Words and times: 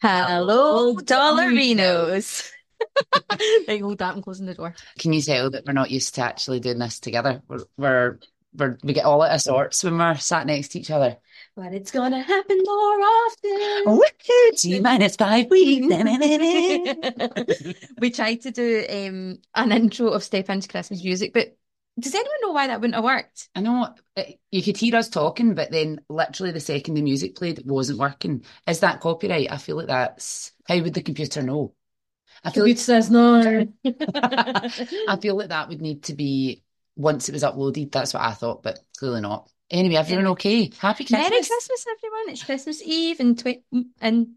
Hello, 0.00 0.96
Dollarinos. 0.96 2.50
Right, 3.68 3.82
hold 3.82 3.98
that. 3.98 4.14
I'm 4.14 4.22
closing 4.22 4.46
the 4.46 4.54
door. 4.54 4.74
Can 4.98 5.12
you 5.12 5.20
tell 5.20 5.50
that 5.50 5.66
we're 5.66 5.74
not 5.74 5.90
used 5.90 6.14
to 6.14 6.22
actually 6.22 6.60
doing 6.60 6.78
this 6.78 6.98
together? 6.98 7.42
We're, 7.46 7.58
we're, 7.76 8.18
we're 8.56 8.78
we 8.82 8.94
get 8.94 9.04
all 9.04 9.20
out 9.20 9.34
of 9.34 9.42
sorts 9.42 9.84
when 9.84 9.98
we're 9.98 10.16
sat 10.16 10.46
next 10.46 10.68
to 10.68 10.80
each 10.80 10.90
other. 10.90 11.18
But 11.54 11.74
it's 11.74 11.90
gonna 11.90 12.22
happen 12.22 12.58
more 12.64 13.00
often. 13.00 13.84
Woohoo! 13.86 14.56
T 14.56 14.80
minus 14.80 15.16
five 15.16 15.50
weeks. 15.50 15.86
we 18.00 18.10
tried 18.10 18.40
to 18.42 18.50
do 18.50 18.86
um, 18.88 19.38
an 19.54 19.72
intro 19.72 20.08
of 20.08 20.24
Step 20.24 20.48
Into 20.48 20.68
Christmas 20.68 21.04
music, 21.04 21.34
but 21.34 21.54
does 22.00 22.14
anyone 22.14 22.36
know 22.42 22.52
why 22.52 22.66
that 22.66 22.80
wouldn't 22.80 22.94
have 22.94 23.04
worked? 23.04 23.48
I 23.54 23.60
know 23.60 23.94
it, 24.16 24.40
you 24.50 24.62
could 24.62 24.76
hear 24.76 24.96
us 24.96 25.08
talking, 25.08 25.54
but 25.54 25.70
then 25.70 26.00
literally 26.08 26.52
the 26.52 26.60
second 26.60 26.94
the 26.94 27.02
music 27.02 27.36
played, 27.36 27.58
it 27.58 27.66
wasn't 27.66 27.98
working. 27.98 28.44
Is 28.66 28.80
that 28.80 29.00
copyright? 29.00 29.50
I 29.50 29.56
feel 29.58 29.76
like 29.76 29.88
that's 29.88 30.52
how 30.68 30.78
would 30.80 30.94
the 30.94 31.02
computer 31.02 31.42
know? 31.42 31.74
I 32.44 32.50
feel 32.50 32.64
Computer 32.64 32.80
says 32.80 33.10
no. 33.10 33.66
like 33.84 33.96
I 34.14 35.18
feel 35.20 35.36
like 35.36 35.48
that 35.48 35.68
would 35.68 35.82
need 35.82 36.04
to 36.04 36.14
be 36.14 36.62
once 36.96 37.28
it 37.28 37.32
was 37.32 37.42
uploaded. 37.42 37.92
That's 37.92 38.14
what 38.14 38.22
I 38.22 38.32
thought, 38.32 38.62
but 38.62 38.78
clearly 38.98 39.20
not. 39.20 39.50
Anyway, 39.70 39.96
everyone 39.96 40.26
okay? 40.28 40.70
Happy 40.78 41.04
Christmas. 41.04 41.30
Merry 41.30 41.42
Christmas, 41.42 41.86
everyone. 41.96 42.30
It's 42.30 42.42
Christmas 42.42 42.82
Eve 42.82 43.20
and 43.20 43.38
twi- 43.38 43.62
and 44.00 44.34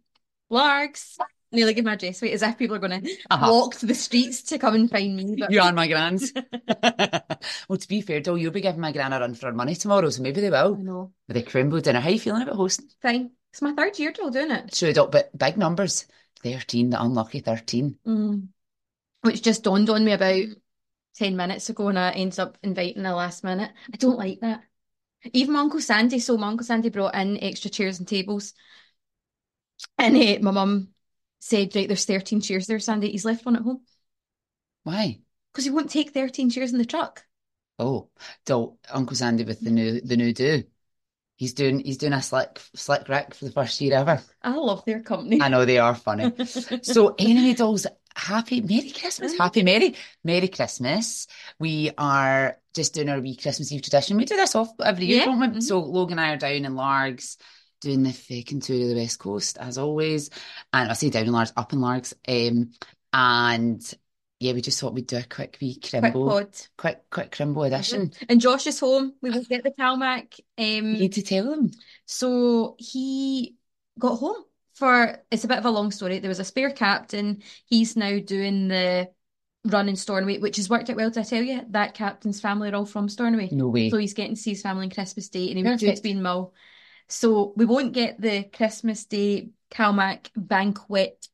Largs. 0.50 1.18
Nearly 1.54 1.74
give 1.76 1.86
my 1.86 1.94
address 1.94 2.22
away 2.22 2.32
as 2.34 2.42
if 2.42 2.58
people 2.58 2.76
are 2.76 2.80
going 2.80 3.02
to 3.04 3.16
Uh-huh. 3.30 3.52
walk 3.52 3.76
to 3.76 3.86
the 3.86 3.94
streets 3.94 4.42
to 4.44 4.58
come 4.58 4.74
and 4.76 4.90
find 4.90 5.16
me. 5.16 5.36
But 5.40 5.52
You 5.52 5.62
are 5.62 5.72
my 5.72 5.88
grands. 5.88 6.34
well, 6.84 7.78
to 7.78 7.88
be 7.88 8.02
fair, 8.02 8.20
Doll, 8.22 8.38
you'll 8.38 8.52
be 8.52 8.62
giving 8.62 8.82
my 8.82 8.92
gran 8.92 9.14
a 9.14 9.20
run 9.20 9.36
for 9.36 9.46
her 9.48 9.54
money 9.54 9.76
tomorrow, 9.76 10.10
so 10.10 10.22
maybe 10.24 10.42
they 10.42 10.50
will. 10.50 10.76
I 10.78 10.82
know. 10.82 11.12
With 11.28 11.38
a 11.38 11.44
crumble 11.44 11.80
dinner. 11.80 12.00
How 12.00 12.10
are 12.10 12.12
you 12.12 12.20
feeling 12.20 12.42
about 12.42 12.56
hosting? 12.56 12.88
Fine. 13.02 13.32
It's 13.52 13.62
my 13.62 13.74
third 13.74 14.00
year 14.00 14.12
till 14.12 14.32
doing 14.32 14.50
it. 14.52 14.74
Showed 14.74 14.98
up, 14.98 15.12
but 15.12 15.38
big 15.38 15.58
numbers. 15.58 16.08
13, 16.44 16.90
the 16.90 17.02
unlucky 17.02 17.40
13. 17.40 17.98
Mm. 18.06 18.48
Which 19.22 19.42
just 19.44 19.64
dawned 19.64 19.90
on 19.90 20.04
me 20.04 20.12
about 20.12 20.44
10 21.18 21.36
minutes 21.36 21.70
ago 21.70 21.88
and 21.90 22.00
I 22.00 22.12
ended 22.12 22.40
up 22.40 22.58
inviting 22.64 23.06
a 23.06 23.16
last 23.16 23.44
minute. 23.44 23.72
I 23.94 23.98
don't 23.98 24.18
like 24.18 24.40
that. 24.42 24.64
Even 25.32 25.54
my 25.54 25.60
Uncle 25.62 25.80
Sandy, 25.80 26.20
so 26.20 26.36
my 26.36 26.48
Uncle 26.48 26.66
Sandy 26.66 26.90
brought 26.90 27.16
in 27.16 27.42
extra 27.42 27.70
chairs 27.70 28.00
and 28.00 28.08
tables. 28.08 28.54
And 29.98 30.18
uh, 30.18 30.40
my 30.42 30.52
mum 30.52 30.90
said, 31.44 31.76
right, 31.76 31.88
there's 31.88 32.06
13 32.06 32.42
chairs 32.42 32.68
there, 32.68 32.80
Sandy. 32.80 33.12
He's 33.12 33.26
left 33.26 33.46
one 33.46 33.56
at 33.56 33.62
home. 33.64 33.82
Why? 34.84 35.20
Because 35.52 35.66
he 35.66 35.72
won't 35.72 35.90
take 35.90 36.12
13 36.12 36.50
chairs 36.50 36.72
in 36.72 36.78
the 36.80 36.86
truck. 36.86 37.26
Oh, 37.80 38.10
Doll, 38.46 38.78
Uncle 38.92 39.16
Sandy 39.16 39.44
with 39.44 39.62
the 39.62 39.72
new 39.72 40.00
the 40.02 40.16
new 40.18 40.34
do. 40.34 40.64
He's 41.36 41.54
doing 41.54 41.80
he's 41.80 41.98
doing 41.98 42.14
a 42.14 42.22
slick 42.22 42.62
slick 42.76 43.10
Rick 43.10 43.34
for 43.34 43.46
the 43.46 43.52
first 43.52 43.82
year 43.82 43.96
ever. 43.96 44.22
I 44.42 44.54
love 44.56 44.86
their 44.86 45.02
company. 45.02 45.42
I 45.42 45.50
know 45.50 45.66
they 45.66 45.80
are 45.80 45.96
funny. 45.96 46.32
So 46.84 47.16
anyway, 47.20 47.54
dolls, 47.56 47.88
happy 48.16 48.62
Merry 48.62 48.92
Christmas, 48.92 49.36
happy 49.38 49.64
Merry 49.64 49.96
Merry 50.24 50.48
Christmas. 50.48 51.28
We 51.60 51.92
are 51.98 52.58
just 52.76 52.94
doing 52.94 53.10
our 53.10 53.20
wee 53.20 53.36
Christmas 53.36 53.72
Eve 53.72 53.82
tradition. 53.82 54.18
We 54.18 54.26
do 54.26 54.36
this 54.36 54.56
off 54.56 54.70
every 54.80 55.06
year, 55.08 55.20
Yeah, 55.20 55.26
don't 55.26 55.40
we? 55.40 55.48
mhm. 55.48 55.64
So 55.64 55.80
Logan 55.80 56.20
and 56.20 56.28
I 56.28 56.34
are 56.34 56.38
down 56.38 56.66
in 56.66 56.76
Largs 56.76 57.38
doing 57.84 58.04
the 58.04 58.12
faking 58.12 58.60
tour 58.62 58.82
of 58.82 58.88
the 58.90 58.96
West 58.96 59.20
Coast 59.20 59.58
as 59.60 59.78
always, 59.78 60.30
and 60.72 60.90
I 60.90 60.94
say 60.94 61.10
down 61.10 61.26
in 61.26 61.32
Largs, 61.32 61.54
up 61.56 61.72
in 61.74 61.82
Largs, 61.82 62.14
um, 62.28 62.72
and 63.14 63.94
yeah, 64.40 64.54
we 64.54 64.62
just 64.62 64.80
thought 64.80 64.94
we'd 64.94 65.08
do 65.08 65.18
a 65.18 65.24
quick 65.24 65.58
wee 65.62 65.76
Quick 65.76 66.04
crimbo, 66.04 66.28
pod. 66.30 66.50
quick 66.78 67.02
quick 67.10 67.32
crimbo 67.32 67.66
edition. 67.68 68.12
And 68.28 68.42
Josh 68.42 68.68
is 68.68 68.80
home. 68.80 69.14
We 69.22 69.30
will 69.30 69.44
get 69.44 69.64
the 69.64 69.72
Calmac. 69.72 70.40
Um, 70.58 70.94
You 70.94 71.00
need 71.00 71.14
to 71.14 71.22
tell 71.22 71.54
him. 71.54 71.72
So 72.06 72.76
he 72.80 73.56
got 74.00 74.16
home 74.18 74.44
for 74.74 75.20
it's 75.32 75.44
a 75.44 75.48
bit 75.48 75.60
of 75.60 75.66
a 75.66 75.70
long 75.72 75.92
story. 75.92 76.20
There 76.20 76.30
was 76.30 76.40
a 76.40 76.44
spare 76.44 76.72
captain. 76.72 77.44
He's 77.66 77.96
now 77.96 78.20
doing 78.20 78.68
the 78.68 79.10
run 79.66 79.88
in 79.88 79.96
Stornoway, 79.96 80.40
which 80.40 80.58
has 80.58 80.70
worked 80.70 80.90
out 80.90 80.98
well. 80.98 81.10
Did 81.10 81.22
I 81.22 81.24
tell 81.24 81.44
you 81.44 81.62
that 81.70 81.94
captain's 81.94 82.42
family 82.42 82.70
are 82.70 82.76
all 82.76 82.86
from 82.86 83.08
Stornoway? 83.08 83.50
No 83.54 83.70
way. 83.70 83.90
So 83.92 83.98
he's 83.98 84.14
getting 84.14 84.36
to 84.36 84.42
see 84.42 84.50
his 84.52 84.62
family 84.62 84.84
on 84.84 84.90
Christmas 84.90 85.30
Day, 85.30 85.48
and 85.50 85.58
he 85.58 85.64
was 85.64 85.80
due 85.80 85.86
to 85.86 85.92
Perfect. 85.92 86.04
be 86.04 86.12
in 86.12 86.22
Mull. 86.22 86.54
So 87.08 87.54
we 87.56 87.66
won't 87.66 87.94
get 87.94 88.20
the 88.20 88.44
Christmas 88.44 89.06
Day 89.06 89.50
Calmac 89.72 90.30
banquet, 90.36 91.28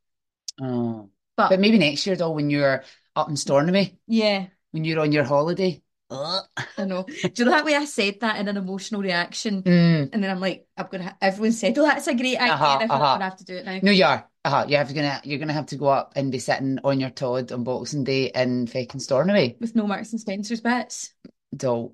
Oh. 0.62 1.10
but, 1.38 1.50
But 1.50 1.60
maybe 1.60 1.78
next 1.78 2.06
year, 2.06 2.16
though, 2.16 2.32
when 2.32 2.50
you're 2.50 2.84
up 3.16 3.30
in 3.30 3.36
Stornoway, 3.36 3.98
yeah, 4.08 4.48
when 4.72 4.84
you're 4.86 5.00
on 5.00 5.12
your 5.12 5.24
holiday. 5.24 5.82
Ugh. 6.12 6.44
I 6.78 6.86
know. 6.86 7.04
Do 7.04 7.32
you 7.36 7.46
know 7.46 7.52
that 7.52 7.66
way 7.66 7.76
I 7.76 7.86
said 7.86 8.20
that 8.22 8.38
in 8.38 8.48
an 8.48 8.58
emotional 8.58 9.02
reaction? 9.02 9.62
Mm. 9.62 10.10
And 10.12 10.24
then 10.24 10.32
I'm 10.32 10.40
like, 10.40 10.66
I'm 10.76 10.88
gonna. 10.92 11.04
Ha 11.04 11.18
everyone 11.22 11.52
said, 11.52 11.78
"Oh, 11.78 11.84
that's 11.84 12.08
a 12.08 12.16
great 12.16 12.38
idea." 12.38 12.54
Uh-huh, 12.54 12.80
and 12.82 12.84
I 12.84 12.88
thought, 12.88 13.02
uh-huh. 13.02 13.14
Gonna 13.14 13.24
have 13.26 13.38
to 13.38 13.46
do 13.46 13.56
it 13.58 13.66
now. 13.66 13.80
No, 13.84 13.92
you 13.92 14.06
are. 14.06 14.28
Uh-huh. 14.44 14.66
You 14.68 14.78
have 14.78 14.88
to 14.88 14.94
gonna 14.96 15.22
you're 15.24 15.38
gonna 15.38 15.54
have 15.54 15.68
to 15.68 15.76
go 15.76 15.88
up 15.88 16.14
and 16.16 16.32
be 16.32 16.40
sitting 16.40 16.80
on 16.84 17.00
your 17.00 17.12
Todd 17.12 17.52
on 17.52 17.64
Boxing 17.64 18.04
Day 18.06 18.32
in 18.34 18.66
feckin' 18.66 19.02
Stornoway. 19.02 19.58
With 19.60 19.76
no 19.76 19.86
Marks 19.86 20.12
and 20.12 20.20
Spencer's 20.20 20.62
bits. 20.62 21.14
Doll. 21.56 21.94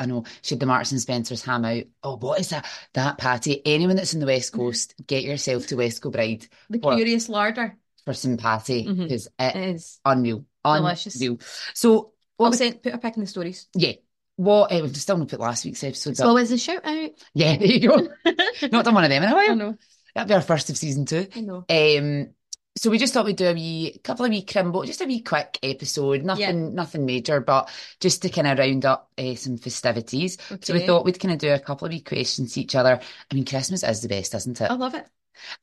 I 0.00 0.06
know. 0.06 0.24
Should 0.42 0.58
the 0.58 0.66
Marks 0.66 0.90
and 0.90 1.00
Spencer's 1.00 1.44
ham 1.44 1.64
out? 1.64 1.84
Oh, 2.02 2.16
what 2.16 2.40
is 2.40 2.48
that? 2.48 2.66
That 2.94 3.18
patty. 3.18 3.60
Anyone 3.64 3.96
that's 3.96 4.14
in 4.14 4.20
the 4.20 4.26
West 4.26 4.52
Coast, 4.52 4.94
get 5.06 5.22
yourself 5.22 5.66
to 5.68 5.76
West 5.76 6.02
Kilbride 6.02 6.48
The 6.70 6.78
What? 6.78 6.96
Curious 6.96 7.28
Larder. 7.28 7.76
for 8.06 8.14
some 8.14 8.36
patty 8.38 8.90
because 8.92 9.26
it 9.38 9.56
It 9.56 9.74
is. 9.76 10.00
unreal. 10.04 10.44
Delicious. 10.64 11.16
Unreal. 11.16 11.38
So 11.74 12.12
I'll 12.38 12.46
what 12.48 12.54
send, 12.54 12.82
put 12.82 12.94
a 12.94 12.98
pic 12.98 13.14
in 13.16 13.20
the 13.20 13.26
stories. 13.28 13.68
yeah. 13.74 13.92
What 14.36 14.72
uh, 14.72 14.80
we've 14.80 14.96
still 14.96 15.18
not 15.18 15.28
put 15.28 15.38
last 15.38 15.66
week's 15.66 15.84
episode 15.84 16.16
So 16.16 16.24
up. 16.24 16.28
always 16.28 16.50
a 16.50 16.56
shout 16.56 16.84
out. 16.86 17.10
Yeah, 17.34 17.56
there 17.58 17.66
you 17.68 17.86
go. 17.86 18.08
Not 18.72 18.86
done 18.86 18.94
one 18.94 19.04
of 19.04 19.10
them 19.10 19.22
in 19.22 19.28
a 19.30 19.34
while. 19.34 19.50
I 19.50 19.54
know. 19.54 19.76
That'll 20.14 20.28
be 20.28 20.34
our 20.34 20.40
first 20.40 20.70
of 20.70 20.78
season 20.78 21.04
two. 21.04 21.26
I 21.36 21.40
know. 21.42 21.64
Um, 21.68 22.30
so 22.76 22.88
we 22.88 22.98
just 22.98 23.12
thought 23.12 23.24
we'd 23.24 23.36
do 23.36 23.48
a 23.48 23.52
wee 23.54 24.00
couple 24.04 24.24
of 24.24 24.30
wee 24.30 24.44
crimbo, 24.44 24.86
just 24.86 25.00
a 25.00 25.04
wee 25.04 25.20
quick 25.20 25.58
episode, 25.62 26.22
nothing 26.22 26.74
nothing 26.74 27.04
major, 27.04 27.40
but 27.40 27.68
just 28.00 28.22
to 28.22 28.28
kind 28.28 28.46
of 28.46 28.58
round 28.58 28.84
up 28.84 29.10
uh, 29.18 29.34
some 29.34 29.58
festivities. 29.58 30.38
So 30.62 30.74
we 30.74 30.80
thought 30.80 31.04
we'd 31.04 31.20
kind 31.20 31.32
of 31.32 31.38
do 31.38 31.52
a 31.52 31.58
couple 31.58 31.86
of 31.86 31.92
wee 31.92 32.00
questions 32.00 32.54
to 32.54 32.60
each 32.60 32.74
other. 32.74 33.00
I 33.30 33.34
mean, 33.34 33.44
Christmas 33.44 33.82
is 33.82 34.02
the 34.02 34.08
best, 34.08 34.34
isn't 34.34 34.60
it? 34.60 34.70
I 34.70 34.74
love 34.74 34.94
it. 34.94 35.06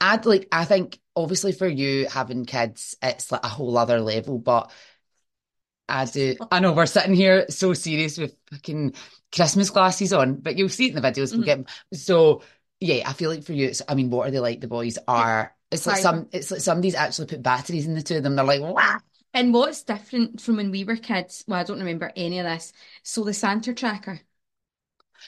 I'd 0.02 0.26
like, 0.26 0.48
I 0.52 0.66
think 0.66 1.00
obviously 1.16 1.52
for 1.52 1.68
you 1.68 2.08
having 2.08 2.46
kids, 2.46 2.96
it's 3.02 3.32
like 3.32 3.44
a 3.44 3.50
whole 3.50 3.78
other 3.78 4.00
level, 4.00 4.38
but 4.38 4.72
I 5.90 6.06
do. 6.06 6.36
I 6.52 6.60
know 6.60 6.74
we're 6.74 6.86
sitting 6.86 7.14
here 7.14 7.46
so 7.50 7.74
serious 7.74 8.18
with 8.18 8.36
fucking 8.52 8.94
Christmas 9.34 9.70
glasses 9.70 10.14
on, 10.14 10.36
but 10.36 10.58
you'll 10.58 10.70
see 10.70 10.88
it 10.88 10.96
in 10.96 11.02
the 11.02 11.08
videos. 11.08 11.32
We'll 11.32 11.42
Mhm. 11.42 11.66
get. 11.68 12.00
So 12.00 12.42
yeah, 12.80 13.10
I 13.10 13.14
feel 13.14 13.30
like 13.30 13.44
for 13.44 13.54
you, 13.54 13.68
it's, 13.68 13.82
I 13.88 13.96
mean, 13.96 14.10
what 14.10 14.28
are 14.28 14.32
they 14.32 14.40
like? 14.40 14.62
The 14.62 14.68
boys 14.68 14.98
are. 15.08 15.54
It's 15.72 15.86
like 15.86 15.96
Fire. 15.96 16.02
some. 16.02 16.30
It's 16.32 16.52
like 16.52 16.62
somebody's 16.62 16.96
actually 16.96 17.28
put 17.28 17.44
batteries 17.44 17.86
in 17.88 17.94
the 17.94 18.02
two 18.02 18.18
of 18.18 18.24
them. 18.24 18.36
They're 18.36 18.46
like, 18.46 18.62
wow. 18.62 19.00
And 19.34 19.54
what's 19.54 19.84
different 19.84 20.42
from 20.42 20.56
when 20.58 20.72
we 20.72 20.84
were 20.84 20.96
kids? 20.96 21.44
Well, 21.48 21.60
I 21.60 21.64
don't 21.64 21.80
remember 21.80 22.12
any 22.16 22.40
of 22.40 22.46
this. 22.46 22.72
So 23.04 23.24
the 23.24 23.34
Santa 23.34 23.74
tracker. 23.74 24.22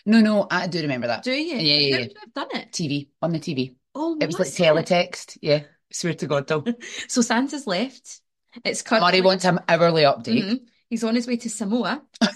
No, 0.05 0.21
no, 0.21 0.47
I 0.49 0.67
do 0.67 0.81
remember 0.81 1.07
that. 1.07 1.23
Do 1.23 1.31
you? 1.31 1.55
Yeah, 1.55 1.61
yeah, 1.61 1.73
How 1.75 1.79
yeah. 1.87 1.97
would 1.99 2.11
you 2.11 2.19
have 2.21 2.33
done 2.33 2.47
it? 2.61 2.71
TV 2.71 3.09
on 3.21 3.31
the 3.31 3.39
TV. 3.39 3.75
Oh, 3.95 4.17
It 4.19 4.27
was 4.27 4.35
like 4.35 4.45
was 4.45 4.59
it? 4.59 4.63
teletext. 4.63 5.37
Yeah, 5.41 5.63
swear 5.91 6.13
to 6.13 6.27
God, 6.27 6.47
though. 6.47 6.63
So 7.07 7.21
Santa's 7.21 7.67
left. 7.67 8.21
It's 8.63 8.81
currently. 8.81 9.11
Murray 9.11 9.21
wants 9.21 9.43
him 9.43 9.59
hourly 9.67 10.03
update. 10.03 10.43
Mhm. 10.43 10.59
He's 10.89 11.03
on 11.03 11.15
his 11.15 11.27
way 11.27 11.37
to 11.37 11.49
Samoa. 11.49 12.01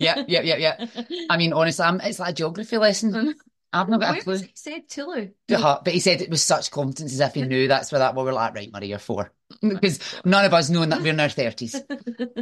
Yeah, 0.00 0.24
yeah, 0.28 0.42
yeah, 0.42 0.56
yeah. 0.56 0.86
I 1.30 1.36
mean, 1.36 1.52
honestly, 1.52 1.84
I'm, 1.84 2.00
it's 2.00 2.20
like 2.20 2.30
a 2.30 2.32
geography 2.34 2.78
lesson. 2.78 3.34
I've 3.72 3.88
not 3.88 4.00
got 4.00 4.18
a 4.18 4.22
clue. 4.22 4.38
he 4.38 4.50
said 4.54 4.88
Tulu? 4.88 5.28
Uh-huh, 5.52 5.80
But 5.84 5.92
he 5.92 6.00
said 6.00 6.22
it 6.22 6.30
with 6.30 6.40
such 6.40 6.70
confidence 6.70 7.12
as 7.12 7.20
if 7.20 7.34
he 7.34 7.42
knew 7.42 7.68
that's 7.68 7.92
where 7.92 7.98
that 7.98 8.14
what 8.14 8.24
we're 8.24 8.32
like, 8.32 8.54
right, 8.54 8.72
Murray, 8.72 8.88
you're 8.88 8.98
four. 8.98 9.32
Because 9.62 9.98
none 10.26 10.44
of 10.44 10.52
us 10.52 10.68
knowing 10.68 10.90
that 10.90 11.00
we're 11.00 11.12
in 11.12 11.20
our 11.20 11.28
thirties. 11.30 11.74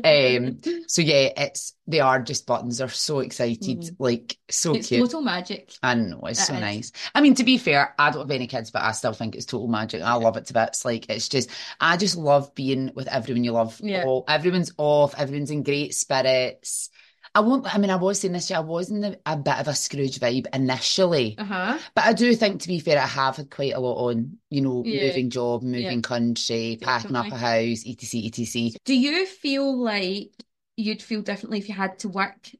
Um 0.04 0.60
so 0.88 1.02
yeah, 1.02 1.30
it's 1.36 1.74
they 1.86 2.00
are 2.00 2.20
just 2.20 2.46
buttons. 2.46 2.78
They're 2.78 2.88
so 2.88 3.20
excited, 3.20 3.78
Mhm. 3.80 3.96
like 3.98 4.36
so 4.50 4.74
It's 4.74 4.88
cute. 4.88 5.00
total 5.02 5.22
magic. 5.22 5.72
I 5.82 5.94
know, 5.94 6.20
it's 6.26 6.40
It 6.42 6.46
so 6.46 6.54
is. 6.54 6.60
nice. 6.60 6.92
I 7.14 7.20
mean, 7.20 7.34
to 7.36 7.44
be 7.44 7.58
fair, 7.58 7.94
I 7.98 8.10
don't 8.10 8.22
have 8.22 8.30
any 8.30 8.46
kids, 8.48 8.70
but 8.72 8.82
I 8.82 8.92
still 8.92 9.12
think 9.12 9.34
it's 9.36 9.46
total 9.46 9.68
magic. 9.68 10.02
I 10.02 10.14
love 10.14 10.36
it 10.36 10.46
to 10.46 10.52
bits. 10.52 10.84
Like 10.84 11.08
it's 11.08 11.28
just 11.28 11.48
I 11.80 11.96
just 11.96 12.16
love 12.16 12.54
being 12.54 12.90
with 12.94 13.06
everyone 13.08 13.44
you 13.44 13.52
love. 13.52 13.80
Yeah. 13.82 14.04
All 14.04 14.24
everyone's 14.28 14.72
off, 14.76 15.14
everyone's 15.16 15.50
in 15.52 15.62
great 15.62 15.94
spirits. 15.94 16.90
I 17.36 17.40
won't 17.40 17.72
I 17.72 17.76
mean, 17.76 17.90
I 17.90 17.96
was 17.96 18.20
saying 18.20 18.32
this 18.32 18.48
year, 18.48 18.56
I 18.56 18.62
was 18.62 18.90
in 18.90 19.02
the, 19.02 19.20
a 19.26 19.36
bit 19.36 19.58
of 19.58 19.68
a 19.68 19.74
Scrooge 19.74 20.18
vibe 20.18 20.46
initially. 20.54 21.36
Uh-huh. 21.36 21.78
But 21.94 22.04
I 22.06 22.14
do 22.14 22.34
think, 22.34 22.62
to 22.62 22.68
be 22.68 22.80
fair, 22.80 22.98
I 22.98 23.06
have 23.06 23.36
had 23.36 23.50
quite 23.50 23.74
a 23.74 23.78
lot 23.78 24.08
on, 24.08 24.38
you 24.48 24.62
know, 24.62 24.82
Yeah. 24.86 25.08
moving 25.08 25.28
job, 25.28 25.62
moving 25.62 26.00
country, 26.00 26.78
packing 26.80 27.14
up 27.14 27.26
a 27.30 27.36
house, 27.36 27.84
etc, 27.86 28.22
etc. 28.24 28.70
Do 28.86 28.94
you 28.96 29.26
feel 29.26 29.76
like 29.76 30.30
you'd 30.78 31.02
feel 31.02 31.20
differently 31.20 31.58
if 31.58 31.68
you 31.68 31.74
had 31.74 31.98
to 32.00 32.08
work 32.08 32.50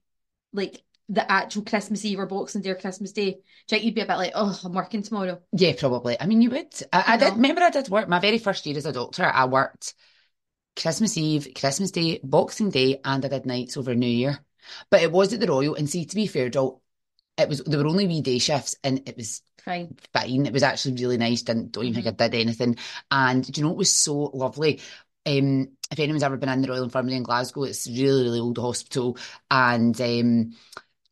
like 0.53 0.83
the 1.09 1.31
actual 1.31 1.63
Christmas 1.63 2.05
Eve 2.05 2.19
or 2.19 2.27
Boxing 2.27 2.61
Day 2.61 2.71
or 2.71 2.75
Christmas 2.75 3.13
Day? 3.13 3.39
Do 3.69 3.77
you 3.77 3.83
you'd 3.83 3.95
be 3.95 4.03
a 4.03 4.07
bit 4.07 4.19
like, 4.19 4.33
oh, 4.35 4.61
I'm 4.63 4.75
working 4.75 5.03
tomorrow? 5.03 5.41
Yeah, 5.53 5.73
probably. 5.79 6.21
I 6.21 6.27
mean, 6.27 6.43
you 6.43 6.51
would. 6.51 6.75
I, 6.93 6.99
I 6.99 7.15
I 7.15 7.17
did. 7.17 7.33
Remember, 7.33 7.63
I 7.63 7.71
did 7.71 7.89
work 7.89 8.11
my 8.11 8.19
very 8.19 8.37
first 8.37 8.67
year 8.67 8.77
as 8.77 8.85
a 8.85 8.93
doctor. 8.93 9.25
I 9.25 9.47
worked 9.47 9.95
Christmas 10.77 11.17
Eve, 11.17 11.49
Christmas 11.59 11.93
Day, 11.93 12.21
Boxing 12.23 12.69
Day, 12.69 13.01
and 13.03 13.25
I 13.25 13.29
did 13.29 13.47
nights 13.47 13.79
over 13.79 13.95
New 13.95 14.07
Year. 14.07 14.45
But 14.91 15.03
it 15.03 15.13
was 15.13 15.33
at 15.33 15.41
the 15.41 15.47
Royal. 15.47 15.75
And 15.75 15.89
see, 15.89 16.05
to 16.05 16.15
be 16.15 16.27
fair, 16.27 16.49
Joel, 16.49 16.83
it 17.39 17.49
was 17.49 17.63
there 17.65 17.79
were 17.79 17.89
only 17.89 18.07
wee 18.07 18.21
day 18.23 18.39
shifts, 18.39 18.77
and 18.83 19.03
it 19.09 19.17
was 19.17 19.43
Fine. 19.65 19.97
fine. 20.13 20.47
It 20.47 20.53
was 20.53 20.63
actually 20.63 20.95
really 21.03 21.17
nice. 21.19 21.43
Didn't 21.43 21.73
don't 21.73 21.85
even 21.85 22.03
think 22.03 22.21
I 22.21 22.29
did 22.29 22.41
anything. 22.41 22.77
And 23.11 23.45
do 23.45 23.61
you 23.61 23.67
know 23.67 23.73
it 23.73 23.79
was 23.79 23.93
so 23.93 24.15
lovely? 24.15 24.81
Um, 25.27 25.71
if 25.91 25.99
anyone's 25.99 26.23
ever 26.23 26.37
been 26.37 26.49
in 26.49 26.63
the 26.63 26.69
Royal 26.69 26.85
Infirmary 26.85 27.15
in 27.17 27.25
Glasgow, 27.25 27.65
it's 27.65 27.89
really, 27.89 28.23
really 28.23 28.39
old 28.39 28.59
hospital 28.59 29.19
and 29.51 30.01
um, 30.01 30.55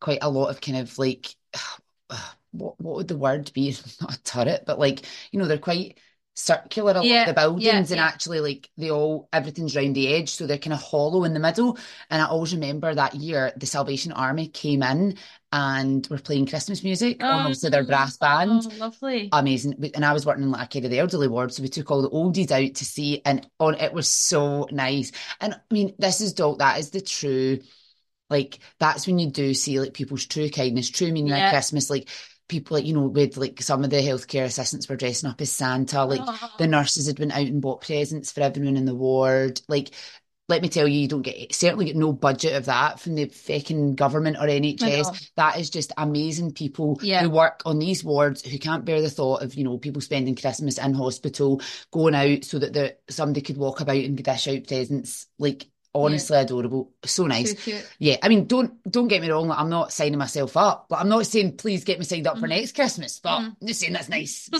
quite 0.00 0.20
a 0.22 0.30
lot 0.30 0.50
of 0.50 0.60
kind 0.60 0.78
of 0.78 0.98
like 0.98 1.34
what 2.52 2.80
what 2.80 2.96
would 2.96 3.08
the 3.08 3.16
word 3.16 3.52
be? 3.54 3.76
Not 4.00 4.14
a 4.16 4.22
turret, 4.22 4.64
but 4.66 4.78
like, 4.78 5.04
you 5.32 5.38
know, 5.38 5.46
they're 5.46 5.58
quite 5.58 5.98
circular 6.34 7.00
Yeah, 7.02 7.26
the 7.26 7.34
buildings 7.34 7.64
yeah, 7.64 7.78
and 7.78 7.90
yeah. 7.90 8.06
actually 8.08 8.40
like 8.40 8.70
they 8.76 8.90
all 8.90 9.28
everything's 9.32 9.76
round 9.76 9.94
the 9.94 10.12
edge, 10.14 10.30
so 10.30 10.46
they're 10.46 10.58
kind 10.58 10.72
of 10.74 10.82
hollow 10.82 11.24
in 11.24 11.32
the 11.34 11.40
middle. 11.40 11.78
And 12.10 12.20
I 12.22 12.26
always 12.26 12.52
remember 12.54 12.94
that 12.94 13.14
year 13.14 13.52
the 13.56 13.66
Salvation 13.66 14.12
Army 14.12 14.48
came 14.48 14.82
in 14.82 15.16
and 15.52 16.06
were 16.08 16.18
playing 16.18 16.46
Christmas 16.46 16.82
music 16.82 17.24
on 17.30 17.40
oh, 17.40 17.44
obviously 17.46 17.70
their 17.70 17.84
brass 17.84 18.16
band 18.16 18.66
Oh, 18.66 18.68
lovely. 18.76 19.30
amazing. 19.32 19.74
And 19.94 20.04
I 20.04 20.12
was 20.12 20.26
working 20.26 20.44
in 20.44 20.50
like 20.50 20.66
a 20.66 20.68
care 20.80 20.84
of 20.84 20.90
the 20.90 20.98
elderly 20.98 21.28
ward, 21.28 21.52
so 21.52 21.62
we 21.62 21.68
took 21.68 21.90
all 21.90 22.02
the 22.02 22.10
oldies 22.10 22.50
out 22.50 22.74
to 22.76 22.84
see, 22.84 23.22
and 23.24 23.48
on 23.60 23.74
it 23.76 23.92
was 23.92 24.08
so 24.08 24.68
nice. 24.70 25.12
And 25.40 25.54
I 25.54 25.58
mean, 25.72 25.94
this 25.98 26.20
is 26.20 26.32
dope. 26.32 26.58
That 26.58 26.78
is 26.78 26.90
the 26.90 27.00
true, 27.00 27.60
like 28.30 28.58
that's 28.78 29.06
when 29.06 29.18
you 29.18 29.30
do 29.30 29.54
see 29.54 29.80
like 29.80 29.94
people's 29.94 30.26
true 30.26 30.48
kindness, 30.50 30.90
true 30.90 31.12
meaning 31.12 31.32
Yeah. 31.32 31.46
at 31.46 31.50
Christmas. 31.50 31.90
Like 31.90 32.08
people, 32.48 32.76
like 32.76 32.86
you 32.86 32.94
know, 32.94 33.06
with 33.08 33.36
like 33.36 33.60
some 33.62 33.84
of 33.84 33.90
the 33.90 33.96
healthcare 33.96 34.44
assistants 34.44 34.88
were 34.88 34.96
dressing 34.96 35.28
up 35.30 35.40
as 35.40 35.50
Santa. 35.52 36.04
Like 36.04 36.20
Oh. 36.22 36.50
the 36.58 36.66
nurses 36.66 37.06
had 37.06 37.16
been 37.16 37.32
out 37.32 37.46
and 37.46 37.62
bought 37.62 37.80
presents 37.82 38.32
for 38.32 38.40
everyone 38.42 38.76
in 38.76 38.84
the 38.84 38.94
ward. 38.94 39.60
Like. 39.68 39.90
Let 40.46 40.60
me 40.60 40.68
tell 40.68 40.86
you, 40.86 41.00
you 41.00 41.08
don't 41.08 41.22
get 41.22 41.54
certainly 41.54 41.86
get 41.86 41.96
no 41.96 42.12
budget 42.12 42.54
of 42.54 42.66
that 42.66 43.00
from 43.00 43.14
the 43.14 43.24
fucking 43.24 43.94
government 43.94 44.36
or 44.36 44.46
NHS. 44.46 45.30
That 45.36 45.58
is 45.58 45.70
just 45.70 45.90
amazing 45.96 46.52
people 46.52 46.98
Yeah. 47.02 47.22
who 47.22 47.30
work 47.30 47.62
on 47.64 47.78
these 47.78 48.04
wards 48.04 48.42
who 48.42 48.58
can't 48.58 48.84
bear 48.84 49.00
the 49.00 49.08
thought 49.08 49.40
of, 49.42 49.54
you 49.54 49.64
know, 49.64 49.78
people 49.78 50.02
spending 50.02 50.36
Christmas 50.36 50.76
in 50.76 50.92
hospital, 50.92 51.62
going 51.90 52.14
out 52.14 52.44
so 52.44 52.58
that 52.58 52.74
the, 52.74 52.94
somebody 53.08 53.40
could 53.40 53.56
walk 53.56 53.80
about 53.80 53.96
and 53.96 54.22
dish 54.22 54.46
out 54.46 54.66
presents. 54.66 55.28
Like, 55.38 55.64
honestly 55.94 56.36
adorable. 56.36 56.90
So 57.04 57.26
nice. 57.26 57.50
Too 57.54 57.56
cute. 57.72 57.88
Yeah, 57.98 58.16
I 58.22 58.28
mean, 58.28 58.46
don't 58.46 58.72
don't 58.90 59.08
get 59.08 59.22
me 59.22 59.30
wrong. 59.30 59.48
Like, 59.48 59.58
I'm 59.58 59.70
not 59.70 59.92
signing 59.92 60.18
myself 60.18 60.56
up. 60.56 60.86
Like, 60.90 61.00
I'm 61.00 61.08
not 61.08 61.26
saying 61.26 61.56
please 61.56 61.84
get 61.84 61.98
me 61.98 62.04
signed 62.04 62.26
up 62.26 62.38
for 62.38 62.46
Mhm. 62.46 62.50
next 62.50 62.74
Christmas, 62.74 63.20
but 63.20 63.38
Mhm. 63.38 63.56
I'm 63.60 63.66
just 63.66 63.80
saying 63.80 63.92
that's 63.92 64.08
nice. 64.08 64.50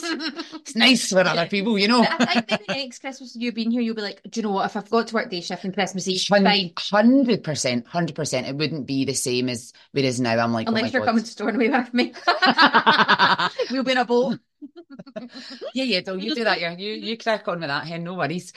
It's 0.54 0.76
nice 0.76 1.08
for 1.10 1.20
other 1.20 1.46
people, 1.46 1.78
you 1.78 1.88
know. 1.88 2.04
I 2.08 2.40
think 2.40 2.68
next 2.68 3.00
Christmas 3.00 3.34
you 3.36 3.52
being 3.52 3.70
here, 3.70 3.80
you'll 3.82 3.94
be 3.96 4.02
like, 4.02 4.20
do 4.30 4.38
you 4.40 4.44
know 4.44 4.52
what? 4.52 4.66
If 4.66 4.76
I've 4.76 4.88
got 4.88 5.08
to 5.08 5.14
work 5.14 5.30
day 5.30 5.40
shift 5.40 5.64
and 5.64 5.74
Christmas 5.74 6.06
Eve, 6.08 6.20
fine. 6.22 6.72
Hundred 6.78 7.42
percent, 7.44 7.86
hundred 7.86 8.14
percent. 8.16 8.46
It 8.46 8.56
wouldn't 8.56 8.86
be 8.86 9.04
the 9.04 9.14
same 9.14 9.48
as 9.48 9.72
it 9.92 10.04
is 10.04 10.20
now. 10.20 10.38
I'm 10.38 10.52
like, 10.52 10.68
oh 10.68 10.72
my 10.72 10.78
Unless 10.78 10.92
you're 10.92 11.00
God. 11.02 11.06
coming 11.06 11.24
to 11.24 11.30
Stornoway 11.30 11.68
with 11.68 11.92
me. 11.94 12.12
we'll 13.70 13.82
be 13.84 13.92
in 13.92 13.98
a 13.98 14.04
boat. 14.04 14.38
yeah, 15.74 15.84
yeah, 15.84 16.00
don't 16.00 16.20
you 16.20 16.34
do 16.34 16.44
that? 16.44 16.60
Yeah, 16.60 16.76
you 16.76 16.92
you 16.94 17.18
crack 17.18 17.46
on 17.48 17.60
with 17.60 17.68
that, 17.68 17.86
hen. 17.86 18.04
No 18.04 18.14
worries. 18.14 18.52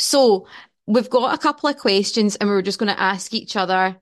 So 0.00 0.46
we've 0.86 1.10
got 1.10 1.34
a 1.34 1.38
couple 1.38 1.68
of 1.68 1.76
questions 1.78 2.36
and 2.36 2.48
we're 2.48 2.62
just 2.62 2.78
going 2.78 2.92
to 2.92 3.00
ask 3.00 3.32
each 3.34 3.56
other 3.56 3.96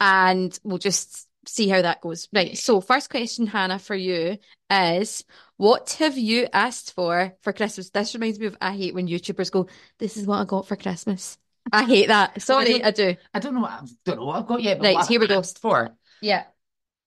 and 0.00 0.58
we'll 0.62 0.78
just 0.78 1.26
see 1.46 1.68
how 1.68 1.82
that 1.82 2.00
goes. 2.00 2.28
Right. 2.32 2.56
So 2.56 2.80
first 2.80 3.10
question, 3.10 3.46
Hannah, 3.46 3.78
for 3.78 3.94
you 3.96 4.38
is 4.70 5.24
what 5.56 5.96
have 5.98 6.16
you 6.16 6.46
asked 6.52 6.94
for 6.94 7.34
for 7.42 7.52
Christmas? 7.52 7.90
This 7.90 8.14
reminds 8.14 8.38
me 8.38 8.46
of 8.46 8.56
I 8.60 8.72
hate 8.72 8.94
when 8.94 9.08
YouTubers 9.08 9.50
go, 9.50 9.66
this 9.98 10.16
is 10.16 10.26
what 10.26 10.38
I 10.40 10.44
got 10.44 10.66
for 10.68 10.76
Christmas. 10.76 11.38
I 11.72 11.84
hate 11.84 12.08
that. 12.08 12.42
Sorry, 12.42 12.72
don't- 12.72 12.84
I 12.84 12.90
do. 12.90 13.16
I 13.32 13.38
don't 13.38 13.54
know. 13.54 13.60
What, 13.60 13.70
I 13.70 13.86
don't 14.04 14.16
know 14.18 14.24
what 14.26 14.36
I've 14.38 14.46
got 14.46 14.62
yet. 14.62 14.78
But 14.78 14.94
Right, 14.94 15.06
here 15.06 15.20
we 15.20 15.28
go. 15.28 15.38
asked 15.38 15.58
for. 15.60 15.90
Yeah. 16.20 16.44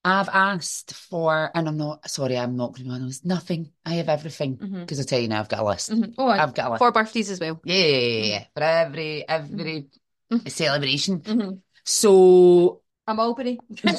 I've 0.05 0.29
asked 0.29 0.93
for, 0.93 1.51
and 1.55 1.67
I'm 1.67 1.77
not 1.77 2.07
sorry. 2.09 2.37
I'm 2.37 2.55
not 2.55 2.75
going 2.75 2.87
to 2.87 2.93
be 2.93 2.99
those. 2.99 3.25
Nothing. 3.25 3.71
I 3.85 3.95
have 3.95 4.07
everything 4.07 4.55
because 4.55 4.99
I 4.99 5.03
tell 5.03 5.19
you 5.19 5.27
now, 5.27 5.39
I've 5.39 5.49
got 5.49 5.61
a 5.61 5.65
list. 5.65 5.91
Mhm. 5.91 6.13
Oh, 6.17 6.29
I've 6.29 6.53
got 6.53 6.67
a 6.67 6.69
list. 6.71 6.79
for 6.79 6.91
birthdays 6.91 7.31
as 7.31 7.39
well. 7.39 7.59
Yeah, 7.65 7.75
yeah, 7.75 7.97
yeah, 7.97 8.25
yeah. 8.25 8.45
For 8.53 8.63
every 8.63 9.27
every 9.27 9.87
Mhm. 10.31 10.49
celebration. 10.49 11.19
Mhm. 11.21 11.61
So 11.83 12.81
A 13.07 13.13
mulberry. 13.13 13.59
when 13.69 13.97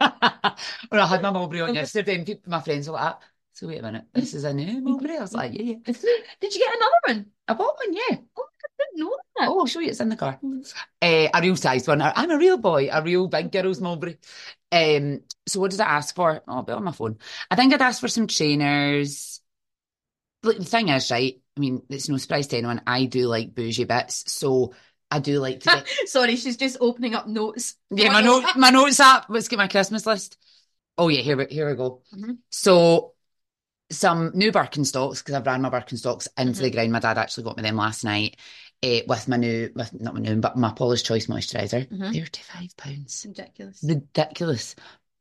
I 0.00 1.06
had 1.06 1.22
my 1.22 1.30
mulberry 1.30 1.62
on 1.62 1.74
yesterday, 1.74 2.16
and 2.16 2.26
people, 2.26 2.50
my 2.50 2.60
friends 2.60 2.88
were 2.88 2.94
like, 2.94 3.16
"So 3.52 3.68
wait 3.68 3.78
a 3.78 3.82
minute, 3.82 4.04
this 4.12 4.34
is 4.34 4.44
a 4.44 4.52
new 4.52 4.80
mulberry." 4.80 5.16
I 5.16 5.20
was 5.22 5.34
like, 5.34 5.52
"Yeah, 5.54 5.62
yeah." 5.62 5.92
Did 6.40 6.54
you 6.54 6.60
get 6.60 6.74
another 6.76 7.00
one? 7.08 7.26
I 7.48 7.54
bought 7.54 7.76
one, 7.76 7.94
yeah. 7.94 8.16
I 8.16 8.42
didn't 8.90 9.04
know 9.04 9.16
that. 9.38 9.48
Oh, 9.48 9.60
I'll 9.60 9.66
show 9.66 9.80
you. 9.80 9.88
It's 9.90 10.00
in 10.00 10.08
the 10.08 10.16
car. 10.16 10.38
Uh, 11.00 11.28
a 11.34 11.40
real 11.40 11.56
sized 11.56 11.88
one. 11.88 12.02
I'm 12.02 12.30
a 12.30 12.38
real 12.38 12.58
boy, 12.58 12.88
a 12.92 13.02
real 13.02 13.28
big 13.28 13.50
girl's 13.52 13.80
mulberry. 13.80 14.18
Um, 14.70 15.20
so 15.46 15.60
what 15.60 15.70
did 15.70 15.80
I 15.80 15.86
ask 15.86 16.14
for? 16.14 16.42
Oh, 16.46 16.52
I'll 16.56 16.62
be 16.62 16.72
on 16.72 16.84
my 16.84 16.92
phone. 16.92 17.18
I 17.50 17.56
think 17.56 17.72
I'd 17.74 17.82
asked 17.82 18.00
for 18.00 18.08
some 18.08 18.26
trainers. 18.26 19.40
The 20.42 20.54
thing 20.64 20.88
is, 20.88 21.10
right? 21.10 21.40
I 21.56 21.60
mean, 21.60 21.82
it's 21.88 22.08
no 22.08 22.16
surprise 22.16 22.48
to 22.48 22.56
anyone. 22.56 22.82
I 22.86 23.04
do 23.04 23.26
like 23.28 23.54
bougie 23.54 23.84
bits, 23.84 24.24
so 24.32 24.74
I 25.10 25.20
do 25.20 25.38
like 25.38 25.60
to 25.60 25.68
get 25.84 25.88
Sorry, 26.06 26.36
she's 26.36 26.56
just 26.56 26.78
opening 26.80 27.14
up 27.14 27.28
notes. 27.28 27.76
yeah 27.90 28.10
my 28.12 28.22
note 28.22 28.44
my 28.56 28.70
notes 28.70 28.98
app. 28.98 29.26
Let's 29.28 29.48
get 29.48 29.58
my 29.58 29.68
Christmas 29.68 30.04
list. 30.06 30.38
Oh 30.98 31.08
yeah, 31.08 31.20
here 31.20 31.36
we 31.36 31.46
here 31.46 31.68
we 31.70 31.76
go. 31.76 32.02
Mhm. 32.14 32.38
So 32.50 33.14
some 33.90 34.32
new 34.34 34.50
Birkenstocks 34.50 35.18
because 35.18 35.34
I've 35.34 35.46
ran 35.46 35.62
my 35.62 35.70
Birkenstocks 35.70 36.28
into 36.38 36.52
Mm-hmm. 36.54 36.62
the 36.62 36.70
ground. 36.70 36.92
My 36.92 36.98
dad 37.00 37.18
actually 37.18 37.44
got 37.44 37.56
me 37.56 37.62
them 37.62 37.76
last 37.76 38.04
night. 38.04 38.36
Uh, 38.84 39.00
with 39.06 39.28
my 39.28 39.36
new, 39.36 39.70
with 39.76 39.92
not 40.00 40.12
my 40.14 40.20
new, 40.20 40.36
but 40.36 40.56
my 40.56 40.72
Paula's 40.72 41.02
Choice 41.04 41.26
moisturiser, 41.28 41.88
Mhm. 41.88 42.12
thirty-five 42.12 42.76
pounds, 42.76 43.24
Ridiculous. 43.28 43.80
ridiculous. 43.84 44.74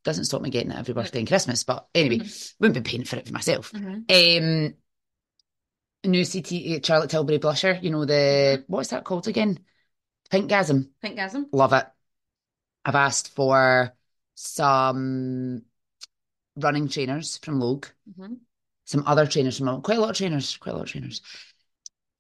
Doesn't 0.04 0.26
stop 0.26 0.42
me 0.42 0.50
getting 0.50 0.72
it 0.72 0.78
every 0.80 0.96
birthday 0.96 1.20
and 1.20 1.28
Christmas, 1.28 1.64
but 1.64 1.88
anyway, 1.94 2.28
wouldn't 2.60 2.84
be 2.84 2.90
paying 2.90 3.04
for 3.06 3.18
it 3.18 3.28
for 3.28 3.34
myself. 3.34 3.72
Mhm. 3.72 4.10
Um, 4.10 4.74
new 6.04 6.26
CT 6.26 6.82
Charlotte 6.84 7.12
Tilbury 7.12 7.38
blusher, 7.38 7.82
you 7.84 7.92
know 7.92 8.06
the 8.06 8.64
what's 8.68 8.90
that 8.90 9.04
called 9.04 9.28
again? 9.28 9.60
Pinkgasm. 10.32 10.90
Pinkgasm. 11.04 11.46
Love 11.52 11.74
it. 11.74 11.86
I've 12.84 12.96
asked 12.96 13.30
for 13.36 13.96
some 14.34 15.62
running 16.56 16.88
trainers 16.88 17.38
from 17.38 17.60
Logue, 17.60 17.86
Mhm. 18.10 18.40
some 18.86 19.04
other 19.06 19.28
trainers 19.28 19.60
from 19.60 19.84
quite 19.84 20.00
a 20.00 20.02
lot 20.02 20.10
of 20.10 20.18
trainers, 20.18 20.58
quite 20.58 20.72
a 20.74 20.78
lot 20.78 20.86
of 20.86 20.90
trainers. 20.90 21.22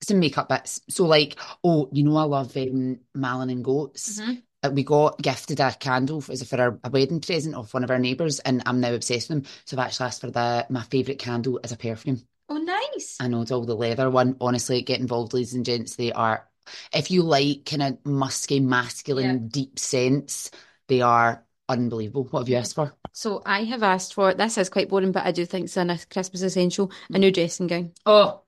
Some 0.03 0.19
makeup 0.19 0.49
bits. 0.49 0.81
So 0.89 1.05
like, 1.05 1.37
oh, 1.63 1.89
you 1.91 2.03
know 2.03 2.17
I 2.17 2.23
love 2.23 2.55
um, 2.57 2.99
Malin 3.13 3.49
and 3.49 3.63
Goetz. 3.63 4.19
Mhm. 4.19 4.41
Uh, 4.63 4.71
We 4.73 4.83
got 4.83 5.21
gifted 5.21 5.59
a 5.59 5.71
candle 5.73 6.21
for, 6.21 6.31
as 6.31 6.43
for 6.47 6.59
our, 6.59 6.79
a 6.83 6.89
wedding 6.89 7.21
present 7.21 7.55
of 7.55 7.73
one 7.73 7.83
of 7.83 7.91
our 7.91 7.99
neighbours, 7.99 8.39
and 8.39 8.63
I'm 8.65 8.79
now 8.79 8.93
obsessed 8.93 9.29
with 9.29 9.43
them. 9.43 9.51
So 9.65 9.77
I've 9.77 9.85
actually 9.87 10.07
asked 10.07 10.21
for 10.21 10.31
the 10.31 10.65
my 10.69 10.83
favourite 10.83 11.19
candle 11.19 11.59
as 11.63 11.71
a 11.71 11.77
perfume. 11.77 12.21
Oh, 12.49 12.57
nice. 12.57 13.17
I 13.19 13.27
know 13.27 13.41
it's 13.41 13.51
all 13.51 13.65
the 13.65 13.75
leather 13.75 14.09
one. 14.09 14.35
Honestly, 14.41 14.81
get 14.81 14.99
involved, 14.99 15.33
ladies 15.33 15.53
and 15.53 15.65
gents. 15.65 15.95
They 15.95 16.11
are, 16.11 16.47
if 16.93 17.09
you 17.09 17.23
like 17.23 17.65
kind 17.65 17.81
of 17.83 18.05
musky, 18.05 18.59
masculine, 18.59 19.47
deep 19.47 19.79
scents, 19.79 20.51
they 20.87 21.01
are 21.01 21.45
unbelievable. 21.69 22.25
What 22.25 22.41
have 22.41 22.49
you 22.49 22.57
asked 22.57 22.75
for? 22.75 22.93
So 23.13 23.41
I 23.45 23.63
have 23.63 23.83
asked 23.83 24.13
for 24.13 24.33
this 24.33 24.57
is 24.57 24.69
quite 24.69 24.89
boring, 24.89 25.11
but 25.11 25.25
I 25.25 25.31
do 25.31 25.45
think 25.45 25.65
it's 25.65 25.77
a 25.77 25.85
Christmas 26.09 26.41
essential, 26.41 26.91
a 27.09 27.17
new 27.17 27.31
dressing 27.31 27.67
gown. 27.67 27.93
Oh, 28.05 28.40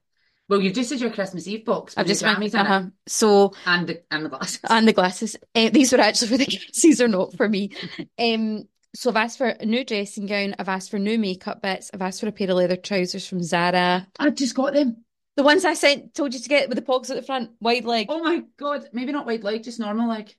well, 0.49 0.61
you've 0.61 0.73
just 0.73 0.89
said 0.89 0.99
your 0.99 1.11
Christmas 1.11 1.47
Eve 1.47 1.65
box. 1.65 1.93
I've 1.95 2.07
just 2.07 2.23
went 2.23 2.37
jammies 2.37 2.47
it, 2.47 2.55
uh-huh. 2.55 2.83
So 3.07 3.53
and 3.65 3.87
the 3.87 4.03
and 4.11 4.25
the 4.25 4.29
glasses. 4.29 4.59
and 4.69 4.87
the 4.87 4.93
glasses. 4.93 5.35
Eh, 5.55 5.69
these 5.69 5.91
were 5.91 5.99
actually 6.01 6.27
for 6.27 6.37
the 6.37 6.45
kids. 6.45 6.81
These 6.81 7.01
are 7.01 7.07
not 7.07 7.33
for 7.35 7.47
me. 7.47 7.71
Um, 8.19 8.67
so 8.95 9.09
I've 9.09 9.15
asked 9.15 9.39
for 9.39 9.47
a 9.47 9.65
new 9.65 9.83
dressing 9.83 10.27
gown. 10.27 10.55
I've 10.59 10.69
asked 10.69 10.91
for 10.91 10.99
new 10.99 11.17
makeup 11.17 11.63
bits. 11.63 11.89
I've 11.93 12.01
asked 12.03 12.19
for 12.19 12.27
a 12.27 12.31
pair 12.31 12.49
of 12.49 12.57
leather 12.57 12.75
trousers 12.75 13.27
from 13.27 13.41
Zara. 13.41 14.07
I 14.19 14.29
just 14.29 14.55
got 14.55 14.73
them. 14.73 15.03
The 15.35 15.43
ones 15.43 15.65
I 15.65 15.73
sent, 15.73 16.13
told 16.13 16.33
you 16.35 16.39
to 16.39 16.49
get 16.49 16.69
with 16.69 16.75
the 16.75 16.83
pockets 16.83 17.09
at 17.09 17.15
the 17.15 17.23
front, 17.23 17.51
wide 17.59 17.85
leg. 17.85 18.05
Oh 18.09 18.23
my 18.23 18.43
god, 18.55 18.87
maybe 18.93 19.11
not 19.11 19.25
wide 19.25 19.43
leg, 19.43 19.63
just 19.63 19.79
normal 19.79 20.09
leg. 20.09 20.35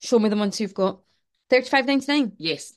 Show 0.00 0.18
me 0.18 0.28
the 0.28 0.36
ones 0.36 0.60
you've 0.60 0.74
got. 0.74 1.00
Thirty-five 1.48 1.86
ninety-nine. 1.86 2.32
Yes, 2.38 2.72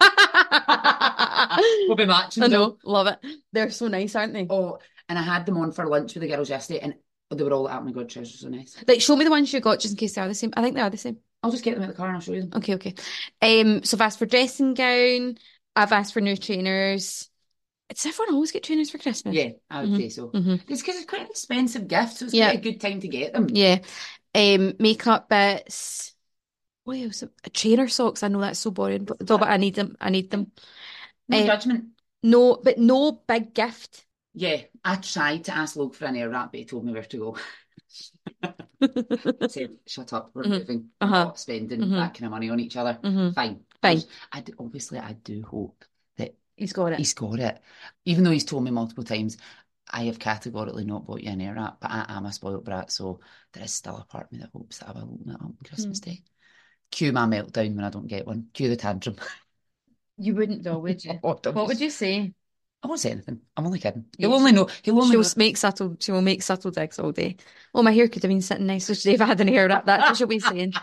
I 0.00 1.84
we'll 1.88 1.96
be 1.96 2.06
matching. 2.06 2.42
them. 2.42 2.52
know, 2.52 2.78
love 2.84 3.08
it. 3.08 3.18
They're 3.52 3.70
so 3.70 3.88
nice, 3.88 4.14
aren't 4.14 4.34
they? 4.34 4.46
Oh, 4.48 4.78
and 5.08 5.18
I 5.18 5.22
had 5.22 5.46
them 5.46 5.56
on 5.58 5.72
for 5.72 5.86
lunch 5.86 6.14
with 6.14 6.22
the 6.22 6.28
girls 6.28 6.50
yesterday, 6.50 6.80
and 6.80 6.94
they 7.30 7.44
were 7.44 7.52
all 7.52 7.68
oh 7.68 7.80
my 7.80 7.92
god, 7.92 8.08
trousers 8.08 8.40
so 8.40 8.48
nice. 8.48 8.76
Like, 8.86 9.00
show 9.00 9.16
me 9.16 9.24
the 9.24 9.30
ones 9.30 9.52
you 9.52 9.60
got 9.60 9.80
just 9.80 9.92
in 9.92 9.98
case 9.98 10.14
they 10.14 10.20
are 10.20 10.28
the 10.28 10.34
same. 10.34 10.52
I 10.56 10.62
think 10.62 10.74
they 10.74 10.82
are 10.82 10.90
the 10.90 10.96
same. 10.96 11.18
I'll 11.42 11.50
just 11.50 11.64
get 11.64 11.74
them 11.74 11.82
out 11.82 11.90
of 11.90 11.94
the 11.94 11.98
car 11.98 12.06
and 12.08 12.16
I'll 12.16 12.20
show 12.22 12.32
you 12.32 12.42
them. 12.42 12.50
Okay, 12.60 12.74
okay. 12.74 12.94
Um, 13.40 13.82
so 13.82 13.96
I've 13.96 14.02
asked 14.02 14.18
for 14.18 14.26
dressing 14.26 14.74
gown. 14.74 15.38
I've 15.74 15.92
asked 15.92 16.12
for 16.12 16.20
new 16.20 16.36
trainers. 16.36 17.28
Does 17.88 18.06
everyone 18.06 18.34
always 18.34 18.52
get 18.52 18.62
trainers 18.62 18.90
for 18.90 18.98
Christmas? 18.98 19.34
Yeah, 19.34 19.50
I 19.70 19.82
would 19.82 19.90
Mhm. 19.90 19.96
say 19.98 20.08
so. 20.08 20.28
hmm 20.28 20.54
It's 20.68 20.80
because 20.80 20.96
it's 20.96 21.04
quite 21.04 21.22
an 21.22 21.26
expensive 21.28 21.88
gift, 21.88 22.16
so 22.18 22.24
it's 22.26 22.34
Yeah. 22.34 22.48
quite 22.48 22.58
a 22.58 22.62
good 22.62 22.80
time 22.80 23.00
to 23.00 23.08
get 23.08 23.32
them. 23.32 23.48
Yeah. 23.48 23.78
Um, 24.34 24.74
makeup 24.78 25.28
bits. 25.28 26.14
What 26.84 26.96
else? 26.98 27.22
A 27.44 27.50
trainer 27.50 27.88
socks. 27.88 28.22
I 28.22 28.28
know 28.28 28.40
that's 28.40 28.58
so 28.60 28.70
boring, 28.70 29.04
but, 29.04 29.20
no, 29.28 29.38
but 29.38 29.48
I 29.48 29.56
need 29.56 29.74
them. 29.74 29.96
I 30.00 30.10
need 30.10 30.30
them. 30.30 30.52
No 31.28 31.38
Eh, 31.38 31.46
judgment. 31.46 31.84
No, 32.22 32.56
but 32.62 32.78
no 32.78 33.12
big 33.12 33.52
gift. 33.54 34.06
Yeah, 34.34 34.62
I 34.84 34.96
tried 34.96 35.44
to 35.44 35.54
ask 35.54 35.76
Luke 35.76 35.94
for 35.94 36.06
an 36.06 36.14
Airwrap, 36.14 36.52
but 36.52 36.60
he 36.60 36.64
told 36.64 36.84
me 36.84 36.92
where 36.92 37.02
to 37.02 37.18
go. 37.18 37.36
said, 39.48 39.76
shut 39.86 40.12
up, 40.12 40.30
we're 40.34 40.44
Mhm. 40.44 40.58
moving, 40.60 40.90
Uh-huh. 41.00 41.24
not 41.24 41.38
spending 41.38 41.80
Mhm. 41.80 41.90
that 41.96 42.14
kind 42.14 42.24
of 42.24 42.30
money 42.30 42.48
on 42.50 42.60
each 42.60 42.76
other. 42.76 42.98
Mhm. 43.02 43.34
Fine. 43.34 43.64
Fine. 43.82 44.02
I 44.32 44.44
obviously, 44.58 44.98
I 44.98 45.12
do 45.12 45.42
hope 45.42 45.84
that 46.16 46.34
He's 46.56 46.72
got 46.72 46.92
it. 46.92 46.98
he's 46.98 47.14
got 47.14 47.38
it. 47.40 47.60
Even 48.04 48.24
though 48.24 48.30
he's 48.30 48.44
told 48.44 48.64
me 48.64 48.70
multiple 48.70 49.04
times, 49.04 49.36
I 49.90 50.04
have 50.04 50.18
categorically 50.18 50.84
not 50.84 51.04
bought 51.06 51.22
you 51.22 51.30
an 51.30 51.40
Airwrap, 51.40 51.78
but 51.80 51.90
I 51.90 52.06
am 52.08 52.24
a 52.26 52.32
spoiled 52.32 52.64
brat, 52.64 52.90
so 52.90 53.20
there 53.52 53.64
is 53.64 53.74
still 53.74 53.98
a 53.98 54.04
part 54.04 54.26
of 54.26 54.32
me 54.32 54.38
that 54.38 54.50
hopes 54.52 54.78
that 54.78 54.88
I 54.88 54.92
will 54.92 55.14
open 55.14 55.30
it 55.30 55.40
on 55.40 55.56
Christmas 55.64 56.00
Hmm. 56.00 56.10
Day. 56.10 56.22
Cue 56.90 57.12
my 57.12 57.26
meltdown 57.26 57.74
when 57.74 57.84
I 57.84 57.90
don't 57.90 58.06
get 58.06 58.26
one. 58.26 58.48
Cue 58.52 58.68
the 58.68 58.76
tantrum. 58.76 59.16
You 60.18 60.34
wouldn't 60.34 60.62
though, 60.62 60.78
would 60.78 61.04
you? 61.04 61.18
What 61.20 61.44
would 61.54 61.80
you 61.80 61.90
say? 61.90 62.32
I 62.82 62.88
won't 62.88 63.00
say 63.00 63.12
anything. 63.12 63.40
I'm 63.56 63.64
only 63.66 63.78
kidding. 63.78 64.06
He'll 64.18 64.34
only 64.34 64.52
know. 64.52 64.68
He'll 64.82 64.96
only 64.98 65.12
She'll 65.12 65.22
know. 65.22 65.28
make 65.36 65.56
subtle. 65.56 65.96
She 66.00 66.10
will 66.10 66.22
make 66.22 66.42
subtle 66.42 66.70
digs 66.72 66.98
all 66.98 67.12
day. 67.12 67.36
Oh, 67.74 67.82
my 67.82 67.92
hair 67.92 68.08
could 68.08 68.22
have 68.22 68.28
been 68.28 68.42
sitting 68.42 68.66
nice. 68.66 68.86
So 68.86 69.10
if 69.10 69.20
I 69.20 69.26
had 69.26 69.40
an 69.40 69.48
hair 69.48 69.68
wrap. 69.68 69.86
That's 69.86 70.02
what 70.02 70.16
she'll 70.16 70.26
be 70.26 70.40
saying. 70.40 70.72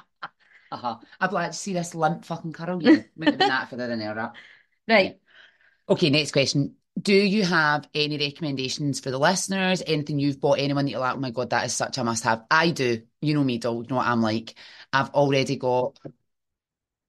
Uh-huh. 0.71 0.97
I'd 1.19 1.31
like 1.31 1.49
to 1.49 1.57
see 1.57 1.73
this 1.73 1.95
limp 1.95 2.25
fucking 2.25 2.53
curl. 2.53 2.81
Yeah, 2.83 3.01
might 3.17 3.29
have 3.29 3.39
been 3.39 3.47
that 3.47 3.69
for 3.71 3.75
the 3.75 3.91
an 3.91 4.01
Airwrap. 4.01 4.33
Right. 4.87 5.17
Okay, 5.89 6.11
next 6.11 6.31
question. 6.31 6.75
Do 7.01 7.13
you 7.13 7.43
have 7.43 7.87
any 7.95 8.19
recommendations 8.19 8.99
for 8.99 9.09
the 9.09 9.17
listeners? 9.17 9.81
Anything 9.87 10.19
you've 10.19 10.39
bought? 10.39 10.59
Anyone 10.59 10.85
that 10.85 10.91
you're 10.91 10.99
like, 10.99 11.15
oh 11.15 11.19
my 11.19 11.31
God, 11.31 11.49
that 11.49 11.65
is 11.65 11.73
such 11.73 11.97
a 11.97 12.03
must 12.03 12.23
have? 12.23 12.43
I 12.51 12.69
do. 12.69 13.01
You 13.21 13.33
know 13.33 13.43
me, 13.43 13.57
doll. 13.57 13.81
You 13.81 13.89
know 13.89 13.95
what 13.95 14.05
I'm 14.07 14.21
like. 14.21 14.53
I've 14.93 15.09
already 15.09 15.55
got, 15.55 15.97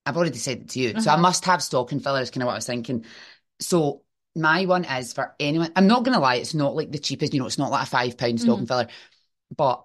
I've 0.07 0.17
already 0.17 0.39
said 0.39 0.59
it 0.63 0.69
to 0.71 0.81
you. 0.81 1.01
So 1.01 1.11
I 1.11 1.15
Uh-huh. 1.15 1.23
must 1.23 1.45
have 1.45 1.63
stocking 1.63 2.01
fillers, 2.01 2.31
kind 2.31 2.43
of 2.43 2.47
what 2.47 2.53
I 2.53 2.57
was 2.59 2.67
thinking. 2.67 3.05
So 3.61 4.03
my 4.35 4.65
one 4.67 4.85
is 4.85 5.13
for 5.13 5.35
anyone. 5.41 5.73
I'm 5.77 5.87
not 5.87 6.05
going 6.05 6.15
to 6.15 6.21
lie, 6.21 6.37
it's 6.37 6.55
not 6.55 6.77
like 6.77 6.93
the 6.93 6.99
cheapest, 6.99 7.35
you 7.35 7.41
know, 7.41 7.47
it's 7.47 7.59
not 7.59 7.71
like 7.71 7.85
a 7.85 7.91
five 7.91 8.17
pound 8.17 8.35
mm-hmm. 8.35 8.45
stocking 8.45 8.67
filler. 8.67 8.89
But 9.57 9.85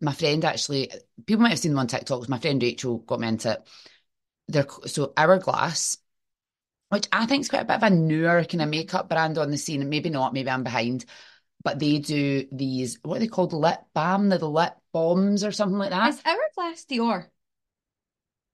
my 0.00 0.12
friend 0.12 0.44
actually, 0.44 0.90
people 1.26 1.42
might 1.42 1.50
have 1.50 1.58
seen 1.58 1.72
them 1.72 1.78
on 1.78 1.86
TikTok. 1.86 2.28
My 2.28 2.38
friend 2.38 2.62
Rachel 2.62 2.98
got 2.98 3.20
me 3.20 3.28
into 3.28 3.52
it. 3.52 3.62
They're 4.48 4.66
so 4.86 5.12
Hourglass 5.16 5.98
which 6.94 7.08
I 7.10 7.26
think 7.26 7.40
is 7.40 7.48
quite 7.48 7.62
a 7.62 7.64
bit 7.64 7.76
of 7.76 7.82
a 7.82 7.90
newer 7.90 8.44
kind 8.44 8.62
of 8.62 8.68
makeup 8.68 9.08
brand 9.08 9.36
on 9.36 9.50
the 9.50 9.58
scene. 9.58 9.88
Maybe 9.88 10.10
not, 10.10 10.32
maybe 10.32 10.48
I'm 10.48 10.62
behind. 10.62 11.04
But 11.64 11.80
they 11.80 11.98
do 11.98 12.46
these, 12.52 12.98
what 13.02 13.16
are 13.16 13.20
they 13.20 13.26
called? 13.26 13.52
Lip 13.52 13.80
balm? 13.94 14.28
They're 14.28 14.38
the 14.38 14.48
lip 14.48 14.74
bombs 14.92 15.42
or 15.42 15.50
something 15.50 15.78
like 15.78 15.90
that. 15.90 16.10
Is 16.10 16.22
Hourglass 16.24 16.84
Dior? 16.84 17.26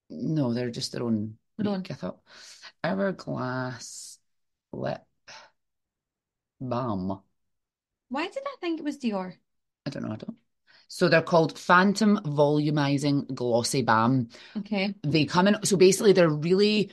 No, 0.09 0.55
they're 0.55 0.71
just 0.71 0.93
their 0.93 1.03
own 1.03 1.37
Their 1.59 1.71
own. 1.71 1.79
make, 1.81 1.91
I 1.91 1.95
thought. 1.95 2.21
Hourglass 2.83 4.10
lip 4.73 5.03
balm. 6.61 7.23
Why 8.09 8.27
did 8.27 8.43
I 8.45 8.57
think 8.61 8.81
it 8.81 8.85
was 8.85 8.99
Dior? 8.99 9.35
I 9.87 9.91
don't 9.91 10.03
know, 10.03 10.13
I 10.13 10.17
don't. 10.17 10.37
So 10.89 11.09
they're 11.09 11.23
called 11.23 11.57
Phantom 11.59 12.19
Volumizing 12.25 13.33
Glossy 13.33 13.83
Balm. 13.83 14.29
Okay. 14.57 14.95
They 15.05 15.25
come 15.25 15.47
in, 15.47 15.65
so 15.65 15.77
basically 15.77 16.13
they're 16.13 16.29
really, 16.29 16.91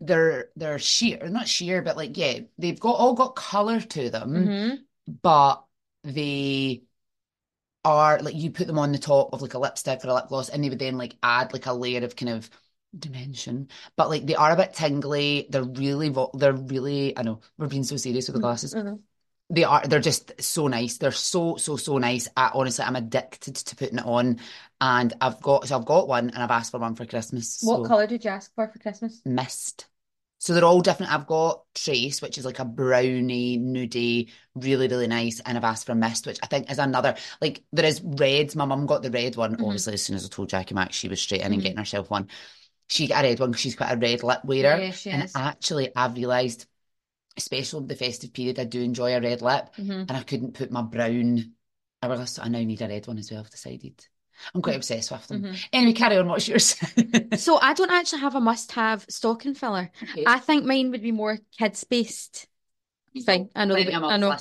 they're 0.00 0.50
they're 0.54 0.78
sheer, 0.78 1.28
not 1.28 1.48
sheer, 1.48 1.82
but 1.82 1.96
like, 1.96 2.16
yeah, 2.16 2.40
they've 2.58 2.78
got 2.78 2.92
all 2.92 3.14
got 3.14 3.34
colour 3.34 3.80
to 3.80 4.10
them. 4.10 4.32
Mm-hmm. 4.32 4.74
but 5.22 5.64
they 6.04 6.82
are 7.84 8.20
like 8.20 8.36
you 8.36 8.50
put 8.50 8.66
them 8.66 8.78
on 8.78 8.92
the 8.92 8.98
top 8.98 9.32
of 9.32 9.42
like 9.42 9.54
a 9.54 9.58
lipstick 9.58 10.04
or 10.04 10.08
a 10.08 10.14
lip 10.14 10.28
gloss 10.28 10.48
and 10.48 10.62
they 10.62 10.68
would 10.68 10.78
then 10.78 10.96
like 10.96 11.16
add 11.22 11.52
like 11.52 11.66
a 11.66 11.72
layer 11.72 12.04
of 12.04 12.14
kind 12.14 12.30
of 12.30 12.48
dimension 12.98 13.68
but 13.96 14.10
like 14.10 14.26
they 14.26 14.34
are 14.34 14.52
a 14.52 14.56
bit 14.56 14.74
tingly 14.74 15.46
they're 15.50 15.62
really 15.64 16.10
vo- 16.10 16.30
they're 16.34 16.52
really 16.52 17.16
I 17.16 17.22
know 17.22 17.40
we're 17.58 17.68
being 17.68 17.84
so 17.84 17.96
serious 17.96 18.28
with 18.28 18.34
the 18.34 18.40
glasses 18.40 18.76
they 19.50 19.64
are 19.64 19.86
they're 19.86 20.00
just 20.00 20.40
so 20.42 20.68
nice 20.68 20.98
they're 20.98 21.12
so 21.12 21.56
so 21.56 21.76
so 21.76 21.98
nice 21.98 22.28
I, 22.36 22.50
honestly 22.54 22.84
I'm 22.84 22.96
addicted 22.96 23.56
to 23.56 23.76
putting 23.76 23.98
it 23.98 24.06
on 24.06 24.40
and 24.80 25.14
I've 25.20 25.40
got 25.42 25.68
so 25.68 25.78
I've 25.78 25.86
got 25.86 26.08
one 26.08 26.30
and 26.30 26.38
I've 26.42 26.50
asked 26.50 26.70
for 26.72 26.80
one 26.80 26.94
for 26.96 27.06
Christmas 27.06 27.48
What 27.60 27.82
so 27.82 27.84
colour 27.84 28.06
did 28.06 28.24
you 28.26 28.30
ask 28.30 28.52
for 28.54 28.68
for 28.68 28.78
Christmas? 28.78 29.24
mist. 29.24 29.86
So 30.38 30.54
they're 30.54 30.64
all 30.64 30.80
different. 30.82 31.12
I've 31.12 31.26
got 31.28 31.62
Trace, 31.74 32.20
which 32.20 32.36
is 32.36 32.44
like 32.44 32.58
a 32.58 32.64
brownie, 32.64 33.58
nudie, 33.58 34.30
really, 34.56 34.88
really 34.88 35.06
nice. 35.06 35.38
And 35.40 35.56
I've 35.56 35.62
asked 35.62 35.86
for 35.86 35.94
Mist, 35.94 36.26
which 36.26 36.40
I 36.42 36.46
think 36.46 36.68
is 36.68 36.80
another, 36.80 37.14
like, 37.40 37.62
there 37.72 37.84
is 37.86 38.00
red. 38.02 38.54
My 38.56 38.64
mum 38.64 38.86
got 38.86 39.02
the 39.02 39.10
red 39.12 39.36
one. 39.36 39.56
Mhm. 39.56 39.62
Obviously, 39.62 39.94
as 39.94 40.02
soon 40.02 40.16
as 40.16 40.24
I 40.24 40.28
told 40.28 40.48
Jackie 40.48 40.74
Max 40.74 40.96
she 40.96 41.08
was 41.08 41.22
straight 41.22 41.42
in 41.42 41.52
and 41.52 41.60
Mhm. 41.60 41.62
getting 41.62 41.78
herself 41.78 42.10
one. 42.10 42.28
She 42.88 43.06
got 43.06 43.24
a 43.24 43.28
red 43.28 43.40
one 43.40 43.50
because 43.50 43.62
she's 43.62 43.76
quite 43.76 43.92
a 43.92 43.96
red 43.96 44.22
lip 44.22 44.44
wearer. 44.44 44.78
Yeah, 44.80 44.92
and 45.06 45.24
is. 45.24 45.32
actually, 45.34 45.94
I've 45.94 46.14
realised, 46.14 46.66
especially 47.36 47.86
the 47.86 47.96
festive 47.96 48.32
period, 48.32 48.58
I 48.58 48.64
do 48.64 48.80
enjoy 48.80 49.14
a 49.14 49.20
red 49.20 49.42
lip. 49.42 49.70
Mhm. 49.78 50.06
And 50.08 50.12
I 50.12 50.22
couldn't 50.22 50.54
put 50.54 50.70
my 50.70 50.82
brown 50.82 51.54
hourglass. 52.02 52.32
So 52.32 52.42
I 52.42 52.48
now 52.48 52.60
need 52.60 52.82
a 52.82 52.88
red 52.88 53.06
one 53.06 53.18
as 53.18 53.30
well, 53.30 53.40
I've 53.40 53.50
decided. 53.50 54.06
I'm 54.54 54.62
quite 54.62 54.76
obsessed 54.76 55.10
with 55.10 55.26
them. 55.28 55.42
Mhm. 55.42 55.68
Anyway, 55.72 55.92
carry 55.92 56.16
on. 56.16 56.28
What's 56.28 56.48
yours? 56.48 56.76
So 57.36 57.58
I 57.58 57.74
don't 57.74 57.90
actually 57.90 58.20
have 58.20 58.34
a 58.34 58.40
must-have 58.40 59.06
stocking 59.08 59.54
filler. 59.54 59.90
Okay. 60.02 60.24
I 60.26 60.38
think 60.38 60.64
mine 60.64 60.90
would 60.90 61.02
be 61.02 61.12
more 61.12 61.38
kids-based. 61.58 62.46
Fine. 63.24 63.50
I 63.54 63.64
know. 63.64 63.76
I 63.76 64.16
know. 64.16 64.36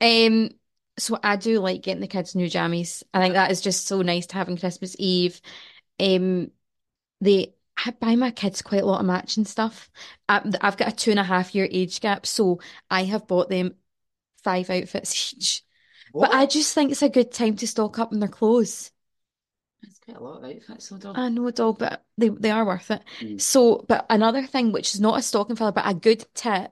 Um, 0.00 0.50
so 0.98 1.18
I 1.22 1.36
do 1.36 1.60
like 1.60 1.82
getting 1.82 2.00
the 2.00 2.06
kids 2.08 2.34
new 2.34 2.48
jammies. 2.48 3.02
I 3.14 3.20
think 3.20 3.34
that 3.34 3.50
is 3.50 3.60
just 3.60 3.86
so 3.86 4.02
nice 4.02 4.26
to 4.26 4.34
have 4.34 4.48
on 4.48 4.58
Christmas 4.58 4.96
Eve. 4.98 5.40
Um, 5.98 6.50
they 7.20 7.54
I 7.76 7.90
buy 7.92 8.16
my 8.16 8.30
kids 8.30 8.62
quite 8.62 8.82
a 8.82 8.86
lot 8.86 9.00
of 9.00 9.06
matching 9.06 9.44
stuff. 9.44 9.90
I, 10.28 10.42
I've 10.60 10.76
got 10.76 10.92
a 10.92 10.96
two 10.96 11.10
and 11.10 11.20
a 11.20 11.24
half 11.24 11.54
year 11.54 11.68
age 11.70 12.00
gap, 12.00 12.26
so 12.26 12.60
I 12.90 13.04
have 13.04 13.26
bought 13.26 13.48
them 13.48 13.74
five 14.42 14.70
outfits 14.70 15.34
each. 15.34 15.62
But 16.12 16.32
I 16.34 16.46
just 16.46 16.74
think 16.74 16.90
it's 16.90 17.02
a 17.02 17.08
good 17.08 17.32
time 17.32 17.56
to 17.56 17.66
stock 17.66 17.98
up 17.98 18.12
on 18.12 18.20
their 18.20 18.28
clothes. 18.28 18.90
That's 19.82 19.98
quite 19.98 20.16
a 20.16 20.20
lot 20.20 20.38
of 20.38 20.44
outfits, 20.44 20.88
though. 20.90 21.12
I 21.14 21.28
know, 21.28 21.50
dog, 21.50 21.78
but 21.78 22.04
they 22.18 22.28
they 22.28 22.50
are 22.50 22.64
worth 22.64 22.90
it. 22.90 23.02
Mm. 23.20 23.40
So, 23.40 23.84
but 23.88 24.06
another 24.10 24.46
thing, 24.46 24.72
which 24.72 24.94
is 24.94 25.00
not 25.00 25.18
a 25.18 25.22
stocking 25.22 25.56
filler, 25.56 25.72
but 25.72 25.88
a 25.88 25.94
good 25.94 26.24
tip, 26.34 26.70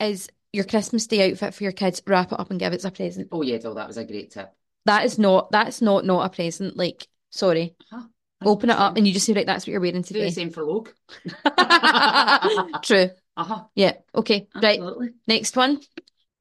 is 0.00 0.28
your 0.52 0.64
Christmas 0.64 1.06
Day 1.06 1.30
outfit 1.30 1.54
for 1.54 1.62
your 1.62 1.72
kids. 1.72 2.02
Wrap 2.06 2.32
it 2.32 2.40
up 2.40 2.50
and 2.50 2.58
give 2.58 2.72
it 2.72 2.76
as 2.76 2.84
a 2.84 2.90
present. 2.90 3.28
Oh 3.30 3.42
yeah, 3.42 3.58
Dol, 3.58 3.74
that 3.74 3.86
was 3.86 3.98
a 3.98 4.04
great 4.04 4.30
tip. 4.30 4.52
That 4.86 5.04
is 5.04 5.18
not 5.18 5.50
that's 5.50 5.82
not 5.82 6.04
not 6.04 6.26
a 6.26 6.34
present. 6.34 6.76
Like, 6.76 7.06
sorry, 7.30 7.74
Huh? 7.90 8.04
Open 8.44 8.70
it 8.70 8.76
up 8.76 8.96
and 8.96 9.06
you 9.06 9.12
just 9.12 9.26
say, 9.26 9.32
right, 9.32 9.46
that's 9.46 9.66
what 9.66 9.72
you're 9.72 9.80
wearing 9.80 10.02
do 10.02 10.14
the 10.14 10.30
same 10.30 10.50
for 10.50 10.64
Logue. 10.64 10.90
True. 12.82 13.10
Uh-huh. 13.36 13.64
Yeah. 13.74 13.92
Okay. 14.14 14.48
Right. 14.54 14.78
Absolutely. 14.78 15.08
Next 15.26 15.56
one. 15.56 15.80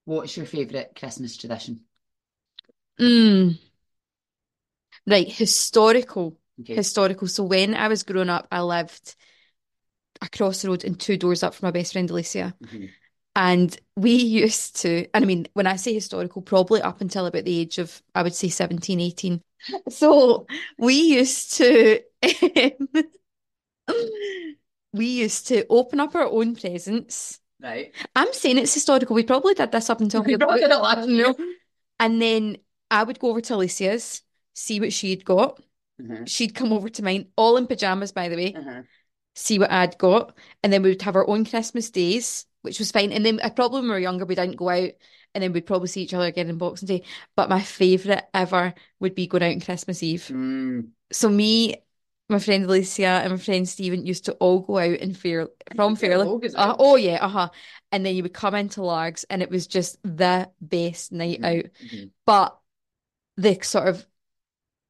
What's 0.05 0.37
your 0.37 0.45
favourite 0.45 0.95
Christmas 0.95 1.37
tradition? 1.37 1.81
Mm. 2.99 3.59
Right. 5.05 5.31
Historical. 5.31 6.37
Okay. 6.61 6.75
Historical. 6.75 7.27
So 7.27 7.43
when 7.43 7.75
I 7.75 7.87
was 7.87 8.03
growing 8.03 8.29
up, 8.29 8.47
I 8.51 8.61
lived 8.61 9.15
across 10.21 10.61
the 10.61 10.69
road 10.69 10.83
and 10.83 10.99
two 10.99 11.17
doors 11.17 11.43
up 11.43 11.53
from 11.53 11.67
my 11.67 11.71
best 11.71 11.93
friend 11.93 12.09
Alicia. 12.09 12.55
Mhm. 12.63 12.89
And 13.35 13.79
we 13.95 14.13
used 14.13 14.77
to, 14.77 15.07
and 15.13 15.23
I 15.23 15.27
mean, 15.27 15.47
when 15.53 15.67
I 15.67 15.75
say 15.75 15.93
historical, 15.93 16.41
probably 16.41 16.81
up 16.81 17.01
until 17.01 17.27
about 17.27 17.45
the 17.45 17.59
age 17.59 17.77
of, 17.77 18.01
I 18.15 18.23
would 18.23 18.33
say 18.33 18.49
17, 18.49 18.99
18. 18.99 19.43
So 19.89 20.45
we 20.77 20.93
used 20.93 21.53
to, 21.57 22.01
we 24.93 25.05
used 25.05 25.47
to 25.47 25.65
open 25.69 25.99
up 25.99 26.15
our 26.15 26.25
own 26.27 26.55
presents. 26.55 27.39
Right. 27.61 27.93
I'm 28.15 28.33
saying 28.33 28.57
it's 28.57 28.73
historical. 28.73 29.15
We 29.15 29.23
probably 29.23 29.53
did 29.53 29.71
this 29.71 29.89
up 29.89 30.01
until 30.01 30.23
We 30.23 30.37
probably 30.37 30.61
did 30.61 30.71
it 30.71 30.77
last 30.77 31.09
year. 31.09 31.33
And 31.99 32.21
then 32.21 32.57
I 32.91 33.03
would 33.03 33.19
go 33.19 33.29
over 33.29 33.41
to 33.41 33.55
Alicia's, 33.55 34.21
see 34.53 34.79
what 34.79 34.93
she'd 34.93 35.25
got. 35.25 35.59
Uh-huh. 36.01 36.25
She'd 36.25 36.53
come 36.53 36.71
over 36.71 36.89
to 36.89 37.03
mine, 37.03 37.27
all 37.35 37.57
in 37.57 37.65
pajamas, 37.67 38.11
by 38.11 38.29
the 38.29 38.35
way 38.35 38.53
Uh-huh. 38.53 38.83
see 39.35 39.59
what 39.59 39.71
I'd 39.71 39.97
got, 39.97 40.37
and 40.63 40.71
then 40.73 40.83
we 40.83 40.89
would 40.89 41.01
have 41.03 41.15
our 41.15 41.27
own 41.27 41.45
Christmas 41.45 41.89
days, 41.89 42.45
which 42.67 42.79
was 42.79 42.91
fine. 42.91 43.11
And 43.11 43.25
then 43.25 43.39
uh, 43.41 43.49
probably 43.49 43.79
when 43.79 43.89
we 43.89 43.93
were 43.95 43.99
younger, 43.99 44.25
we 44.25 44.35
didn't 44.35 44.57
go 44.57 44.69
out, 44.69 44.91
and 45.33 45.43
then 45.43 45.53
we'd 45.53 45.65
probably 45.65 45.87
see 45.87 46.03
each 46.03 46.13
other 46.13 46.25
again 46.25 46.49
in 46.49 46.57
Boxing 46.57 46.87
Day. 46.87 47.03
But 47.35 47.49
my 47.49 47.61
favourite 47.61 48.23
ever 48.33 48.73
would 48.99 49.15
be 49.15 49.27
going 49.27 49.43
out 49.43 49.53
on 49.53 49.61
Christmas 49.61 50.03
Eve. 50.03 50.29
Mm. 50.31 50.89
So 51.11 51.29
me, 51.29 51.75
my 52.29 52.39
friend 52.39 52.65
Alicia, 52.65 53.05
and 53.05 53.31
my 53.31 53.37
friend 53.37 53.67
Stephen 53.67 54.05
used 54.05 54.25
to 54.25 54.33
all 54.33 54.59
go 54.59 54.77
out 54.77 54.99
in 54.99 55.13
Fair 55.13 55.47
from 55.75 55.95
Fair 55.95 56.11
Fairlie. 56.11 56.25
Logue 56.25 56.45
as 56.45 56.55
Uh, 56.55 56.75
oh 56.77 56.95
yeah, 56.95 57.25
uh-huh. 57.25 57.49
And 57.91 58.05
then 58.05 58.15
you 58.15 58.23
would 58.23 58.33
come 58.33 58.55
into 58.55 58.83
Largs, 58.83 59.25
and 59.29 59.41
it 59.41 59.49
was 59.49 59.67
just 59.67 59.97
the 60.03 60.49
best 60.59 61.11
night 61.11 61.43
out. 61.43 61.65
Mhm. 61.83 62.11
But 62.25 62.59
the 63.37 63.57
sort 63.61 63.87
of 63.87 64.05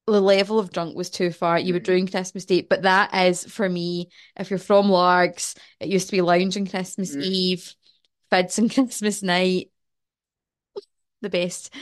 the 0.08 0.22
level 0.22 0.60
of 0.60 0.72
drunk 0.72 0.96
was 0.96 1.10
too 1.10 1.32
far. 1.32 1.60
You 1.60 1.74
were 1.74 1.80
Mhm. 1.80 1.88
ruin 1.88 2.08
Christmas 2.08 2.46
Day, 2.46 2.62
but 2.62 2.84
that 2.84 3.14
is 3.14 3.44
for 3.46 3.68
me. 3.68 4.10
If 4.38 4.50
you're 4.50 4.60
from 4.60 4.90
Largs, 4.90 5.56
it 5.80 5.90
used 5.90 6.08
to 6.08 6.12
be 6.14 6.22
lounge 6.22 6.56
lounging 6.56 6.68
Christmas 6.68 7.16
Mm. 7.16 7.22
Eve, 7.24 7.76
fids 8.32 8.58
and 8.58 8.72
Christmas 8.74 9.22
night. 9.22 9.72
The 11.22 11.30
best. 11.30 11.74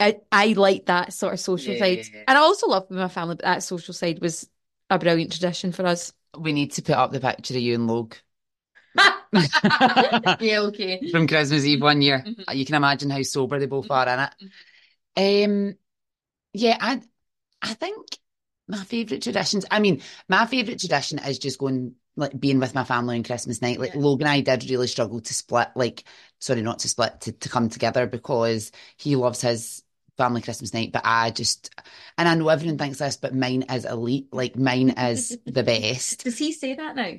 I 0.00 0.20
I 0.30 0.48
like 0.54 0.86
that 0.86 1.12
sort 1.12 1.34
of 1.34 1.40
social 1.40 1.76
side, 1.76 2.06
Yeah. 2.12 2.24
and 2.28 2.38
I 2.38 2.40
also 2.40 2.68
love 2.68 2.90
my 2.90 3.08
family. 3.08 3.36
But 3.36 3.44
that 3.44 3.62
social 3.62 3.94
side 3.94 4.20
was 4.20 4.48
a 4.90 4.98
brilliant 4.98 5.32
tradition 5.32 5.72
for 5.72 5.86
us. 5.86 6.12
We 6.38 6.52
need 6.52 6.72
to 6.72 6.82
put 6.82 6.96
up 6.96 7.12
the 7.12 7.20
picture 7.20 7.54
of 7.54 7.60
you 7.60 7.74
and 7.74 7.86
Log. 7.86 8.16
Yeah, 10.40 10.60
okay. 10.60 11.00
From 11.10 11.26
Christmas 11.26 11.64
Eve 11.64 11.82
one 11.82 12.02
year. 12.02 12.22
Mhm. 12.26 12.54
You 12.56 12.64
can 12.64 12.74
imagine 12.74 13.10
how 13.10 13.22
sober 13.22 13.58
they 13.58 13.66
both 13.66 13.90
are 13.90 14.08
in 14.08 14.20
it. 14.20 15.44
Um, 15.44 15.74
yeah, 16.52 16.78
I 16.80 17.02
I 17.62 17.74
think 17.74 18.18
my 18.68 18.82
favourite 18.84 19.22
traditions, 19.22 19.64
I 19.70 19.80
mean, 19.80 20.02
my 20.28 20.46
favourite 20.46 20.80
tradition 20.80 21.18
is 21.20 21.38
just 21.38 21.58
going, 21.58 21.94
like, 22.16 22.38
being 22.38 22.58
with 22.58 22.74
my 22.74 22.84
family 22.84 23.16
on 23.16 23.22
Christmas 23.22 23.62
night. 23.62 23.78
Like, 23.80 23.94
Yeah. 23.94 24.00
Logan 24.00 24.26
and 24.26 24.48
I 24.48 24.56
did 24.56 24.70
really 24.70 24.86
struggle 24.86 25.20
to 25.20 25.34
split, 25.34 25.68
like, 25.74 26.04
sorry, 26.38 26.62
not 26.62 26.80
to 26.80 26.88
split, 26.88 27.20
to, 27.22 27.32
to 27.32 27.48
come 27.48 27.68
together 27.68 28.06
because 28.06 28.72
he 28.96 29.16
loves 29.16 29.40
his 29.42 29.82
family 30.18 30.42
Christmas 30.42 30.74
night, 30.74 30.92
but 30.92 31.02
I 31.04 31.30
just, 31.30 31.70
and 32.18 32.28
I 32.28 32.34
know 32.34 32.48
everyone 32.48 32.78
thinks 32.78 32.98
this, 32.98 33.16
but 33.16 33.34
mine 33.34 33.62
is 33.70 33.84
elite. 33.84 34.28
Like, 34.32 34.56
mine 34.56 34.90
is 34.90 35.38
the 35.46 35.62
best. 35.62 36.24
Does 36.24 36.38
he 36.38 36.52
say 36.52 36.74
that 36.74 36.96
now? 36.96 37.12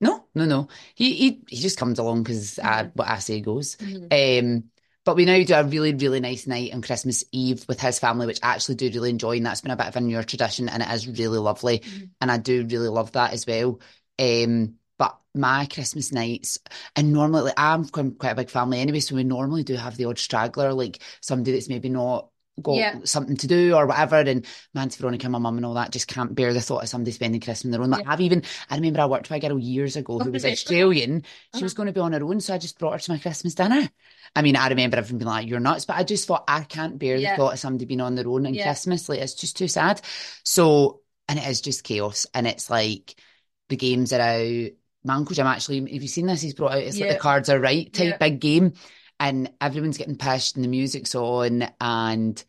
No, 0.00 0.26
no, 0.34 0.46
no. 0.46 0.68
He 0.94 1.14
he, 1.14 1.42
he 1.48 1.56
just 1.58 1.76
comes 1.76 1.98
along 1.98 2.22
because 2.22 2.58
Mhm. 2.62 2.92
what 2.94 3.08
I 3.08 3.18
say 3.18 3.40
goes. 3.40 3.76
Mhm. 3.76 4.44
Um, 4.56 4.70
but 5.04 5.16
we 5.16 5.24
now 5.24 5.42
do 5.42 5.54
a 5.54 5.64
really, 5.64 5.94
really 5.94 6.20
nice 6.20 6.46
night 6.46 6.74
on 6.74 6.82
Christmas 6.82 7.24
Eve 7.32 7.64
with 7.68 7.80
his 7.80 7.98
family, 7.98 8.26
which 8.26 8.40
I 8.42 8.54
actually 8.54 8.74
do 8.76 8.90
really 8.90 9.10
enjoy. 9.10 9.36
And 9.36 9.46
that's 9.46 9.62
been 9.62 9.70
a 9.70 9.76
bit 9.76 9.86
of 9.86 9.96
a 9.96 10.00
newer 10.00 10.22
tradition 10.22 10.68
and 10.68 10.82
it 10.82 10.90
is 10.90 11.08
really 11.08 11.38
lovely. 11.38 11.80
Mhm. 11.80 12.10
And 12.20 12.30
I 12.30 12.36
do 12.38 12.66
really 12.66 12.88
love 12.88 13.12
that 13.12 13.32
as 13.32 13.46
well. 13.46 13.80
Um, 14.18 14.74
but 14.98 15.18
my 15.34 15.66
Christmas 15.66 16.12
nights, 16.12 16.58
and 16.94 17.12
normally, 17.12 17.42
like, 17.44 17.54
I'm 17.56 17.86
quite, 17.86 18.18
quite 18.18 18.32
a 18.32 18.34
big 18.34 18.50
family 18.50 18.80
anyway, 18.80 19.00
so 19.00 19.14
we 19.14 19.24
normally 19.24 19.64
do 19.64 19.74
have 19.74 19.96
the 19.96 20.04
odd 20.04 20.18
straggler, 20.18 20.74
like 20.74 21.00
somebody 21.22 21.52
that's 21.52 21.68
maybe 21.70 21.88
not 21.88 22.28
got 22.60 22.76
Yeah. 22.76 22.98
something 23.04 23.38
to 23.38 23.46
do 23.46 23.74
or 23.74 23.86
whatever. 23.86 24.16
And 24.16 24.44
my 24.74 24.82
Auntie 24.82 24.98
Veronica, 25.00 25.30
my 25.30 25.38
mum, 25.38 25.56
and 25.56 25.64
all 25.64 25.74
that 25.74 25.92
just 25.92 26.08
can't 26.08 26.34
bear 26.34 26.52
the 26.52 26.60
thought 26.60 26.82
of 26.82 26.90
somebody 26.90 27.12
spending 27.12 27.40
Christmas 27.40 27.64
on 27.64 27.70
their 27.70 27.80
own. 27.80 27.88
Like, 27.88 28.04
Yeah. 28.04 28.12
I've 28.12 28.20
even, 28.20 28.42
I 28.68 28.74
remember 28.74 29.00
I 29.00 29.06
worked 29.06 29.30
with 29.30 29.42
a 29.42 29.48
girl 29.48 29.58
years 29.58 29.96
ago 29.96 30.18
who 30.18 30.30
was 30.30 30.44
Australian. 30.44 31.22
She 31.22 31.28
Uh-huh. 31.54 31.64
was 31.64 31.72
going 31.74 31.86
to 31.86 31.92
be 31.94 32.00
on 32.00 32.12
her 32.12 32.22
own, 32.22 32.40
so 32.40 32.52
I 32.52 32.58
just 32.58 32.78
brought 32.78 32.92
her 32.92 32.98
to 32.98 33.12
my 33.12 33.18
Christmas 33.18 33.54
dinner. 33.54 33.88
I 34.36 34.42
mean, 34.42 34.56
I 34.56 34.68
remember 34.68 34.96
everyone 34.96 35.18
being 35.18 35.28
like, 35.28 35.48
"You're 35.48 35.60
nuts," 35.60 35.84
but 35.84 35.96
I 35.96 36.04
just 36.04 36.26
thought 36.26 36.44
I 36.48 36.62
can't 36.62 36.98
bear 36.98 37.16
Yeah. 37.16 37.32
the 37.32 37.36
thought 37.36 37.52
of 37.54 37.58
somebody 37.58 37.84
being 37.84 38.00
on 38.00 38.14
their 38.14 38.28
own 38.28 38.46
on 38.46 38.54
Yeah. 38.54 38.64
Christmas. 38.64 39.08
Like, 39.08 39.20
it's 39.20 39.34
just 39.34 39.56
too 39.56 39.68
sad. 39.68 40.00
So, 40.44 41.00
and 41.28 41.38
it 41.38 41.46
is 41.46 41.60
just 41.60 41.84
chaos, 41.84 42.26
and 42.34 42.46
it's 42.46 42.70
like 42.70 43.14
the 43.68 43.76
games 43.76 44.12
are 44.12 44.20
out. 44.20 44.70
My 45.02 45.14
uncle 45.14 45.34
Jim 45.34 45.46
actually, 45.46 45.80
have 45.80 46.02
you 46.02 46.08
seen 46.08 46.26
this? 46.26 46.42
He's 46.42 46.54
brought 46.54 46.72
out. 46.72 46.82
It's 46.82 46.98
like 47.00 47.08
the 47.10 47.16
cards 47.16 47.48
are 47.48 47.58
right 47.58 47.92
type 47.92 48.06
Yeah. 48.08 48.16
big 48.18 48.40
game, 48.40 48.74
and 49.18 49.50
everyone's 49.60 49.98
getting 49.98 50.16
pissed, 50.16 50.56
and 50.56 50.64
the 50.64 50.68
music's 50.68 51.14
on, 51.14 51.68
and 51.80 52.42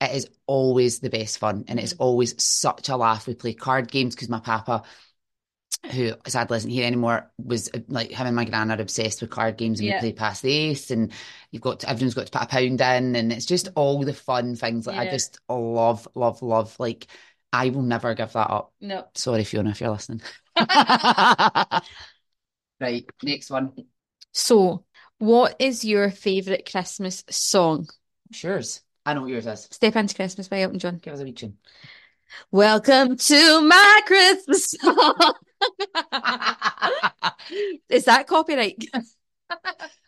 it 0.00 0.12
is 0.12 0.28
always 0.46 1.00
the 1.00 1.10
best 1.10 1.38
fun, 1.38 1.64
and 1.68 1.78
it's 1.80 1.92
Mm-hmm. 1.94 2.02
always 2.02 2.42
such 2.42 2.88
a 2.88 2.96
laugh. 2.96 3.26
We 3.26 3.34
play 3.34 3.52
card 3.54 3.90
games 3.90 4.14
because 4.14 4.28
my 4.28 4.40
papa 4.40 4.84
who 5.92 6.12
sadly 6.26 6.56
isn't 6.58 6.70
here 6.70 6.86
anymore, 6.86 7.30
was 7.42 7.70
uh, 7.72 7.78
like 7.88 8.10
him 8.10 8.26
and 8.26 8.36
my 8.36 8.44
gran 8.44 8.70
are 8.70 8.80
obsessed 8.80 9.20
with 9.20 9.30
card 9.30 9.56
games 9.56 9.80
and 9.80 9.88
Yeah. 9.88 9.96
we 9.96 10.00
play 10.00 10.12
past 10.12 10.42
the 10.42 10.52
ace 10.52 10.90
and 10.90 11.12
you've 11.50 11.62
got 11.62 11.80
to, 11.80 11.88
everyone's 11.90 12.14
got 12.14 12.26
to 12.26 12.32
put 12.32 12.42
a 12.42 12.46
pound 12.46 12.80
in 12.80 13.16
and 13.16 13.32
it's 13.32 13.46
just 13.46 13.68
all 13.74 14.02
the 14.04 14.12
fun 14.12 14.56
things 14.56 14.86
like 14.86 14.98
I 14.98 15.08
just 15.08 15.38
love, 15.48 16.06
love, 16.14 16.42
love. 16.42 16.74
Like 16.78 17.06
I 17.52 17.70
will 17.70 17.82
never 17.82 18.14
give 18.14 18.32
that 18.32 18.50
up. 18.50 18.72
No. 18.80 19.06
Sorry, 19.14 19.44
Fiona, 19.44 19.70
if 19.70 19.80
you're 19.80 19.90
listening. 19.90 20.20
right, 22.80 23.04
next 23.22 23.50
one. 23.50 23.72
So, 24.32 24.84
what 25.18 25.56
is 25.58 25.84
your 25.84 26.10
favourite 26.10 26.70
Christmas 26.70 27.24
song? 27.30 27.88
Yours. 28.30 28.82
I 29.06 29.14
know 29.14 29.22
what 29.22 29.30
yours 29.30 29.46
is. 29.46 29.68
Step 29.70 29.96
into 29.96 30.14
Christmas 30.14 30.48
by 30.48 30.60
Elton 30.60 30.78
John. 30.78 30.98
Give 30.98 31.14
us 31.14 31.20
a 31.20 31.24
wee 31.24 31.32
tune. 31.32 31.56
Welcome 32.50 33.16
to 33.16 33.60
my 33.62 34.00
Christmas 34.06 34.70
song. 34.70 35.14
Is 37.88 38.04
that 38.04 38.26
copyright? 38.26 38.84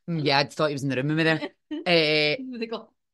Mm, 0.09 0.25
yeah, 0.25 0.39
I 0.39 0.45
thought 0.45 0.69
he 0.69 0.75
was 0.75 0.83
in 0.83 0.89
the 0.89 0.97
room 0.97 1.09
with 1.09 1.17
me 1.17 1.23
there. 1.25 1.41
Uh, 1.71 2.37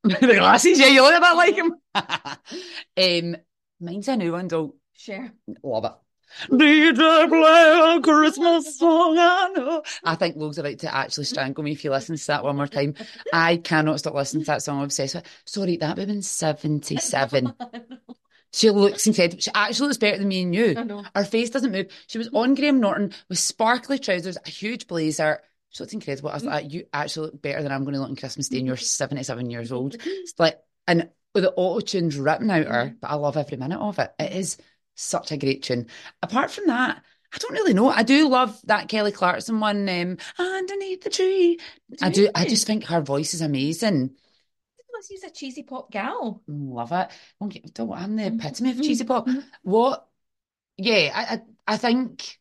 The 0.03 0.19
the 0.21 0.35
glasses, 0.35 0.79
yeah, 0.79 0.87
you 0.87 1.03
look 1.03 1.15
a 1.17 1.21
bit 1.21 1.35
like 1.35 1.55
him. 1.57 1.75
um, 3.35 3.37
mine's 3.81 4.09
a 4.09 4.17
new 4.17 4.33
one, 4.33 4.49
though. 4.49 4.77
Cher. 4.95 5.33
Love 5.63 5.85
it. 5.85 5.93
DJ 6.51 7.29
play 7.29 7.97
a 7.97 8.01
Christmas 8.01 8.79
song, 8.79 9.17
I 9.19 9.53
know. 9.57 9.83
I 10.05 10.15
think 10.17 10.37
Logan's 10.37 10.59
about 10.59 10.79
to 10.81 10.95
actually 10.95 11.25
strangle 11.25 11.65
me 11.65 11.73
if 11.73 11.85
you 11.85 11.91
listen 11.91 12.17
to 12.17 12.27
that 12.29 12.45
one 12.45 12.57
more 12.57 12.67
time. 12.67 12.95
I 13.33 13.57
cannot 13.59 13.99
stop 13.99 14.15
listening 14.15 14.45
to 14.45 14.47
that 14.53 14.63
song. 14.63 14.79
I'm 14.79 14.85
obsessed 14.85 15.15
with 15.17 15.25
it. 15.25 15.31
Sorry, 15.45 15.77
that 15.79 15.97
woman's 15.97 16.29
77. 16.29 17.53
She 18.57 18.71
looks 18.71 19.07
incredible. 19.07 19.39
She 19.39 19.51
actually 19.55 19.89
looks 19.89 19.99
better 19.99 20.17
than 20.17 20.29
me 20.29 20.41
and 20.41 20.55
you. 20.55 20.75
I 20.79 20.85
know. 20.85 21.05
Her 21.15 21.25
face 21.25 21.51
doesn't 21.51 21.73
move. 21.73 21.89
She 22.07 22.17
was 22.17 22.31
on 22.33 22.55
Graham 22.55 22.81
Norton 22.81 23.13
with 23.29 23.39
sparkly 23.39 23.99
trousers, 23.99 24.39
a 24.43 24.49
huge 24.49 24.87
blazer. 24.87 25.43
She 25.69 25.83
looked 25.83 25.93
incredible. 25.93 26.31
I 26.31 26.35
was 26.35 26.45
like, 26.45 26.73
you 26.73 26.87
actually 26.91 27.27
look 27.27 27.43
better 27.43 27.63
than 27.63 27.71
I'm 27.71 27.85
going 27.85 27.93
to 27.93 28.01
look 28.01 28.09
on 28.09 28.17
Christmas 28.17 28.49
Day 28.49 28.57
and 28.57 28.67
you're 28.67 28.79
77 28.79 29.51
years 29.51 29.73
old. 29.73 29.97
It's 30.07 30.33
like, 30.39 30.59
and 30.89 31.11
with 31.35 31.45
the 31.45 31.53
auto 31.53 31.81
tunes 31.81 32.17
ripping 32.17 32.51
out 32.51 32.67
her, 32.67 32.95
but 32.99 33.11
I 33.11 33.17
love 33.17 33.37
every 33.37 33.59
minute 33.59 33.79
of 33.79 33.99
it. 33.99 34.11
It 34.19 34.33
is 34.33 34.57
such 34.95 35.33
a 35.33 35.37
great 35.37 35.63
tune. 35.63 35.89
Apart 36.23 36.51
from 36.51 36.69
that, 36.69 37.03
I 37.35 37.39
don't 37.39 37.53
really 37.53 37.75
know. 37.75 37.91
I 37.91 38.05
do 38.05 38.27
love 38.27 38.59
that 38.65 38.89
Kelly 38.89 39.13
Clarkson 39.13 39.61
one, 39.61 39.87
um, 39.87 40.17
Underneath 40.39 41.03
the 41.03 41.11
Tree. 41.11 41.59
I 42.01 42.09
do. 42.09 42.31
I 42.35 42.47
just 42.47 42.67
think 42.67 42.85
her 42.85 43.03
voice 43.03 43.35
is 43.35 43.43
amazing. 43.43 44.17
She's 45.09 45.23
a 45.25 45.31
cheesy 45.31 45.63
pop 45.63 45.91
gal. 45.91 46.43
Love 46.47 46.93
it. 46.93 47.09
Don't 47.41 47.49
get, 47.49 47.75
don't, 47.75 47.93
I'm 47.93 48.17
the 48.17 48.27
epitome 48.27 48.71
of 48.71 48.83
cheesy 48.83 49.05
pop. 49.05 49.29
What? 49.63 50.07
Yeah, 50.77 51.11
I, 51.15 51.35
I, 51.35 51.41
I 51.67 51.77
think 51.77 52.39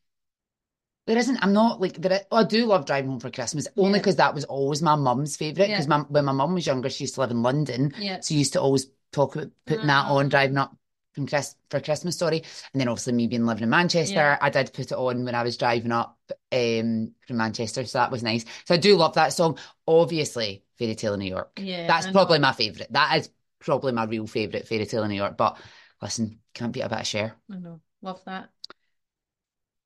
there 1.08 1.18
isn't. 1.18 1.38
I'm 1.44 1.54
not 1.54 1.80
like 1.80 1.94
there. 2.02 2.13
is- 2.13 2.26
oh, 2.32 2.38
I 2.38 2.44
do 2.44 2.65
love 2.65 2.86
driving 2.86 3.12
home 3.12 3.20
for 3.20 3.30
Christmas 3.30 3.68
only 3.78 3.91
Yeah. 3.94 3.98
because 4.00 4.15
that 4.18 4.34
was 4.34 4.44
always 4.46 4.82
my 4.82 4.96
mum's 4.96 5.38
favorite. 5.38 5.68
Because 5.68 5.88
Yeah. 5.88 6.04
when 6.10 6.26
my 6.26 6.32
mum 6.32 6.54
was 6.56 6.65
younger, 6.68 6.89
she 6.89 7.04
used 7.06 7.15
to 7.15 7.22
live 7.22 7.32
in 7.32 7.41
London, 7.44 7.94
Yeah. 7.98 8.20
so 8.20 8.34
she 8.34 8.39
used 8.39 8.54
to 8.54 8.62
always 8.62 8.88
talk 9.12 9.36
about 9.36 9.52
putting 9.65 9.88
that 9.88 10.08
on 10.08 10.26
Ah. 10.26 10.30
driving 10.30 10.58
up 10.58 10.76
from 11.15 11.25
Chris 11.25 11.56
for 11.69 11.80
Christmas. 11.80 12.17
Sorry, 12.17 12.43
and 12.73 12.80
then 12.82 12.88
obviously 12.89 13.13
me 13.13 13.28
being 13.28 13.45
living 13.45 13.63
in 13.63 13.69
Manchester, 13.69 14.13
Yeah. 14.13 14.38
I 14.41 14.49
did 14.49 14.73
put 14.73 14.91
it 14.91 14.97
on 14.97 15.25
when 15.25 15.34
I 15.34 15.43
was 15.43 15.58
driving 15.58 15.91
up 15.91 16.19
um 16.51 17.13
from 17.25 17.38
Manchester, 17.38 17.86
so 17.86 17.97
that 17.97 18.12
was 18.12 18.21
nice. 18.21 18.45
So 18.65 18.75
I 18.75 18.78
do 18.78 18.95
love 18.97 19.15
that 19.15 19.34
song. 19.34 19.58
Obviously, 19.88 20.63
Fairy 20.78 20.95
Tale 20.95 21.13
in 21.13 21.21
New 21.21 21.30
York. 21.30 21.60
Yeah. 21.60 21.88
That's 21.88 22.08
probably 22.08 22.39
my 22.39 22.51
favourite. 22.51 22.91
That 22.91 23.17
is 23.17 23.30
probably 23.60 23.93
my 23.93 24.04
real 24.04 24.28
favourite 24.28 24.67
Fairy 24.67 24.86
Tale 24.86 25.04
in 25.04 25.10
New 25.10 25.15
York. 25.15 25.38
But 25.38 25.58
listen, 26.01 26.39
can't 26.54 26.71
beat 26.73 26.82
a 26.82 26.89
bit 26.89 26.99
of 26.99 27.08
Cher. 27.08 27.36
I 27.51 27.58
know. 27.58 27.80
Love 28.01 28.21
that. 28.25 28.49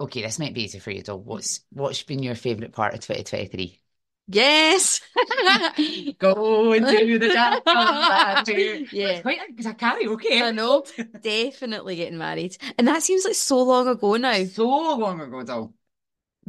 Okay, 0.01 0.21
this 0.21 0.39
might 0.39 0.53
be 0.53 0.63
easy 0.63 0.79
for 0.79 0.91
you, 0.91 1.03
though. 1.03 1.17
What's 1.17 1.61
what's 1.71 2.03
been 2.03 2.23
your 2.23 2.35
favourite 2.35 2.71
part 2.73 2.93
of 2.93 3.01
2023? 3.01 3.79
Yes. 4.31 5.01
Go 6.19 6.73
into 6.73 7.17
the 7.17 7.29
dance. 7.29 7.61
Yeah. 8.91 9.09
It's 9.09 9.21
quite 9.21 9.39
it's 9.57 9.65
a 9.65 9.73
karaoke. 9.73 10.41
I 10.41 10.51
know. 10.51 10.83
Definitely 11.21 11.95
getting 11.95 12.17
married. 12.17 12.57
And 12.77 12.87
that 12.87 13.01
seems 13.01 13.25
like 13.25 13.35
so 13.35 13.61
long 13.63 13.87
ago 13.87 14.15
now. 14.17 14.43
So 14.45 14.67
long 14.67 15.19
ago, 15.19 15.43
though. 15.43 15.73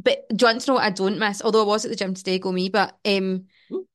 But 0.03 0.27
do 0.29 0.43
you 0.43 0.47
want 0.47 0.61
to 0.61 0.67
know 0.71 0.73
what 0.75 0.83
I 0.83 0.89
don't 0.91 1.19
miss? 1.19 1.41
Although 1.41 1.61
I 1.61 1.65
was 1.65 1.85
at 1.85 1.89
the 1.91 1.97
gym 1.97 2.13
today, 2.13 2.39
go 2.39 2.51
me, 2.51 2.69
but 2.69 2.97
um 3.05 3.45
Ooh. 3.71 3.87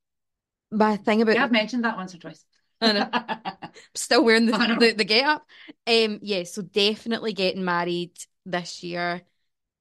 my 0.71 0.97
thing 0.97 1.23
about 1.23 1.37
Yeah, 1.37 1.45
I've 1.45 1.53
mentioned 1.53 1.85
that 1.85 1.97
once 1.97 2.15
or 2.15 2.19
twice. 2.19 2.45
I 2.81 2.93
know. 2.93 3.09
still 3.95 4.25
wearing 4.25 4.47
the, 4.47 4.77
the, 4.79 4.93
the 4.93 5.05
get 5.05 5.25
up. 5.27 5.47
Um 5.87 6.19
yeah, 6.23 6.45
so 6.45 6.63
definitely 6.63 7.33
getting 7.33 7.65
married 7.65 8.13
this 8.45 8.83
year 8.83 9.23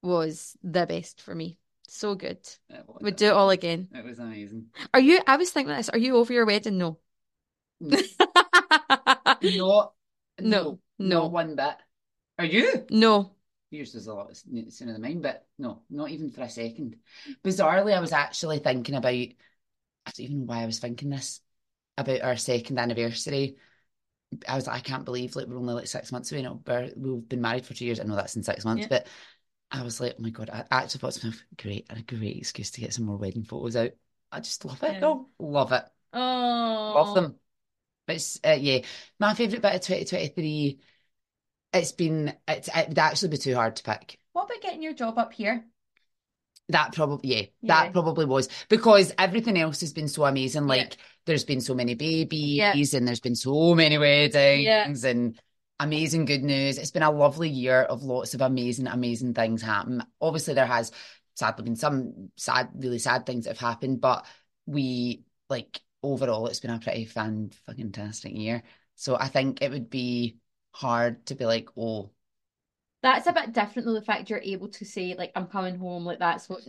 was 0.02 0.56
the 0.64 0.86
best 0.86 1.22
for 1.22 1.34
me. 1.36 1.58
So 1.88 2.16
good. 2.16 2.40
Would 3.02 3.16
do 3.16 3.28
it 3.28 3.34
all 3.34 3.50
again. 3.50 3.88
It 3.94 4.04
was 4.04 4.20
amazing. 4.20 4.68
Are 4.94 5.00
you 5.00 5.20
I 5.26 5.38
was 5.38 5.52
thinking 5.52 5.76
this, 5.76 5.90
are 5.90 5.98
you 5.98 6.18
over 6.18 6.34
your 6.34 6.46
wedding? 6.46 6.78
No. 6.78 7.00
No, 9.42 9.94
no, 10.40 10.80
no. 11.00 11.22
not 11.22 11.32
one 11.32 11.56
bit. 11.56 11.76
Are 12.40 12.46
you? 12.46 12.86
no. 12.90 13.32
Yours 13.72 13.94
was 13.94 14.08
a 14.08 14.14
lot 14.14 14.36
sooner 14.36 14.94
than 14.94 15.02
mine, 15.02 15.22
but 15.22 15.46
no, 15.58 15.82
not 15.90 16.10
even 16.10 16.30
for 16.30 16.42
a 16.42 16.50
second. 16.50 16.96
Bizarrely, 17.44 17.96
I 17.96 18.00
was 18.00 18.12
actually 18.14 18.60
thinking 18.60 18.96
about, 18.96 19.12
I 19.14 19.32
don't 20.06 20.20
even 20.20 20.40
know 20.40 20.46
why 20.46 20.62
I 20.62 20.66
was 20.66 20.80
thinking 20.80 21.10
this, 21.10 21.42
about 21.98 22.22
our 22.22 22.38
second 22.38 22.80
anniversary. 22.80 23.58
I 24.48 24.56
was 24.56 24.68
like, 24.68 24.78
I 24.78 24.80
can't 24.82 25.06
believe 25.06 25.36
like 25.36 25.48
we're 25.48 25.58
only 25.58 25.74
like 25.74 25.88
six 25.88 26.12
months 26.12 26.32
away. 26.32 26.44
No, 26.44 26.62
we've 26.96 27.28
been 27.28 27.42
married 27.42 27.66
for 27.66 27.74
two 27.74 27.86
years. 27.86 28.00
I 28.00 28.04
know 28.04 28.16
that's 28.16 28.36
in 28.36 28.44
six 28.44 28.64
months, 28.64 28.82
Yeah. 28.84 28.88
but 28.90 29.08
I 29.72 29.84
was 29.84 30.00
like, 30.00 30.16
oh 30.18 30.22
my 30.22 30.30
God, 30.30 30.50
I 30.52 30.64
actually 30.72 31.00
thought 31.00 31.14
to 31.14 31.26
myself, 31.28 31.44
great, 31.62 31.88
a 31.90 32.02
great 32.02 32.38
excuse 32.38 32.72
to 32.72 32.82
get 32.82 32.94
some 32.94 33.06
more 33.06 33.18
wedding 33.18 33.44
photos 33.44 33.76
out. 33.76 33.92
I 34.32 34.40
just 34.40 34.64
love 34.66 34.82
it. 34.84 34.94
Yeah. 34.94 35.00
Oh, 35.04 35.28
love 35.40 35.72
it. 35.72 35.84
Oh. 36.14 36.94
Love 36.96 37.16
them. 37.16 37.36
But 38.08 38.18
it's, 38.18 38.40
uh, 38.46 38.58
yeah, 38.60 38.80
my 39.20 39.34
favourite 39.34 39.62
bit 39.62 39.76
of 39.76 39.82
2023, 39.82 40.80
it's 41.74 41.92
been, 41.92 42.34
it's, 42.48 42.70
it 42.74 42.90
would 42.90 43.00
actually 43.00 43.30
be 43.30 43.38
too 43.38 43.56
hard 43.56 43.76
to 43.78 43.84
pick. 43.84 44.20
What 44.34 44.46
about 44.46 44.62
getting 44.62 44.84
your 44.84 44.94
job 44.94 45.18
up 45.18 45.34
here? 45.34 45.66
That 46.70 46.94
probably, 46.94 47.30
yeah, 47.30 47.46
Yeah. 47.62 47.84
that 47.84 47.94
probably 47.94 48.26
was 48.26 48.50
because 48.70 49.14
everything 49.18 49.58
else 49.58 49.82
has 49.82 49.94
been 49.94 50.08
so 50.08 50.26
amazing. 50.26 50.64
Yeah. 50.64 50.68
Like, 50.70 50.98
there's 51.26 51.44
been 51.44 51.62
so 51.62 51.76
many 51.76 51.96
babies 51.96 52.58
Yeah. 52.58 52.74
and 52.98 53.08
there's 53.08 53.20
been 53.20 53.36
so 53.36 53.76
many 53.76 53.98
weddings 53.98 55.04
and 55.04 55.40
amazing 55.80 56.26
good 56.26 56.44
news. 56.44 56.78
It's 56.78 56.92
been 56.92 57.04
a 57.04 57.12
lovely 57.12 57.50
year 57.50 57.82
of 57.84 58.04
lots 58.04 58.34
of 58.34 58.42
amazing, 58.42 58.88
amazing 58.88 59.34
things 59.34 59.62
happen. 59.62 60.04
Obviously, 60.22 60.54
there 60.54 60.66
has 60.66 60.92
sadly 61.36 61.64
been 61.66 61.76
some 61.76 62.32
sad, 62.38 62.70
really 62.76 63.00
sad 63.00 63.26
things 63.26 63.46
that 63.46 63.52
have 63.58 63.60
happened, 63.70 64.02
but 64.02 64.26
we 64.66 65.24
like 65.50 65.82
overall, 66.04 66.48
it's 66.48 66.60
been 66.60 66.72
a 66.72 66.80
pretty 66.80 67.06
fan 67.06 67.52
fucking 67.66 67.92
tastic 67.92 68.34
year. 68.36 68.64
So 68.96 69.16
I 69.18 69.28
think 69.28 69.62
it 69.62 69.72
would 69.72 69.90
be 69.90 70.38
hard 70.72 71.26
to 71.28 71.36
be 71.36 71.46
like, 71.46 71.70
oh, 71.78 72.12
That's 73.02 73.28
a 73.28 73.34
bit 73.34 73.54
different 73.54 73.86
though, 73.86 73.94
the 73.94 74.02
fact 74.02 74.30
you're 74.30 74.40
able 74.40 74.68
to 74.70 74.86
say, 74.86 75.16
like, 75.16 75.32
I'm 75.36 75.48
coming 75.48 75.78
home, 75.78 76.06
like 76.06 76.20
that's 76.20 76.50
what 76.50 76.62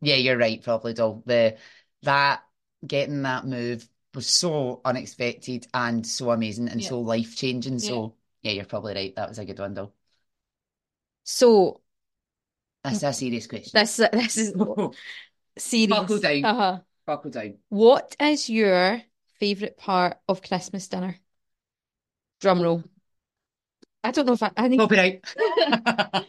yeah, 0.00 0.16
you're 0.16 0.38
right, 0.38 0.62
probably, 0.62 0.94
Doll. 0.94 1.22
The 1.26 1.58
that 2.02 2.42
getting 2.86 3.22
that 3.22 3.46
move 3.46 3.86
was 4.14 4.26
so 4.26 4.80
unexpected 4.84 5.66
and 5.74 6.06
so 6.06 6.30
amazing 6.30 6.68
and 6.68 6.80
Yeah. 6.80 6.88
so 6.88 7.00
life 7.00 7.36
changing. 7.36 7.78
So 7.78 8.16
yeah, 8.42 8.52
you're 8.52 8.64
probably 8.64 8.94
right. 8.94 9.14
That 9.16 9.28
was 9.28 9.38
a 9.38 9.44
good 9.44 9.58
one, 9.58 9.74
though. 9.74 9.92
So 11.24 11.80
That's 12.82 13.02
a 13.02 13.12
serious 13.12 13.46
question. 13.46 13.72
this 13.74 13.96
this 13.96 14.36
is 14.36 14.54
serious. 15.58 15.90
Buckle 15.90 16.18
down. 16.18 16.44
Uh-huh. 16.44 16.78
Buckle 17.06 17.30
down. 17.30 17.54
What 17.68 18.16
is 18.20 18.48
your 18.48 19.02
favourite 19.38 19.76
part 19.76 20.18
of 20.28 20.42
Christmas 20.42 20.88
dinner? 20.88 21.16
Drum 22.40 22.62
roll. 22.62 22.84
I 24.02 24.12
don't 24.12 24.26
know 24.26 24.32
if 24.32 24.42
I, 24.42 24.50
I 24.56 24.68
think 24.68 24.80
Copyright. 24.80 25.24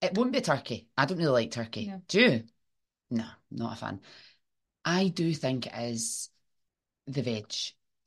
It 0.00 0.14
won't 0.14 0.32
be 0.32 0.40
turkey. 0.40 0.86
I 0.96 1.06
don't 1.06 1.18
really 1.18 1.32
like 1.32 1.50
turkey. 1.50 1.86
No. 1.86 2.02
Do 2.06 2.20
you? 2.20 2.44
No, 3.10 3.26
not 3.50 3.72
a 3.72 3.76
fan. 3.76 4.00
I 4.84 5.08
do 5.08 5.34
think 5.34 5.66
it 5.66 5.74
is 5.74 6.30
the 7.06 7.22
veg 7.22 7.52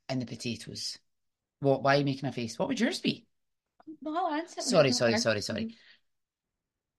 and 0.08 0.20
the 0.20 0.26
potatoes. 0.26 0.98
What? 1.62 1.82
Why 1.82 1.94
are 1.94 1.98
you 2.00 2.04
making 2.04 2.28
a 2.28 2.32
face? 2.32 2.58
What 2.58 2.68
would 2.68 2.80
yours 2.80 3.00
be? 3.00 3.24
No, 4.00 4.26
I'll 4.26 4.34
answer 4.34 4.60
Sorry, 4.60 4.92
sorry, 4.92 5.16
sorry, 5.16 5.40
sorry. 5.40 5.76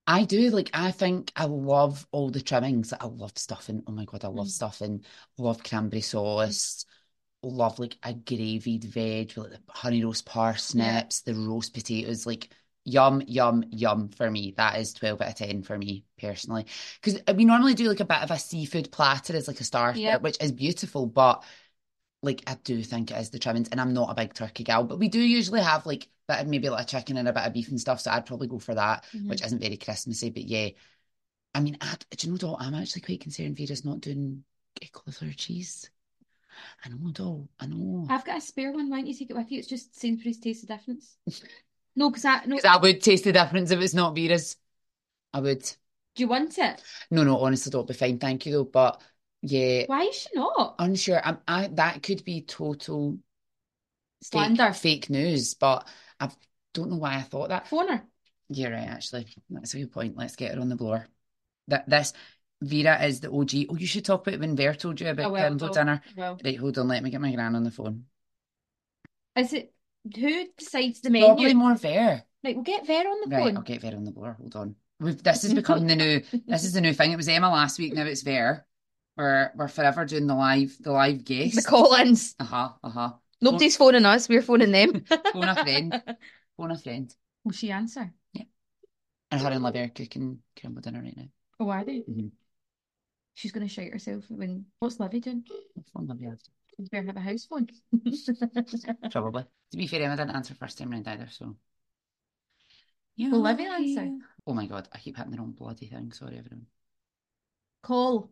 I 0.06 0.26
do 0.26 0.50
like. 0.50 0.70
I 0.74 0.92
think 0.92 1.32
I 1.36 1.46
love 1.46 2.06
all 2.12 2.30
the 2.30 2.42
trimmings. 2.42 2.94
I 2.94 3.06
love 3.06 3.38
stuffing. 3.38 3.84
Oh 3.88 3.92
my 3.92 4.06
god, 4.06 4.26
I 4.26 4.28
love 4.28 4.48
Mm. 4.48 4.52
stuffing. 4.52 5.06
Love 5.38 5.64
cranberry 5.64 6.02
sauce. 6.02 6.86
Love 7.42 7.80
like 7.80 7.98
a 8.04 8.14
gravied 8.14 8.86
veg 8.86 9.34
with 9.36 9.52
like 9.52 9.66
the 9.66 9.74
honey 9.74 10.04
roast 10.04 10.26
parsnips, 10.26 11.22
the 11.22 11.34
roast 11.36 11.74
potatoes. 11.74 12.26
Like 12.26 12.50
yum, 12.86 13.22
yum, 13.28 13.64
yum 13.70 14.10
for 14.10 14.30
me. 14.30 14.54
That 14.58 14.78
is 14.80 14.94
twelve 14.94 15.22
out 15.22 15.30
of 15.30 15.36
ten 15.36 15.64
for 15.64 15.78
me 15.78 16.06
personally. 16.20 16.66
Because 17.02 17.22
we 17.36 17.46
normally 17.46 17.74
do 17.74 17.88
like 17.90 18.00
a 18.02 18.06
bit 18.06 18.22
of 18.24 18.32
a 18.32 18.40
seafood 18.40 18.92
platter 18.92 19.36
as 19.36 19.48
like 19.48 19.62
a 19.62 19.64
starter, 19.64 20.00
Yep. 20.00 20.22
which 20.22 20.38
is 20.42 20.52
beautiful, 20.52 21.06
but 21.06 21.44
like 22.24 22.44
I 22.48 22.56
do 22.64 22.82
think 22.84 23.12
it 23.12 23.18
is 23.18 23.30
the 23.30 23.40
trimmings, 23.40 23.70
and 23.70 23.80
I'm 23.80 23.94
not 23.94 24.10
a 24.10 24.16
big 24.16 24.34
turkey 24.34 24.64
gal, 24.64 24.84
but 24.84 25.00
we 25.00 25.10
do 25.10 25.20
usually 25.20 25.62
have 25.62 25.86
like 25.86 26.08
bit 26.28 26.40
of 26.40 26.48
maybe 26.48 26.70
like 26.70 26.86
a 26.86 26.88
chicken 26.90 27.18
and 27.18 27.28
a 27.28 27.34
bit 27.34 27.44
of 27.44 27.54
beef 27.54 27.70
and 27.70 27.80
stuff. 27.80 28.02
So 28.02 28.10
I'd 28.12 28.26
probably 28.26 28.48
go 28.48 28.60
for 28.60 28.74
that, 28.76 29.06
Mhm. 29.14 29.28
which 29.30 29.44
isn't 29.44 29.60
very 29.60 29.78
Christmassy, 29.78 30.30
but 30.30 30.44
yeah. 30.44 30.70
I 31.54 31.60
mean, 31.60 31.78
I, 31.82 31.96
do 32.10 32.28
you 32.28 32.34
know, 32.34 32.38
Doll, 32.38 32.58
I'm 32.60 32.74
actually 32.74 33.02
quite 33.04 33.22
concerned 33.22 33.58
Vera's 33.58 33.86
not 33.86 34.02
doing 34.02 34.44
cauliflower 34.92 35.34
cheese. 35.34 35.90
I 36.84 36.90
know, 36.90 37.12
Doll, 37.12 37.50
I 37.60 37.68
know. 37.68 38.08
I've 38.10 38.26
got 38.26 38.38
a 38.38 38.42
spare 38.42 38.72
one. 38.72 38.90
Why 38.90 38.98
don't 38.98 39.08
you 39.08 39.14
take 39.14 39.30
it 39.30 39.36
with 39.36 39.52
you? 39.52 39.60
It's 39.60 39.68
just 39.68 40.00
Sainsbury's 40.00 40.40
Taste 40.40 40.62
the 40.62 40.74
Difference. 40.74 41.18
No, 41.96 42.10
because 42.10 42.26
I 42.26 42.44
no. 42.46 42.56
'Cause 42.56 42.66
I 42.66 42.78
would 42.78 43.04
taste 43.04 43.24
the 43.24 43.32
difference 43.32 43.70
if 43.70 43.80
it's 43.80 43.94
not 43.94 44.16
Vera's. 44.16 44.56
I 45.32 45.42
would. 45.42 45.62
Do 45.62 46.24
you 46.24 46.28
want 46.28 46.58
it? 46.58 46.82
No, 47.12 47.24
no, 47.24 47.38
honestly, 47.40 47.70
don't 47.70 47.88
be 47.88 47.94
fine, 47.94 48.18
thank 48.18 48.48
you 48.48 48.52
though. 48.52 48.64
But 48.64 49.00
yeah, 49.44 49.84
Why 49.88 50.04
is 50.04 50.16
she 50.16 50.30
not? 50.34 50.76
unsure. 50.80 51.22
I'm, 51.24 51.38
I 51.48 51.68
that 51.74 52.02
could 52.02 52.24
be 52.24 52.42
total 52.42 53.18
fake, 54.24 54.32
Slander. 54.32 54.74
fake 54.74 55.10
news, 55.10 55.54
but 55.54 55.88
I 56.20 56.30
don't 56.74 56.90
know 56.90 56.98
why 56.98 57.16
I 57.16 57.22
thought 57.22 57.50
that. 57.50 57.68
Phone 57.68 57.90
her. 57.90 58.04
You're 58.50 58.72
right, 58.72 58.88
actually. 58.88 59.28
That's 59.50 59.74
a 59.74 59.80
good 59.80 59.92
point. 59.92 60.18
Let's 60.18 60.36
get 60.38 60.56
her 60.56 60.62
on 60.62 60.70
the 60.70 60.76
blower. 60.76 61.08
That 61.68 61.90
this 61.90 62.14
Vera 62.62 63.04
is 63.06 63.20
the 63.20 63.32
OG. 63.32 63.68
Oh, 63.70 63.76
you 63.76 63.86
should 63.88 64.06
talk 64.06 64.26
about 64.26 64.40
when 64.40 64.56
Vera 64.56 64.76
told 64.76 65.02
you 65.02 65.10
about 65.10 65.32
will, 65.32 65.42
Kimbo 65.42 65.70
dinner. 65.74 66.02
Right, 66.18 66.58
hold 66.58 66.78
on. 66.78 66.88
Let 66.88 67.04
me 67.04 67.10
get 67.10 67.22
my 67.22 67.34
gran 67.34 67.56
on 67.56 67.64
the 67.64 67.72
phone. 67.72 68.06
is 69.36 69.54
it 69.54 69.74
who 70.16 70.46
decides 70.58 71.02
the 71.02 71.10
menu? 71.10 71.28
Probably 71.28 71.54
more 71.54 71.76
Vera. 71.76 72.24
Right, 72.44 72.56
we'll 72.56 72.64
get 72.64 72.86
Vera 72.88 73.10
on 73.10 73.30
the 73.30 73.36
Right, 73.36 73.44
phone. 73.46 73.58
I'll 73.58 73.64
get 73.64 73.82
Vera 73.82 73.96
on 73.96 74.04
the 74.06 74.12
blower. 74.12 74.34
Hold 74.40 74.56
on. 74.56 74.76
We've, 75.00 75.22
this 75.22 75.44
has 75.44 75.54
become 75.54 75.88
the 75.88 75.96
new. 75.98 76.22
This 76.46 76.64
is 76.64 76.74
the 76.74 76.82
new 76.82 76.94
thing. 76.94 77.12
It 77.12 77.18
was 77.18 77.28
Emma 77.28 77.50
last 77.50 77.80
week. 77.80 77.94
Now 77.94 78.06
it's 78.06 78.22
Vera. 78.22 78.64
We're 79.16 79.52
we're 79.56 79.68
forever 79.68 80.06
doing 80.06 80.28
the 80.28 80.36
live 80.36 80.76
the 80.80 80.92
live 80.92 81.24
guest. 81.24 81.56
The 81.56 81.62
call-ins. 81.62 82.36
Uh 82.40 82.46
huh. 82.46 82.70
Uh 82.84 82.90
huh. 82.90 83.12
Nobody's 83.42 83.78
phoning 83.78 84.06
us. 84.06 84.30
We're 84.30 84.42
phoning 84.42 84.72
them. 84.72 85.04
Phone 85.34 85.44
a 85.50 85.56
friend. 85.56 86.04
Phone 86.58 86.72
a 86.72 86.78
friend. 86.78 87.14
Will 87.44 87.52
she 87.52 87.72
answer? 87.72 88.12
Yeah. 88.34 88.46
And 89.32 89.42
her 89.42 89.50
and 89.50 89.64
Livy 89.64 89.80
are 89.80 89.90
cooking 89.90 90.40
crumble 90.60 90.82
dinner 90.82 91.02
right 91.02 91.16
now. 91.16 91.28
Oh, 91.60 91.70
are 91.70 91.84
they? 91.84 92.04
Mhm. 92.10 92.32
She's 93.36 93.52
going 93.52 93.68
to 93.68 93.74
shout 93.74 93.92
herself 93.92 94.24
when. 94.30 94.66
What's 94.80 95.00
Livy 95.00 95.20
doing? 95.20 95.44
Phone 95.94 96.08
Livy 96.08 96.28
after. 96.28 96.50
She's 96.78 96.90
better 96.90 97.08
have 97.08 97.18
a 97.18 97.20
house 97.20 97.46
phone. 97.46 97.68
Probably. 99.12 99.46
To 99.72 99.78
be 99.78 99.88
fair, 99.88 100.02
Emma 100.02 100.16
didn't 100.16 100.36
answer 100.36 100.56
first 100.56 100.78
time 100.78 100.92
round 100.92 101.08
either, 101.08 101.28
so. 101.30 101.56
Yeah. 103.16 103.30
Will 103.30 103.42
Livy 103.42 103.66
answer? 103.66 104.10
Oh 104.48 104.54
my 104.54 104.68
god, 104.68 104.88
I 104.92 105.00
keep 105.00 105.18
hitting 105.18 105.32
the 105.32 105.38
wrong 105.38 105.52
bloody 105.52 105.88
thing. 105.88 106.12
Sorry, 106.12 106.38
everyone. 106.38 106.68
Call. 107.82 108.32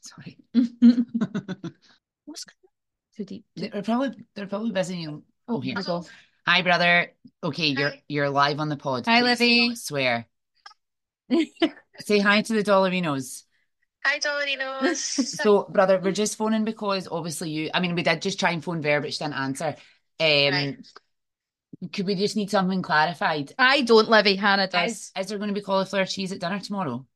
Sorry. 0.00 0.38
What's 0.52 2.44
going 2.44 2.62
on? 2.64 2.70
Too 3.16 3.24
deep. 3.24 3.44
They're 3.56 3.82
probably 3.82 4.12
they're 4.34 4.46
probably 4.46 4.72
busy. 4.72 4.98
You 4.98 5.22
Oh, 5.46 5.60
here 5.60 5.74
go. 5.82 6.04
Hi, 6.46 6.62
brother. 6.62 7.12
Okay, 7.42 7.66
you're 7.68 7.90
Hi. 7.90 8.02
you're 8.08 8.30
live 8.30 8.60
on 8.60 8.68
the 8.68 8.76
pod. 8.76 9.06
Hi, 9.06 9.22
Livy. 9.22 9.74
Swear. 9.74 10.26
Say 12.00 12.18
hi 12.18 12.42
to 12.42 12.52
the 12.52 12.62
Dollarinos. 12.62 13.44
Hi, 14.04 14.18
Dollarinos. 14.18 14.94
So, 15.24 15.64
brother, 15.64 16.00
we're 16.02 16.12
just 16.12 16.36
phoning 16.36 16.64
because 16.64 17.08
obviously 17.10 17.50
you. 17.50 17.70
I 17.72 17.80
mean, 17.80 17.94
we 17.94 18.02
did 18.02 18.20
just 18.20 18.38
try 18.40 18.50
and 18.50 18.62
phone 18.62 18.82
Vera, 18.82 19.00
but 19.00 19.12
she 19.12 19.18
didn't 19.24 19.34
answer. 19.34 19.76
Um, 20.20 20.26
Right. 20.52 20.76
could 21.92 22.06
we 22.06 22.14
just 22.14 22.36
need 22.36 22.50
something 22.50 22.82
clarified? 22.82 23.52
I 23.58 23.82
don't, 23.82 24.08
Livy. 24.08 24.36
Hannah 24.36 24.64
Is, 24.64 24.70
does. 24.70 25.12
is 25.18 25.26
there 25.26 25.38
going 25.38 25.48
to 25.48 25.54
be 25.54 25.60
cauliflower 25.60 26.04
cheese 26.06 26.32
at 26.32 26.40
dinner 26.40 26.60
tomorrow? 26.60 27.06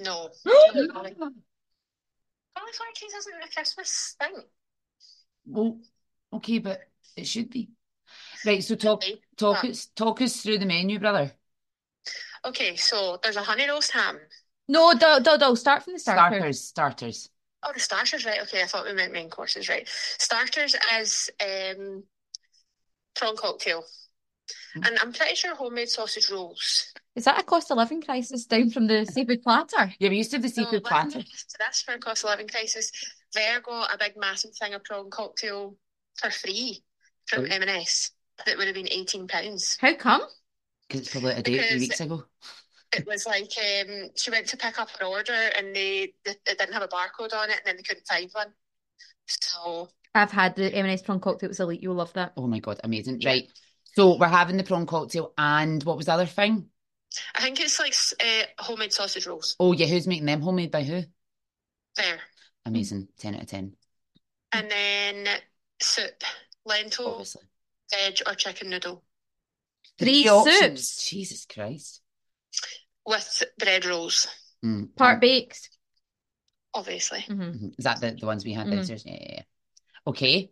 No. 0.00 0.30
Cauliflower 0.44 1.30
cheese 2.94 3.14
isn't 3.14 3.44
a 3.44 3.48
Christmas 3.52 4.16
thing. 4.20 4.34
Well, 5.46 5.80
okay, 6.32 6.58
but 6.58 6.80
it 7.16 7.26
should 7.26 7.50
be. 7.50 7.70
Right, 8.46 8.62
so 8.62 8.74
talk 8.74 9.02
Okay. 9.02 9.20
talk 9.36 9.62
But- 9.62 9.70
us 9.70 9.86
talk 9.86 10.20
us 10.20 10.42
through 10.42 10.58
the 10.58 10.66
menu, 10.66 10.98
brother. 10.98 11.32
Okay, 12.44 12.76
so 12.76 13.18
there's 13.22 13.36
a 13.36 13.42
honey 13.42 13.68
roast 13.68 13.92
ham. 13.92 14.20
No, 14.68 14.92
do, 14.94 15.20
do, 15.22 15.38
do. 15.38 15.56
Start 15.56 15.82
from 15.82 15.94
the 15.94 15.98
starter. 15.98 16.36
Starters, 16.36 16.64
starters. 16.64 17.30
Oh, 17.62 17.72
the 17.72 17.80
starters, 17.80 18.26
right? 18.26 18.42
Okay, 18.42 18.62
I 18.62 18.66
thought 18.66 18.84
we 18.84 18.92
meant 18.92 19.12
main 19.12 19.30
courses, 19.30 19.68
right? 19.68 19.88
Starters 20.18 20.76
is 20.98 21.30
um, 21.40 22.04
prawn 23.14 23.36
cocktail. 23.36 23.84
Mm. 24.76 24.86
And 24.86 24.98
I'm 25.00 25.12
pretty 25.12 25.34
sure 25.34 25.54
homemade 25.54 25.88
sausage 25.88 26.30
rolls. 26.30 26.92
Is 27.16 27.24
that 27.24 27.38
a 27.40 27.44
cost 27.44 27.70
of 27.70 27.78
living 27.78 28.02
crisis 28.02 28.44
down 28.46 28.70
from 28.70 28.86
the 28.88 29.06
seafood 29.06 29.42
platter? 29.42 29.92
Yeah, 30.00 30.08
we 30.10 30.16
used 30.16 30.30
to 30.32 30.36
have 30.36 30.42
the 30.42 30.48
So 30.48 30.62
seafood 30.62 30.82
listen 30.82 30.88
platter. 30.88 31.20
So 31.22 31.56
that's 31.60 31.82
for 31.82 31.94
a 31.94 31.98
cost 31.98 32.24
of 32.24 32.30
living 32.30 32.48
crisis. 32.48 32.90
There 33.32 33.60
got 33.60 33.94
a 33.94 33.98
big 33.98 34.16
massive 34.16 34.50
thing 34.58 34.74
of 34.74 34.82
prawn 34.84 35.10
cocktail 35.10 35.76
for 36.16 36.30
free 36.30 36.82
from 37.26 37.44
Oh. 37.44 37.48
M&S. 37.54 38.10
That 38.46 38.56
would 38.58 38.66
have 38.66 38.74
been 38.74 38.88
eighteen 38.90 39.28
pounds. 39.28 39.78
How 39.80 39.94
come? 39.94 40.22
Because 40.88 41.02
it's 41.02 41.10
probably 41.12 41.32
a 41.34 41.42
day, 41.42 41.52
three 41.58 41.62
Because- 41.62 41.80
weeks 41.80 42.00
ago. 42.00 42.24
It 42.96 43.06
was 43.08 43.26
like 43.26 43.50
um, 43.58 44.10
she 44.16 44.30
went 44.30 44.46
to 44.48 44.56
pick 44.56 44.78
up 44.78 44.88
her 44.90 45.04
order 45.06 45.32
and 45.32 45.74
they, 45.74 46.14
they 46.24 46.30
it 46.46 46.58
didn't 46.58 46.72
have 46.74 46.82
a 46.82 46.88
barcode 46.88 47.32
on 47.34 47.50
it, 47.50 47.56
and 47.58 47.62
then 47.64 47.76
they 47.76 47.82
couldn't 47.82 48.06
find 48.06 48.28
one. 48.32 48.52
So 49.26 49.88
I've 50.14 50.30
had 50.30 50.54
the 50.54 50.72
M&S 50.72 51.02
prawn 51.02 51.18
cocktail. 51.18 51.46
It 51.46 51.48
was 51.48 51.60
elite. 51.60 51.82
You'll 51.82 51.94
love 51.96 52.12
that. 52.12 52.32
Oh 52.36 52.46
my 52.46 52.60
god, 52.60 52.80
amazing! 52.84 53.20
Right, 53.24 53.50
so 53.96 54.16
we're 54.16 54.28
having 54.28 54.56
the 54.56 54.62
prawn 54.64 54.86
cocktail, 54.86 55.32
and 55.38 55.82
what 55.82 55.96
was 55.96 56.06
the 56.06 56.12
other 56.12 56.26
thing? 56.26 56.68
I 57.34 57.42
think 57.42 57.60
it's 57.60 57.78
like 57.78 57.94
uh, 58.20 58.44
homemade 58.62 58.92
sausage 58.92 59.26
rolls. 59.26 59.56
Oh 59.60 59.72
yeah, 59.72 59.86
who's 59.86 60.06
making 60.06 60.26
them? 60.26 60.40
Homemade 60.40 60.70
by 60.70 60.82
who? 60.82 61.02
There, 61.96 62.18
Amazing, 62.66 63.08
ten 63.18 63.34
out 63.34 63.42
of 63.42 63.48
ten. 63.48 63.76
and 64.52 64.70
then 64.70 65.28
soup, 65.80 66.22
lentil, 66.64 67.10
Obviously, 67.12 67.42
veg, 67.92 68.22
or 68.26 68.34
chicken 68.34 68.70
noodle 68.70 69.02
Three 69.98 70.28
options. 70.28 70.88
soups. 70.88 71.08
Jesus 71.10 71.46
Christ. 71.46 72.00
with 73.06 73.42
bread 73.58 73.84
rolls, 73.84 74.26
Mm. 74.64 74.94
Part 74.96 75.20
baked. 75.20 75.68
obviously. 76.72 77.20
hmm 77.20 77.32
Mhm. 77.42 77.74
Is 77.78 77.84
that 77.84 78.00
the, 78.00 78.12
the 78.12 78.26
ones 78.26 78.44
we 78.44 78.52
had 78.54 78.70
downstairs? 78.70 79.04
Yeah, 79.06 79.12
yeah, 79.20 79.28
yeah. 79.32 79.42
Okay. 80.06 80.50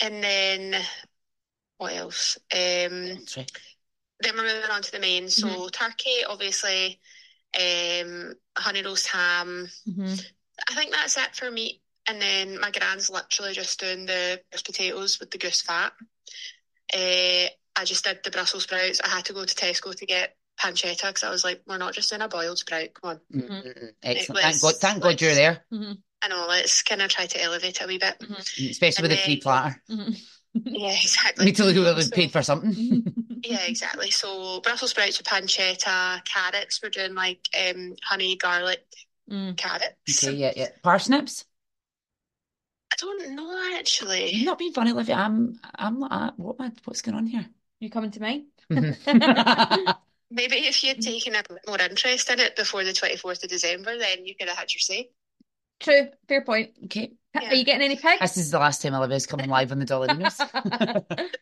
And 0.00 0.22
then 0.22 0.82
what 1.78 1.92
else? 1.94 2.38
Um, 2.52 3.24
Sorry. 3.26 3.46
Then 4.20 4.36
we're 4.36 4.42
moving 4.54 4.70
on 4.70 4.82
to 4.82 4.92
the 4.92 4.98
main. 5.00 5.28
So 5.28 5.68
turkey, 5.68 6.24
obviously, 6.28 7.00
um, 7.58 8.34
honey 8.56 8.82
roast 8.82 9.08
ham. 9.08 9.68
hmm 9.84 10.14
I 10.68 10.74
think 10.74 10.92
that's 10.92 11.16
it 11.16 11.34
for 11.34 11.50
meat. 11.50 11.80
And 12.08 12.20
then 12.20 12.60
my 12.60 12.70
grand's 12.70 13.08
literally 13.08 13.52
just 13.54 13.80
doing 13.80 14.04
the 14.06 14.40
roast 14.52 14.66
potatoes 14.66 15.18
with 15.20 15.30
the 15.30 15.38
goose 15.38 15.62
fat. 15.62 15.92
Uh, 16.94 17.46
I 17.76 17.84
just 17.84 18.04
did 18.04 18.20
the 18.24 18.30
Brussels 18.30 18.64
sprouts. 18.64 19.00
I 19.02 19.08
had 19.08 19.24
to 19.26 19.32
go 19.32 19.44
to 19.44 19.54
Tesco 19.54 19.94
to 19.94 20.06
get 20.06 20.36
pancetta 20.60 21.06
because 21.08 21.22
I 21.22 21.30
was 21.30 21.44
like, 21.44 21.62
we're 21.66 21.78
not 21.78 21.94
just 21.94 22.10
doing 22.10 22.20
a 22.22 22.28
boiled 22.28 22.58
sprout. 22.58 22.88
Come 22.94 23.10
on. 23.10 23.20
Mm, 23.32 23.48
Mhm. 23.48 23.62
mm, 23.64 23.82
mm. 23.84 23.90
Excellent. 24.02 24.38
It 24.38 24.42
Thank 24.42 24.60
God. 24.60 24.76
Thank 24.76 25.02
God 25.02 25.20
you're 25.20 25.34
there, 25.34 25.64
I 26.22 26.28
know, 26.28 26.46
let's 26.48 26.82
kind 26.82 27.00
of 27.00 27.08
try 27.08 27.24
to 27.24 27.42
elevate 27.42 27.80
it 27.80 27.84
a 27.84 27.86
wee 27.86 27.96
bit. 27.96 28.18
Mm, 28.18 28.70
especially 28.70 29.02
with 29.02 29.12
And 29.12 29.18
the 29.18 29.22
free 29.24 29.34
then- 29.36 29.40
platter. 29.40 29.82
Yeah, 30.54 30.92
exactly. 31.02 31.44
Need 31.46 31.56
to 31.56 31.64
look 31.64 31.76
at 31.76 31.94
what 31.96 32.04
So- 32.04 32.10
paid 32.10 32.32
for 32.32 32.42
something. 32.42 33.04
Yeah, 33.42 33.62
exactly. 33.66 34.10
So 34.10 34.60
Brussels 34.60 34.90
sprouts 34.90 35.16
with 35.16 35.26
pancetta, 35.26 36.22
carrots. 36.26 36.78
We're 36.82 36.90
doing 36.90 37.14
like 37.14 37.40
um 37.58 37.94
honey 38.02 38.36
garlic 38.36 38.84
Mm. 39.30 39.56
carrots. 39.56 40.24
Okay, 40.24 40.36
yeah, 40.36 40.52
yeah. 40.56 40.68
Parsnips. 40.82 41.44
I 42.92 42.96
don't 42.98 43.34
know 43.36 43.50
You're 43.50 43.78
actually. 43.78 44.42
not 44.44 44.58
being 44.58 44.72
funny, 44.72 44.90
Olivia. 44.92 45.14
I'm, 45.14 45.58
I'm 45.74 46.00
not. 46.00 46.12
uh, 46.12 46.30
What, 46.36 46.56
am 46.60 46.66
I- 46.66 46.80
what's 46.84 47.00
going 47.02 47.16
on 47.16 47.26
here? 47.26 47.46
You 47.78 47.88
coming 47.90 48.10
to 48.10 48.20
mine? 48.20 48.46
Mhm. 48.70 48.96
Maybe 50.30 50.56
if 50.66 50.82
you 50.84 50.90
would 50.94 51.00
taken 51.02 51.34
a 51.34 51.42
bit 51.48 51.58
more 51.66 51.80
interest 51.80 52.28
in 52.30 52.40
it 52.40 52.56
before 52.56 52.84
the 52.84 52.92
24th 52.92 53.42
of 53.44 53.48
December, 53.50 53.96
then 53.98 54.26
you 54.26 54.34
could 54.36 54.48
have 54.48 54.58
had 54.58 54.72
your 54.74 54.80
say. 54.80 55.10
True. 55.80 56.08
Fair 56.28 56.42
point. 56.44 56.72
okay. 56.84 57.12
Are 57.34 57.54
you 57.54 57.64
getting 57.64 57.82
any 57.82 57.96
pigs? 57.96 58.20
This 58.20 58.36
is 58.36 58.50
the 58.50 58.58
last 58.58 58.82
time 58.82 58.94
Olivia's 58.94 59.26
coming 59.26 59.48
live 59.48 59.72
on 59.72 59.78
the 59.78 59.86
Dollarinos. 59.86 60.38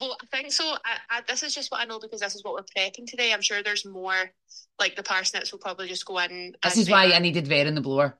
Well, 0.00 0.16
I 0.22 0.26
think 0.36 0.52
so. 0.52 0.64
I, 0.84 0.96
I, 1.10 1.20
this 1.26 1.42
is 1.42 1.52
just 1.54 1.72
what 1.72 1.80
I 1.80 1.84
know 1.84 1.98
because 1.98 2.20
this 2.20 2.36
is 2.36 2.44
what 2.44 2.54
we're 2.54 2.62
prepping 2.62 3.06
today. 3.06 3.32
I'm 3.32 3.40
sure 3.42 3.62
there's 3.62 3.84
more. 3.84 4.30
Like 4.78 4.94
the 4.94 5.02
parsnips 5.02 5.50
will 5.50 5.58
probably 5.58 5.88
just 5.88 6.04
go 6.06 6.18
in. 6.20 6.54
This 6.62 6.72
as 6.74 6.78
is 6.78 6.90
why. 6.90 7.10
I 7.12 7.18
needed 7.18 7.48
Vera 7.48 7.66
in 7.66 7.74
the 7.74 7.80
blower. 7.80 8.16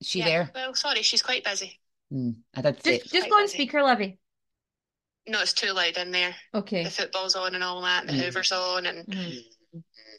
Is 0.00 0.08
she 0.08 0.18
Yeah, 0.18 0.24
there? 0.24 0.50
Well, 0.52 0.74
sorry, 0.74 1.02
she's 1.02 1.22
quite 1.22 1.44
busy. 1.44 1.78
Hmm, 2.10 2.30
I 2.56 2.62
did. 2.62 2.82
Just, 2.82 3.12
just 3.12 3.30
go 3.30 3.36
on 3.36 3.46
speaker, 3.48 3.82
Livy. 3.84 4.18
No, 5.28 5.40
it's 5.40 5.52
too 5.52 5.72
loud 5.72 5.96
in 5.96 6.10
there. 6.10 6.34
Okay. 6.52 6.82
The 6.82 6.90
football's 6.90 7.36
on 7.36 7.54
and 7.54 7.62
all 7.62 7.80
that, 7.82 8.00
and 8.02 8.08
the 8.10 8.14
Mm. 8.14 8.24
Hoover's 8.26 8.52
on, 8.52 8.86
and 8.86 9.06
Mhm. 9.06 9.44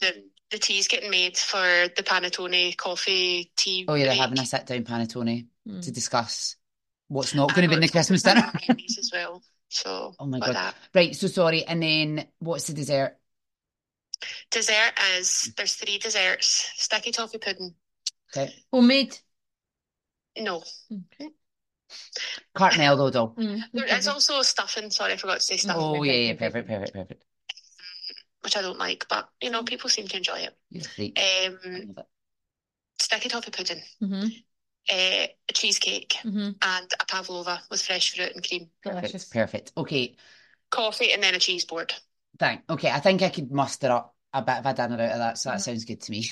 the 0.00 0.24
the 0.56 0.60
tea's 0.60 0.88
getting 0.88 1.10
made 1.10 1.36
for 1.36 1.58
the 1.96 2.02
panettone 2.02 2.74
coffee 2.78 3.52
tea. 3.56 3.84
Oh, 3.86 3.94
yeah, 3.94 4.06
they're 4.06 4.14
having 4.14 4.38
a 4.38 4.46
sit 4.46 4.64
down 4.64 4.84
panettone 4.84 5.46
Mm. 5.68 5.82
to 5.82 5.90
discuss 5.90 6.56
what's 7.08 7.34
not 7.34 7.48
going 7.54 7.62
to 7.64 7.68
be 7.68 7.74
in 7.74 7.80
the 7.82 7.88
Christmas 7.88 8.22
dinner. 8.22 8.50
as 8.66 9.10
well. 9.12 9.42
So, 9.68 10.14
Oh 10.20 10.24
my 10.24 10.38
God. 10.40 10.54
that. 10.54 10.74
Right, 10.94 11.14
so 11.14 11.26
sorry. 11.26 11.64
And 11.64 11.82
then 11.82 12.26
what's 12.38 12.68
the 12.68 12.72
dessert? 12.72 13.18
Dessert 14.50 14.92
is 15.18 15.52
there's 15.58 15.74
three 15.74 15.98
desserts: 15.98 16.70
sticky 16.76 17.12
toffee 17.12 17.36
pudding. 17.36 17.74
Okay. 18.34 18.54
Homemade. 18.72 19.18
No, 20.38 20.62
Okay. 20.90 21.30
Cartmel 22.54 22.96
though, 22.96 23.10
doll. 23.10 23.34
Mm. 23.36 23.62
there 23.74 23.98
is 23.98 24.08
also 24.08 24.40
stuffing. 24.40 24.90
Sorry, 24.90 25.12
I 25.12 25.16
forgot 25.18 25.40
to 25.40 25.40
say 25.40 25.58
stuffing, 25.58 25.82
Oh, 25.82 26.02
yeah, 26.02 26.12
yeah, 26.12 26.32
perfect. 26.32 26.66
perfect, 26.66 26.68
perfect, 26.68 26.92
perfect. 26.94 27.24
Which 28.46 28.56
I 28.56 28.62
don't 28.62 28.78
like, 28.78 29.06
but 29.10 29.28
you 29.42 29.50
know, 29.50 29.64
people 29.64 29.90
seem 29.90 30.08
to 30.08 30.18
enjoy 30.18 30.48
it. 30.48 30.56
Um, 31.18 31.88
Love 31.88 31.98
it. 31.98 32.06
sticky 32.98 33.28
toffee 33.30 33.50
pudding, 33.50 33.82
hmm 34.00 34.46
uh, 34.90 35.26
a 35.48 35.52
cheesecake, 35.52 36.16
hmm 36.24 36.50
and 36.62 36.90
a 37.00 37.04
pavlova 37.06 37.60
with 37.70 37.82
fresh 37.82 38.14
fruit 38.14 38.32
and 38.34 38.46
cream. 38.46 38.70
Delicious. 38.84 39.24
Perfect. 39.24 39.30
Perfect. 39.30 39.72
Okay. 39.76 40.16
Coffee 40.70 41.12
and 41.12 41.22
then 41.22 41.34
a 41.34 41.40
cheese 41.40 41.64
board. 41.64 41.92
Thank. 42.38 42.62
Okay, 42.68 42.90
I 42.90 43.00
think 43.00 43.22
I 43.22 43.30
could 43.30 43.50
muster 43.50 43.88
up 43.90 44.14
a 44.32 44.42
bit 44.42 44.56
of 44.58 44.66
a 44.66 44.74
dinner 44.74 44.94
out 45.02 45.12
of 45.12 45.18
that, 45.18 45.38
so 45.38 45.50
that 45.50 45.60
Mhm. 45.60 45.64
sounds 45.64 45.84
good 45.84 46.00
to 46.02 46.10
me. 46.10 46.30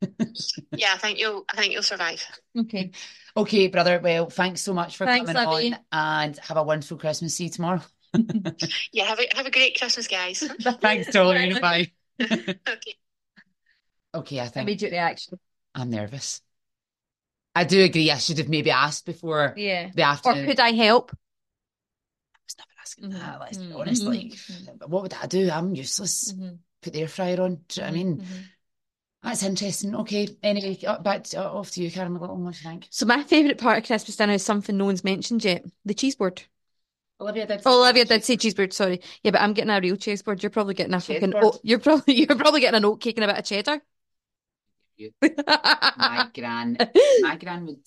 Yeah, 0.74 0.92
I 0.94 0.98
think 0.98 1.18
you'll. 1.18 1.44
I 1.52 1.56
think 1.56 1.72
you'll 1.72 1.82
survive. 1.82 2.24
Okay. 2.56 2.90
Okay, 3.36 3.68
brother. 3.68 4.00
Well, 4.00 4.28
thanks 4.28 4.60
so 4.62 4.74
much 4.74 4.96
for 4.96 5.06
Thanks, 5.06 5.28
coming 5.28 5.36
Livy. 5.36 5.72
on 5.72 5.78
and 5.92 6.36
have 6.38 6.56
a 6.56 6.62
wonderful 6.62 6.98
Christmas. 6.98 7.36
See 7.36 7.44
you 7.44 7.50
tomorrow. 7.50 7.80
Yeah, 8.92 9.04
have 9.04 9.20
a 9.20 9.28
have 9.36 9.46
a 9.46 9.50
great 9.50 9.78
Christmas, 9.78 10.08
guys. 10.08 10.40
Thanks, 10.80 11.12
Dolly. 11.12 11.58
Bye. 11.60 11.92
okay. 12.20 12.96
Okay, 14.14 14.40
I 14.40 14.48
think 14.48 14.64
Immediate 14.64 14.90
reaction. 14.90 15.38
I'm 15.74 15.90
nervous. 15.90 16.42
I 17.54 17.64
do 17.64 17.82
agree. 17.82 18.10
I 18.10 18.18
should 18.18 18.38
have 18.38 18.48
maybe 18.48 18.70
asked 18.70 19.06
before 19.06 19.54
Yeah. 19.56 19.90
the 19.94 20.02
afternoon. 20.02 20.44
Or 20.44 20.46
could 20.46 20.60
I 20.60 20.72
help? 20.72 21.12
I 22.34 22.38
was 22.46 22.56
never 22.58 22.70
asking 22.80 23.10
that. 23.10 23.40
Let's 23.40 23.58
be 23.58 23.64
Mhm. 23.64 23.78
honest. 23.78 24.02
Like, 24.04 24.32
Mhm. 24.32 24.88
what 24.88 25.02
would 25.02 25.14
I 25.14 25.26
do? 25.26 25.50
I'm 25.50 25.74
useless. 25.74 26.32
Mhm. 26.32 26.58
Put 26.82 26.92
the 26.92 27.00
air 27.02 27.08
fryer 27.08 27.40
on. 27.40 27.56
Do 27.68 27.80
you 27.80 27.82
know 27.82 27.86
what 27.86 27.88
I 27.88 27.90
mean? 27.92 28.16
Mhm. 28.18 28.44
That's 29.22 29.42
interesting. 29.42 29.94
Okay. 29.94 30.28
Anyway, 30.42 30.78
uh, 30.84 30.98
back 30.98 31.24
to, 31.24 31.44
uh, 31.44 31.50
off 31.50 31.70
to 31.72 31.82
you, 31.82 31.90
Karen. 31.90 32.14
Little, 32.14 32.36
what 32.36 32.54
do 32.54 32.58
you 32.58 32.70
think? 32.70 32.88
So 32.90 33.04
my 33.06 33.22
favourite 33.22 33.58
part 33.58 33.78
of 33.78 33.84
Christmas 33.84 34.16
dinner 34.16 34.32
is 34.32 34.44
something 34.44 34.76
no 34.76 34.86
one's 34.86 35.04
mentioned 35.04 35.44
yet. 35.44 35.64
The 35.84 35.94
cheese 35.94 36.16
board. 36.16 36.42
Olivia 37.20 37.46
did. 37.46 37.62
Oh, 37.66 37.82
Olivia 37.82 38.04
did 38.04 38.24
say 38.24 38.36
cheese 38.36 38.54
board, 38.54 38.72
sorry. 38.72 39.00
Yeah, 39.22 39.32
but 39.32 39.40
I'm 39.42 39.52
getting 39.52 39.70
a 39.70 39.80
real 39.80 39.96
cheese 39.96 40.22
board. 40.22 40.42
You're 40.42 40.50
probably 40.50 40.74
getting 40.74 40.94
a 40.94 41.00
fucking 41.00 41.34
oat, 41.36 41.60
you're 41.62 41.78
probably 41.78 42.14
you're 42.18 42.36
probably 42.36 42.60
getting 42.60 42.78
an 42.78 42.84
oat 42.84 43.00
cake 43.00 43.18
and 43.18 43.24
a 43.24 43.28
bit 43.28 43.38
of 43.38 43.44
cheddar. 43.44 43.82
My 45.20 46.28
gran, 46.34 46.76
my 47.20 47.36
gran 47.36 47.66
would 47.66 47.78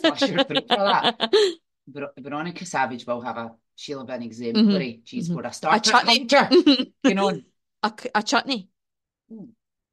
Slash 0.00 0.22
your 0.22 0.44
throat 0.44 0.64
for 0.68 0.76
that. 0.76 1.32
Ver- 1.88 2.12
Veronica 2.18 2.66
Savage 2.66 3.06
will 3.06 3.20
have 3.20 3.36
a 3.36 3.52
she'll 3.74 4.00
have 4.00 4.10
an 4.10 4.22
exemplary 4.22 5.02
cheese 5.04 5.28
mhm. 5.28 5.34
board, 5.34 5.46
a 5.46 5.48
a 5.48 5.52
starter 5.52 5.90
chutney. 5.90 6.94
you 7.04 7.14
know, 7.14 7.40
a, 7.82 7.92
a 8.14 8.22
chutney. 8.22 8.68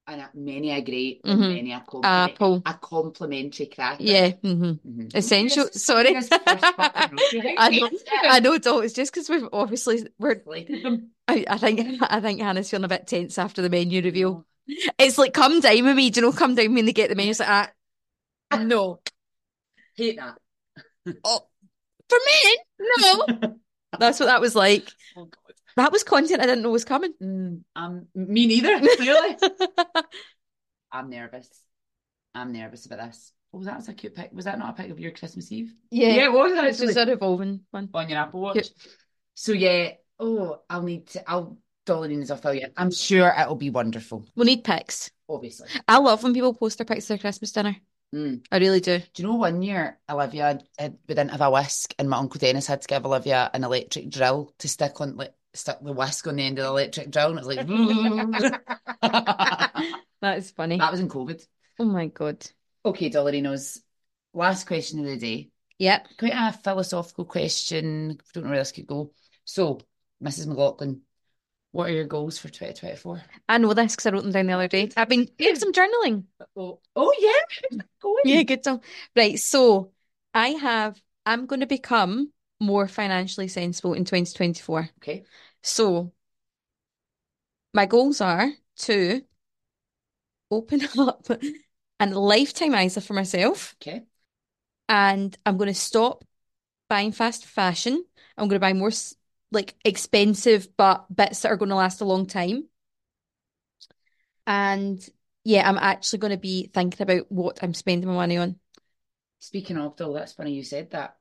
And 0.07 0.23
many 0.33 0.71
a 0.71 0.81
great, 0.81 1.21
and 1.25 1.39
Mhm. 1.39 1.55
many 1.55 1.73
a 1.73 1.79
compliment, 1.81 2.31
Apple. 2.33 2.63
a 2.65 2.73
complimentary 2.75 3.65
cracker. 3.67 4.03
Yeah. 4.03 4.29
hmm 4.41 4.71
Mhm. 4.87 5.15
Essential. 5.15 5.65
Yes, 5.65 5.83
Sorry. 5.83 6.11
yes, 6.11 6.27
first 6.29 6.65
fucking 6.75 7.17
rosy, 7.17 7.39
right? 7.39 7.55
I 7.57 7.69
know. 7.69 7.89
I 8.23 8.39
know, 8.39 8.57
Dol. 8.57 8.81
It's 8.81 8.93
just 8.93 9.13
because 9.13 9.29
we've 9.29 9.47
obviously 9.51 10.07
we're. 10.17 10.41
I, 11.27 11.45
I 11.49 11.57
think 11.57 12.01
I 12.01 12.21
think 12.21 12.39
Hannah's 12.41 12.69
feeling 12.69 12.85
a 12.85 12.87
bit 12.87 13.07
tense 13.07 13.37
after 13.37 13.61
the 13.61 13.69
menu 13.69 14.01
reveal. 14.01 14.45
It's 14.97 15.17
like 15.17 15.33
come 15.33 15.59
down 15.59 15.83
with 15.83 15.95
me. 15.95 16.09
Do 16.09 16.21
you 16.21 16.27
know? 16.27 16.31
Come 16.31 16.55
down 16.55 16.73
when 16.73 16.85
they 16.85 16.93
get 16.93 17.09
the 17.09 17.15
menu. 17.15 17.31
It's 17.31 17.39
like 17.41 17.73
ah, 18.51 18.57
no. 18.63 18.99
Hate 19.95 20.17
that. 20.17 20.37
Oh, 21.23 21.47
for 22.09 22.17
me, 22.19 22.57
no. 22.99 23.55
That's 23.99 24.19
what 24.19 24.27
that 24.27 24.41
was 24.41 24.55
like. 24.55 24.87
Oh 25.15 25.25
God. 25.25 25.46
That 25.77 25.91
was 25.91 26.03
content 26.03 26.41
I 26.41 26.47
didn't 26.47 26.63
know 26.63 26.71
was 26.71 26.85
coming. 26.85 27.13
Mm, 27.21 27.61
um, 27.75 28.07
me 28.15 28.47
neither. 28.47 28.79
Clearly, 28.79 29.37
I'm 30.91 31.09
nervous. 31.09 31.49
I'm 32.33 32.51
nervous 32.51 32.87
about 32.87 33.07
this. 33.07 33.31
Oh, 33.53 33.63
that 33.63 33.77
was 33.77 33.87
a 33.87 33.93
cute 33.93 34.15
pic. 34.15 34.31
Was 34.33 34.45
that 34.45 34.57
not 34.57 34.71
a 34.71 34.81
pic 34.81 34.91
of 34.91 34.99
your 34.99 35.11
Christmas 35.11 35.51
Eve? 35.51 35.73
yeah, 35.91 36.25
it 36.25 36.31
was 36.33 36.51
it's 36.53 36.79
just 36.79 36.97
a 36.97 37.05
revolving 37.05 37.61
one. 37.71 37.89
on 37.93 38.09
your 38.09 38.17
Apple 38.17 38.41
Watch. 38.41 38.55
Yep. 38.55 38.65
So 39.35 39.51
yeah, 39.51 39.91
oh, 40.19 40.61
I'll 40.67 40.81
need 40.81 41.07
to. 41.09 41.29
I'll 41.29 41.59
Dollarines. 41.85 42.31
I'll 42.31 42.37
fill 42.37 42.55
you. 42.55 42.67
I'm 42.75 42.91
sure 42.91 43.33
it'll 43.39 43.55
be 43.55 43.69
wonderful. 43.69 44.25
We'll 44.35 44.47
need 44.47 44.63
pics. 44.63 45.11
Obviously. 45.29 45.69
I 45.87 45.99
love 45.99 46.23
when 46.23 46.33
people 46.33 46.55
post 46.55 46.79
their 46.79 46.85
pics 46.85 47.05
of 47.05 47.09
their 47.09 47.17
Christmas 47.19 47.51
dinner. 47.51 47.77
Mm. 48.15 48.43
I 48.51 48.57
really 48.57 48.79
do. 48.79 48.99
Do 48.99 49.21
you 49.21 49.27
know 49.27 49.35
one 49.35 49.61
year 49.61 49.99
Olivia 50.09 50.59
had, 50.79 50.97
we 51.07 51.15
didn't 51.15 51.31
have 51.31 51.41
a 51.41 51.51
whisk, 51.51 51.93
and 51.99 52.09
my 52.09 52.17
uncle 52.17 52.39
Dennis 52.39 52.67
had 52.67 52.81
to 52.81 52.87
give 52.87 53.05
Olivia 53.05 53.49
an 53.53 53.63
electric 53.63 54.09
drill 54.09 54.53
to 54.59 54.69
stick 54.69 55.01
on 55.01 55.17
like 55.17 55.33
stick 55.57 55.77
the 55.81 55.93
whisk 55.93 56.27
on 56.27 56.35
the 56.37 56.43
end 56.43 56.59
of 56.59 56.65
the 56.65 56.69
electric 56.69 57.11
drill, 57.11 57.37
and 57.37 57.39
it 57.39 57.45
was 57.45 58.51
like. 59.01 59.93
That 60.21 60.39
is 60.39 60.51
funny. 60.51 60.77
that 60.77 60.91
was 60.91 60.99
in 60.99 61.09
COVID. 61.09 61.45
Oh 61.79 61.85
my 61.85 62.07
god. 62.07 62.45
Okay, 62.83 63.09
Dollarinos. 63.09 63.79
Last 64.33 64.65
question 64.67 64.99
of 64.99 65.05
the 65.05 65.17
day. 65.17 65.49
Yep. 65.79 66.07
Quite 66.17 66.33
a 66.33 66.53
philosophical 66.53 67.25
question. 67.25 68.17
Don't 68.33 68.45
know 68.45 68.49
where 68.49 68.59
this 68.59 68.71
could 68.71 68.87
go. 68.87 69.11
So, 69.45 69.79
Mrs. 70.23 70.47
McLaughlin, 70.47 71.01
what 71.71 71.89
are 71.89 71.93
your 71.93 72.05
goals 72.05 72.39
for 72.39 72.47
2024? 72.47 73.21
I 73.47 73.57
know 73.59 73.73
this 73.73 73.93
because 73.93 74.07
I 74.07 74.11
wrote 74.11 74.23
them 74.23 74.31
down 74.31 74.47
the 74.47 74.53
other 74.53 74.67
day. 74.67 74.89
I've 74.97 75.09
been 75.09 75.27
doing 75.37 75.55
some 75.55 75.73
journaling. 75.73 76.23
Oh, 76.55 76.79
oh 76.95 77.13
yeah, 77.19 77.79
go. 78.01 78.15
Yeah, 78.23 78.43
good 78.43 78.63
song. 78.63 78.81
Right, 79.15 79.37
so 79.37 79.91
I 80.33 80.49
have, 80.49 80.99
I'm 81.25 81.45
going 81.45 81.59
to 81.59 81.67
become 81.67 82.31
more 82.59 82.87
financially 82.87 83.47
sensible 83.47 83.93
in 83.93 84.05
2024. 84.05 84.89
Okay. 84.97 85.23
So 85.67 86.13
my 87.73 87.85
goals 87.85 88.21
are 88.21 88.51
to 88.77 89.23
open 90.51 90.81
up 90.99 91.27
a 91.99 92.05
lifetime 92.07 92.73
ISA 92.75 93.01
for 93.01 93.13
myself, 93.13 93.75
Okay. 93.81 94.07
and 94.89 95.37
I'm 95.45 95.57
going 95.57 95.67
to 95.69 95.73
stop 95.73 96.23
buying 96.89 97.11
fast 97.11 97.45
fashion. 97.45 98.03
I'm 98.37 98.47
going 98.47 98.59
to 98.59 98.65
buy 98.65 98.73
more 98.73 98.91
like 99.51 99.75
expensive 99.85 100.69
but 100.77 101.05
bits 101.15 101.41
that 101.41 101.51
are 101.51 101.57
going 101.57 101.69
to 101.69 101.75
last 101.75 102.01
a 102.01 102.05
long 102.05 102.25
time. 102.27 102.65
And 104.45 105.07
yeah, 105.43 105.67
I'm 105.67 105.77
actually 105.77 106.19
going 106.19 106.31
to 106.31 106.37
be 106.37 106.67
thinking 106.73 107.01
about 107.01 107.31
what 107.31 107.63
I'm 107.63 107.73
spending 107.73 108.07
my 108.09 108.15
money 108.15 108.37
on. 108.37 108.59
Speaking 109.39 109.77
of, 109.79 109.97
though, 109.97 110.13
that's 110.13 110.33
funny 110.33 110.53
you 110.53 110.63
said 110.63 110.91
that. 110.91 111.17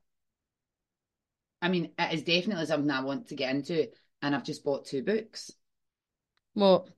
I 1.63 1.69
mean, 1.69 1.93
it 1.99 2.15
is 2.15 2.23
definitely 2.23 2.67
something 2.67 2.91
I 2.91 3.01
want 3.01 3.29
to 3.29 3.35
get 3.35 3.55
into, 3.55 3.89
and 4.27 4.35
I've 4.35 4.45
just 4.45 4.65
bought 4.65 4.85
two 4.85 5.03
books. 5.03 5.53
What? 6.55 6.89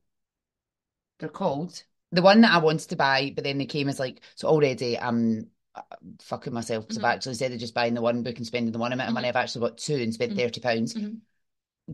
They're 1.18 1.28
called 1.28 1.82
the 2.12 2.22
one 2.22 2.40
that 2.40 2.52
I 2.52 2.58
wanted 2.58 2.88
to 2.90 2.96
buy, 2.96 3.32
but 3.34 3.44
then 3.44 3.58
they 3.58 3.66
came 3.66 3.88
as 3.88 3.98
like 3.98 4.20
so 4.34 4.48
already. 4.48 4.98
I'm 4.98 5.50
uh, 5.74 5.82
fucking 6.20 6.52
myself 6.52 6.84
because 6.84 6.98
Mhm. 6.98 7.04
I've 7.04 7.14
actually 7.16 7.30
instead 7.32 7.52
of 7.52 7.58
just 7.58 7.74
buying 7.74 7.94
the 7.94 8.00
one 8.00 8.22
book 8.22 8.36
and 8.36 8.46
spending 8.46 8.72
the 8.72 8.78
one 8.78 8.92
amount 8.92 9.08
of 9.08 9.14
money, 9.14 9.28
I've 9.28 9.36
actually 9.36 9.60
bought 9.60 9.78
two 9.78 9.96
and 9.96 10.14
spent 10.14 10.32
Mhm. 10.32 10.36
thirty 10.36 10.60
pounds. 10.60 10.94
Mhm. 10.94 11.20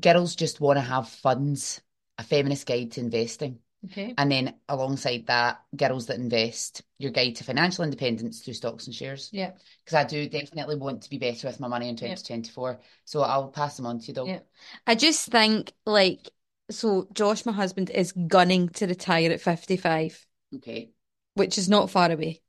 Girls 0.00 0.36
just 0.36 0.60
want 0.60 0.76
to 0.78 0.82
have 0.82 1.08
funds. 1.08 1.80
A 2.18 2.22
feminist 2.22 2.66
guide 2.66 2.92
to 2.92 3.00
investing. 3.00 3.58
Okay. 3.84 4.14
And 4.16 4.30
then 4.30 4.54
alongside 4.68 5.26
that, 5.26 5.62
Girls 5.76 6.06
That 6.06 6.16
Invest, 6.18 6.82
your 6.98 7.10
guide 7.10 7.36
to 7.36 7.44
financial 7.44 7.84
independence 7.84 8.40
through 8.40 8.54
stocks 8.54 8.86
and 8.86 8.94
shares. 8.94 9.28
Yeah. 9.32 9.52
Because 9.84 9.94
I 9.96 10.04
do 10.04 10.28
definitely 10.28 10.76
want 10.76 11.02
to 11.02 11.10
be 11.10 11.18
better 11.18 11.48
with 11.48 11.60
my 11.60 11.68
money 11.68 11.88
in 11.88 11.96
2024. 11.96 12.80
So 13.04 13.20
I'll 13.20 13.48
pass 13.48 13.76
them 13.76 13.86
on 13.86 14.00
to 14.00 14.06
you, 14.06 14.14
though. 14.14 14.26
Yeah. 14.26 14.40
I 14.86 14.94
just 14.94 15.28
think 15.28 15.72
like 15.84 16.30
so 16.70 17.06
Josh, 17.12 17.44
my 17.44 17.52
husband, 17.52 17.90
is 17.90 18.12
gunning 18.12 18.70
to 18.70 18.86
retire 18.86 19.30
at 19.32 19.40
55, 19.40 20.26
Okay. 20.56 20.90
which 21.34 21.58
is 21.58 21.68
not 21.68 21.90
far 21.90 22.10
away. 22.10 22.40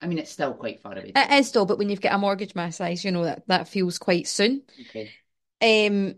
I 0.00 0.06
mean, 0.06 0.18
it's 0.18 0.32
still 0.32 0.54
quite 0.54 0.80
far 0.80 0.92
away. 0.92 1.12
It 1.14 1.30
is 1.32 1.52
though, 1.52 1.64
but 1.64 1.78
when 1.78 1.88
you've 1.88 2.00
got 2.00 2.14
a 2.14 2.18
mortgage 2.18 2.54
my 2.54 2.70
size, 2.70 3.04
you 3.04 3.12
know 3.12 3.24
that 3.24 3.46
that 3.46 3.68
feels 3.68 3.98
quite 3.98 4.26
soon. 4.26 4.62
Okay. 4.88 5.10
Um, 5.62 6.16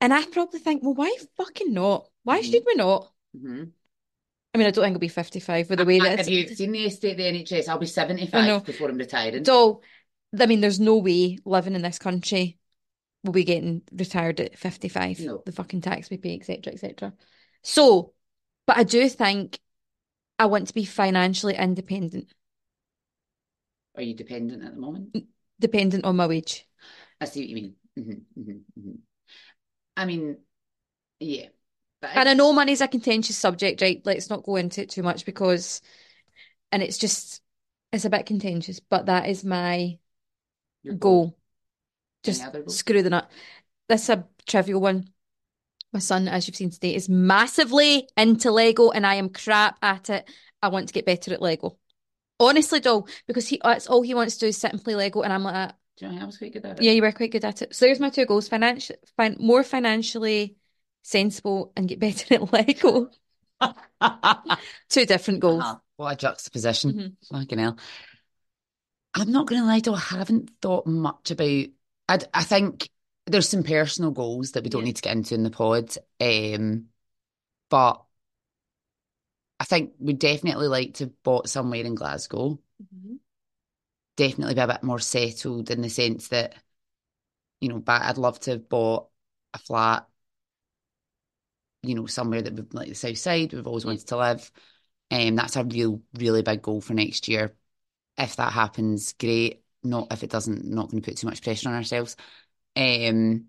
and 0.00 0.14
I 0.14 0.24
probably 0.26 0.60
think, 0.60 0.82
well, 0.82 0.94
why 0.94 1.14
fucking 1.36 1.74
not? 1.74 2.08
Why 2.22 2.40
Mhm. 2.40 2.50
should 2.50 2.62
we 2.64 2.74
not? 2.74 3.09
Mm-hmm. 3.36 3.64
I 4.52 4.58
mean, 4.58 4.66
I 4.66 4.70
don't 4.70 4.82
think 4.84 4.96
it'll 4.96 5.00
be 5.00 5.08
55 5.08 5.70
with 5.70 5.78
the 5.78 5.84
way 5.84 6.00
that 6.00 6.18
Have 6.18 6.28
it's. 6.28 6.28
you 6.28 6.54
seen 6.54 6.72
the 6.72 6.84
estate 6.84 7.12
of 7.12 7.16
the 7.18 7.26
NHS? 7.26 7.68
I'll 7.68 7.78
be 7.78 7.86
75 7.86 8.66
before 8.66 8.88
I'm 8.88 8.98
retiring. 8.98 9.44
So, 9.44 9.80
I 10.38 10.46
mean, 10.46 10.60
there's 10.60 10.80
no 10.80 10.96
way 10.98 11.38
living 11.44 11.74
in 11.74 11.82
this 11.82 11.98
country 11.98 12.58
will 13.22 13.32
be 13.32 13.44
getting 13.44 13.82
retired 13.92 14.40
at 14.40 14.58
55. 14.58 15.20
No. 15.20 15.42
The 15.44 15.52
fucking 15.52 15.82
tax 15.82 16.10
we 16.10 16.16
pay, 16.16 16.34
etc., 16.34 16.72
etc. 16.72 17.12
So, 17.62 18.12
but 18.66 18.76
I 18.76 18.82
do 18.82 19.08
think 19.08 19.60
I 20.38 20.46
want 20.46 20.68
to 20.68 20.74
be 20.74 20.84
financially 20.84 21.54
independent, 21.54 22.32
Are 23.94 24.02
you 24.02 24.14
dependent 24.14 24.64
at 24.64 24.74
the 24.74 24.80
moment? 24.80 25.14
dependent 25.60 26.04
on 26.04 26.16
my 26.16 26.26
wage. 26.26 26.66
I 27.20 27.26
see 27.26 27.40
what 27.40 27.48
you 27.48 27.54
mean. 27.54 27.74
hmm 27.96 28.42
hmm 28.42 28.58
hmm 28.80 28.94
I 29.96 30.06
mean, 30.06 30.38
yeah. 31.18 31.48
But 32.00 32.10
And 32.14 32.28
I 32.28 32.34
know 32.34 32.52
money's 32.52 32.80
a 32.80 32.88
contentious 32.88 33.36
subject, 33.36 33.82
right? 33.82 34.00
Let's 34.04 34.30
not 34.30 34.42
go 34.42 34.56
into 34.56 34.82
it 34.82 34.90
too 34.90 35.02
much 35.02 35.24
because, 35.24 35.82
and 36.72 36.82
it's 36.82 36.98
just, 36.98 37.42
it's 37.92 38.04
a 38.04 38.10
bit 38.10 38.26
contentious, 38.26 38.80
but 38.80 39.06
that 39.06 39.28
is 39.28 39.44
my 39.44 39.98
goal. 40.98 41.36
Any 42.26 42.32
Just 42.32 42.78
screw 42.78 43.02
the 43.02 43.10
nut. 43.10 43.30
This 43.88 44.04
is 44.04 44.10
a 44.10 44.26
trivial 44.46 44.80
one. 44.80 45.08
My 45.92 45.98
son, 45.98 46.28
as 46.28 46.46
you've 46.46 46.56
seen 46.56 46.70
today, 46.70 46.94
is 46.94 47.08
massively 47.08 48.08
into 48.16 48.52
Lego 48.52 48.90
and 48.90 49.06
I 49.06 49.16
am 49.16 49.28
crap 49.28 49.76
at 49.82 50.08
it. 50.10 50.30
I 50.62 50.68
want 50.68 50.86
to 50.88 50.94
get 50.94 51.06
better 51.06 51.32
at 51.32 51.42
Lego. 51.42 51.78
Honestly, 52.38 52.78
though, 52.78 53.06
because 53.26 53.48
he 53.48 53.60
that's 53.62 53.86
all 53.86 54.02
he 54.02 54.14
wants 54.14 54.34
to 54.34 54.40
do 54.40 54.46
is 54.46 54.56
sit 54.56 54.72
and 54.72 54.82
play 54.82 54.94
Lego 54.94 55.22
and 55.22 55.32
I'm 55.32 55.42
like, 55.42 55.54
"Ah, 55.54 55.74
you 55.98 56.08
know 56.08 56.22
I 56.22 56.26
was 56.26 56.38
quite 56.38 56.52
good 56.52 56.64
at 56.64 56.78
it? 56.78 56.84
yeah, 56.84 56.92
you 56.92 57.02
were 57.02 57.12
quite 57.12 57.32
good 57.32 57.44
at 57.44 57.60
it. 57.62 57.74
So 57.74 57.84
there's 57.84 58.00
my 58.00 58.08
two 58.08 58.24
goals. 58.24 58.48
Financial, 58.48 58.96
fin 59.16 59.36
more 59.40 59.62
financially 59.64 60.56
sensible 61.02 61.72
and 61.76 61.88
get 61.88 61.98
better 62.00 62.34
at 62.34 62.52
Lego. 62.52 63.10
Two 64.88 65.06
different 65.06 65.40
goals. 65.40 65.62
Uh-huh. 65.62 65.76
What 65.96 66.12
a 66.14 66.16
juxtaposition. 66.16 66.92
Mhm. 66.92 67.16
Fucking 67.30 67.58
hell. 67.58 67.78
I'm 69.14 69.32
not 69.32 69.46
going 69.46 69.60
to 69.60 69.66
lie, 69.66 69.80
though, 69.80 69.94
I 69.94 69.98
haven't 69.98 70.50
thought 70.62 70.86
much 70.86 71.30
about. 71.30 71.66
I, 72.08 72.18
I 72.32 72.42
think 72.44 72.88
there's 73.26 73.48
some 73.48 73.62
personal 73.64 74.12
goals 74.12 74.52
that 74.52 74.64
we 74.64 74.70
don't 74.70 74.82
Yeah. 74.82 74.86
need 74.86 74.96
to 74.96 75.02
get 75.02 75.16
into 75.16 75.34
in 75.34 75.42
the 75.42 75.50
pod. 75.50 75.94
Um, 76.20 76.86
but 77.68 78.02
I 79.58 79.64
think 79.64 79.92
we'd 79.98 80.18
definitely 80.18 80.68
like 80.68 80.94
to 80.94 81.04
have 81.04 81.22
bought 81.22 81.48
somewhere 81.48 81.84
in 81.84 81.94
Glasgow. 81.94 82.58
Mhm. 82.82 83.18
Definitely 84.16 84.54
be 84.54 84.60
a 84.60 84.66
bit 84.66 84.82
more 84.82 84.98
settled 85.00 85.70
in 85.70 85.82
the 85.82 85.90
sense 85.90 86.28
that, 86.28 86.54
you 87.60 87.68
know, 87.68 87.78
but 87.78 88.02
I'd 88.02 88.18
love 88.18 88.40
to 88.40 88.52
have 88.52 88.68
bought 88.68 89.08
a 89.52 89.58
flat, 89.58 90.06
you 91.82 91.94
know, 91.94 92.06
somewhere 92.06 92.42
that 92.42 92.54
would 92.54 92.74
like 92.74 92.88
the 92.88 92.94
south 92.94 93.18
side. 93.18 93.52
We've 93.52 93.66
always 93.66 93.84
wanted 93.84 94.06
to 94.08 94.16
live. 94.16 94.50
Um, 95.10 95.36
that's 95.36 95.56
a 95.56 95.64
real, 95.64 96.02
really 96.18 96.42
big 96.42 96.62
goal 96.62 96.80
for 96.80 96.94
next 96.94 97.28
year. 97.28 97.54
If 98.18 98.36
that 98.36 98.52
happens, 98.52 99.12
great. 99.14 99.62
Not 99.82 100.12
if 100.12 100.22
it 100.22 100.30
doesn't, 100.30 100.64
not 100.64 100.90
going 100.90 101.02
to 101.02 101.10
put 101.10 101.16
too 101.16 101.26
much 101.26 101.42
pressure 101.42 101.68
on 101.68 101.74
ourselves. 101.74 102.16
Um, 102.76 103.46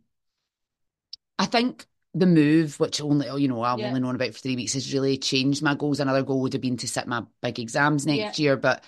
I 1.38 1.46
think 1.46 1.86
the 2.14 2.26
move, 2.26 2.80
which 2.80 3.02
only 3.02 3.28
you 3.42 3.48
know 3.48 3.62
I've 3.62 3.80
Yeah. 3.80 3.88
only 3.88 4.00
known 4.00 4.16
about 4.16 4.34
for 4.34 4.40
three 4.40 4.56
weeks, 4.56 4.74
has 4.74 4.94
really 4.94 5.18
changed 5.18 5.62
my 5.62 5.76
goals. 5.76 6.00
Another 6.00 6.24
goal 6.24 6.42
would 6.42 6.54
have 6.54 6.62
been 6.62 6.78
to 6.78 6.88
sit 6.88 7.08
my 7.08 7.24
big 7.42 7.60
exams 7.60 8.06
next 8.06 8.40
year, 8.40 8.58
but 8.58 8.84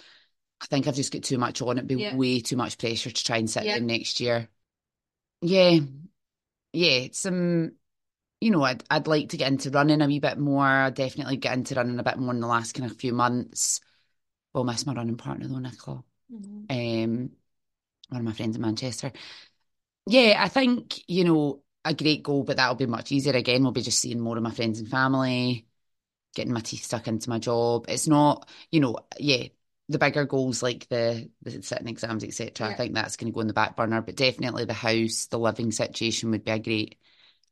I 0.62 0.66
think 0.68 0.88
I've 0.88 0.96
just 0.96 1.12
got 1.12 1.24
too 1.24 1.38
much 1.38 1.62
on. 1.62 1.78
It'd 1.78 1.88
be 1.88 1.96
Yeah. 1.96 2.16
way 2.16 2.40
too 2.40 2.56
much 2.56 2.78
pressure 2.78 3.12
to 3.12 3.24
try 3.24 3.38
and 3.38 3.50
sit 3.50 3.66
Yeah. 3.66 3.76
them 3.76 3.88
next 3.88 4.20
year. 4.20 4.50
Yeah, 5.42 5.80
yeah, 6.72 7.08
some. 7.12 7.74
You 8.44 8.52
know, 8.52 8.64
I'd 8.64 8.84
I'd 8.90 9.08
like 9.08 9.30
to 9.30 9.38
get 9.38 9.52
into 9.52 9.70
running 9.70 10.02
a 10.02 10.08
wee 10.08 10.20
bit 10.20 10.38
more. 10.38 10.66
I'd 10.66 10.96
definitely 10.96 11.38
get 11.38 11.54
into 11.54 11.76
running 11.76 11.98
a 12.00 12.04
bit 12.04 12.18
more 12.18 12.34
in 12.34 12.42
the 12.42 12.48
last 12.48 12.74
kind 12.74 12.90
of 12.90 12.98
few 12.98 13.14
months. 13.14 13.80
Will 14.54 14.66
miss 14.66 14.86
my 14.86 14.94
running 14.94 15.18
partner 15.18 15.48
though, 15.48 15.60
Nicola 15.60 16.04
Mhm. 16.30 16.66
um, 16.70 17.32
one 18.10 18.22
of 18.22 18.26
my 18.26 18.34
friends 18.34 18.56
in 18.56 18.62
Manchester. 18.62 19.12
Yeah, 20.08 20.36
I 20.44 20.50
think, 20.50 21.02
you 21.08 21.24
know, 21.24 21.64
a 21.86 21.94
great 21.94 22.24
goal, 22.24 22.44
but 22.44 22.58
that'll 22.58 22.76
be 22.76 22.86
much 22.86 23.12
easier 23.12 23.34
again. 23.34 23.64
We'll 23.64 23.72
be 23.72 23.82
just 23.82 24.00
seeing 24.00 24.20
more 24.20 24.38
of 24.38 24.44
my 24.44 24.52
friends 24.52 24.80
and 24.80 24.90
family, 24.90 25.68
getting 26.36 26.54
my 26.54 26.62
teeth 26.62 26.84
stuck 26.84 27.08
into 27.08 27.30
my 27.30 27.40
job. 27.40 27.86
It's 27.90 28.08
not, 28.08 28.50
you 28.72 28.80
know, 28.82 28.98
yeah, 29.20 29.46
the 29.90 30.00
bigger 30.00 30.26
goals 30.26 30.64
like 30.64 30.88
the 30.90 31.30
the 31.44 31.62
sitting 31.64 31.88
exams, 31.88 32.24
etc. 32.24 32.70
I 32.70 32.74
think 32.74 32.94
that's 32.96 33.18
going 33.18 33.32
to 33.32 33.36
go 33.36 33.42
in 33.42 33.48
the 33.48 33.54
back 33.54 33.76
burner, 33.76 34.02
but 34.02 34.16
definitely 34.16 34.66
the 34.66 34.74
house, 34.74 35.28
the 35.28 35.40
living 35.40 35.72
situation 35.72 36.32
would 36.32 36.44
be 36.46 36.52
a 36.52 36.60
great, 36.60 36.98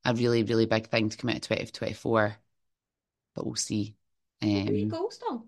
a 0.06 0.14
really, 0.14 0.44
really 0.44 0.66
big 0.66 0.88
thing 0.88 1.10
to 1.10 1.18
commit 1.18 1.44
to 1.44 1.50
2024. 1.50 2.36
But 3.36 3.46
we'll 3.46 3.56
see. 3.56 3.96
Um, 4.42 4.90
goals, 4.90 5.20
though. 5.20 5.44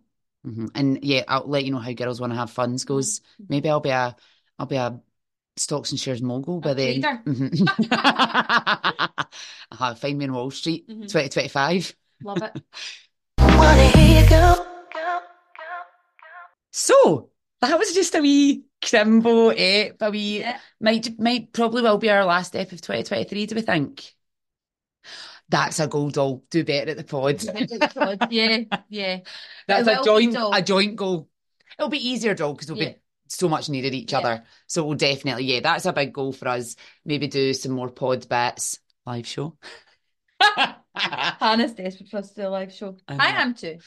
mhm. 0.46 0.70
And 0.76 1.04
yeah, 1.04 1.24
I'll 1.28 1.48
let 1.48 1.66
you 1.66 1.72
know 1.72 1.80
how 1.80 1.92
girls 1.94 2.22
want 2.22 2.32
to 2.34 2.38
have 2.38 2.52
funds 2.52 2.86
goes. 2.86 3.20
Mhm. 3.42 3.46
Maybe 3.50 3.70
I'll 3.70 3.80
be 3.80 3.90
a 3.90 4.16
I'll 4.60 4.66
be 4.68 4.76
a 4.76 5.02
stocks 5.58 5.92
and 5.92 6.00
shares 6.00 6.22
mogul 6.22 6.62
by 6.62 6.74
then. 6.74 7.02
Mhm. 7.26 7.68
uh 9.72 9.96
Find 9.96 10.18
me 10.18 10.26
in 10.26 10.34
Wall 10.34 10.52
Street, 10.52 10.88
Mhm. 10.88 11.10
2025. 11.10 11.96
Love 12.24 12.42
it. 12.42 12.54
Wanna 13.40 13.88
hear 13.90 14.22
you 14.24 14.30
go, 14.30 14.56
go, 14.94 15.20
go. 15.58 15.74
So 16.72 17.30
that 17.62 17.78
was 17.78 17.94
just 17.94 18.16
a 18.16 18.22
wee 18.22 18.66
crimbo 18.82 19.54
ep, 19.56 20.02
a 20.02 20.10
wee 20.12 20.40
Yeah. 20.40 20.60
might 20.80 21.20
might 21.20 21.54
probably 21.54 21.82
will 21.82 21.98
be 21.98 22.10
our 22.10 22.26
last 22.26 22.56
ep 22.56 22.72
of 22.72 22.82
2023, 22.82 23.46
do 23.46 23.56
we 23.56 23.62
think? 23.62 24.14
That's 25.50 25.80
a 25.80 25.88
goal 25.88 26.10
doll. 26.10 26.44
Do 26.50 26.64
better 26.64 26.92
at 26.92 26.98
the 26.98 27.04
pod. 27.04 27.44
yeah, 28.32 28.64
yeah. 28.90 29.20
That's 29.68 29.88
a 29.88 30.04
joint 30.04 30.36
a 30.38 30.62
joint 30.62 30.96
goal. 30.96 31.28
It'll 31.78 31.90
be 31.90 32.10
easier, 32.10 32.34
Joel, 32.34 32.54
because 32.54 32.70
we'll 32.72 32.82
Yeah. 32.82 32.90
be 32.90 32.96
so 33.28 33.50
much 33.50 33.70
needed 33.70 33.94
each 33.94 34.12
Yeah. 34.12 34.20
other. 34.20 34.44
So 34.68 34.86
we'll 34.86 34.98
definitely, 34.98 35.46
yeah, 35.46 35.60
that's 35.62 35.86
a 35.86 35.94
big 35.94 36.14
goal 36.14 36.32
for 36.34 36.48
us. 36.48 36.76
Maybe 37.06 37.28
do 37.28 37.54
some 37.54 37.72
more 37.72 37.90
pod 37.90 38.28
bits. 38.30 38.80
Live 39.06 39.28
show. 39.28 39.58
Hannah's 40.96 41.74
desperate 41.74 42.10
for 42.10 42.18
us 42.18 42.30
to 42.32 42.42
do 42.42 42.48
a 42.48 42.50
live 42.50 42.72
show. 42.72 42.98
I 43.08 43.16
I, 43.16 43.42
am 43.42 43.54
too. 43.54 43.78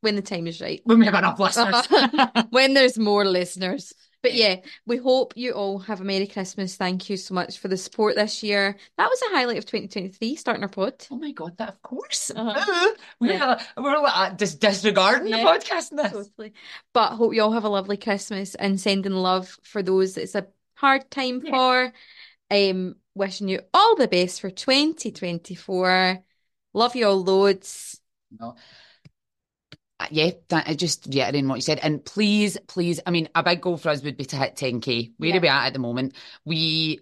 When 0.00 0.16
the 0.16 0.22
time 0.22 0.46
is 0.46 0.60
right. 0.60 0.80
when 0.84 0.98
we 0.98 1.06
have 1.06 1.14
enough 1.14 1.38
listeners. 1.38 1.86
when 2.50 2.74
there's 2.74 2.98
more 2.98 3.24
listeners. 3.24 3.92
But 4.22 4.34
Yeah. 4.34 4.56
we 4.86 4.98
hope 4.98 5.32
you 5.36 5.52
all 5.52 5.78
have 5.78 6.00
a 6.00 6.04
Merry 6.04 6.26
Christmas. 6.26 6.76
Thank 6.76 7.08
you 7.08 7.16
so 7.16 7.32
much 7.34 7.58
for 7.58 7.68
the 7.68 7.76
support 7.76 8.16
this 8.16 8.42
year. 8.42 8.76
That 8.98 9.08
was 9.08 9.22
a 9.22 9.34
highlight 9.36 9.56
of 9.58 9.64
2023, 9.66 10.36
starting 10.36 10.62
our 10.62 10.68
pod. 10.68 11.06
oh 11.10 11.16
my 11.16 11.32
God, 11.32 11.56
that 11.56 11.70
of 11.70 11.82
course. 11.82 12.30
Uh-huh. 12.34 12.94
We're 13.18 13.32
Yeah. 13.32 13.62
we're 13.76 13.98
like, 13.98 14.36
just 14.36 14.60
disregarding 14.60 15.28
Yeah. 15.28 15.38
the 15.38 15.44
podcast 15.44 15.90
this. 15.96 16.12
Totally. 16.12 16.52
But 16.92 17.12
hope 17.16 17.34
you 17.34 17.42
all 17.42 17.52
have 17.52 17.64
a 17.64 17.68
lovely 17.70 17.96
Christmas 17.96 18.54
and 18.54 18.78
sending 18.80 19.12
love 19.12 19.58
for 19.62 19.82
those 19.82 20.16
it's 20.18 20.34
a 20.34 20.46
hard 20.74 21.10
time 21.10 21.42
Yeah. 21.44 21.50
for. 21.50 21.92
Um, 22.52 22.96
wishing 23.14 23.48
you 23.48 23.60
all 23.72 23.96
the 23.96 24.08
best 24.08 24.40
for 24.40 24.50
2024. 24.50 26.22
Love 26.74 26.96
you 26.96 27.06
all 27.06 27.22
loads. 27.22 28.00
No. 28.38 28.54
Uh, 30.00 30.06
Yeah, 30.10 30.30
that, 30.48 30.66
I 30.66 30.74
just 30.74 31.06
reiterating 31.06 31.46
what 31.48 31.56
you 31.56 31.60
said. 31.62 31.78
And 31.82 32.02
please, 32.02 32.56
please, 32.66 33.00
I 33.06 33.10
mean, 33.10 33.28
a 33.34 33.42
big 33.42 33.60
goal 33.60 33.76
for 33.76 33.90
us 33.90 34.02
would 34.02 34.16
be 34.16 34.24
to 34.24 34.36
hit 34.36 34.56
10K. 34.56 35.12
Where 35.18 35.30
Yeah. 35.30 35.36
are 35.36 35.40
we 35.40 35.48
at 35.48 35.66
at 35.66 35.72
the 35.74 35.78
moment? 35.78 36.14
We, 36.44 37.00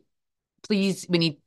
please, 0.64 1.06
we 1.08 1.18
need 1.18 1.38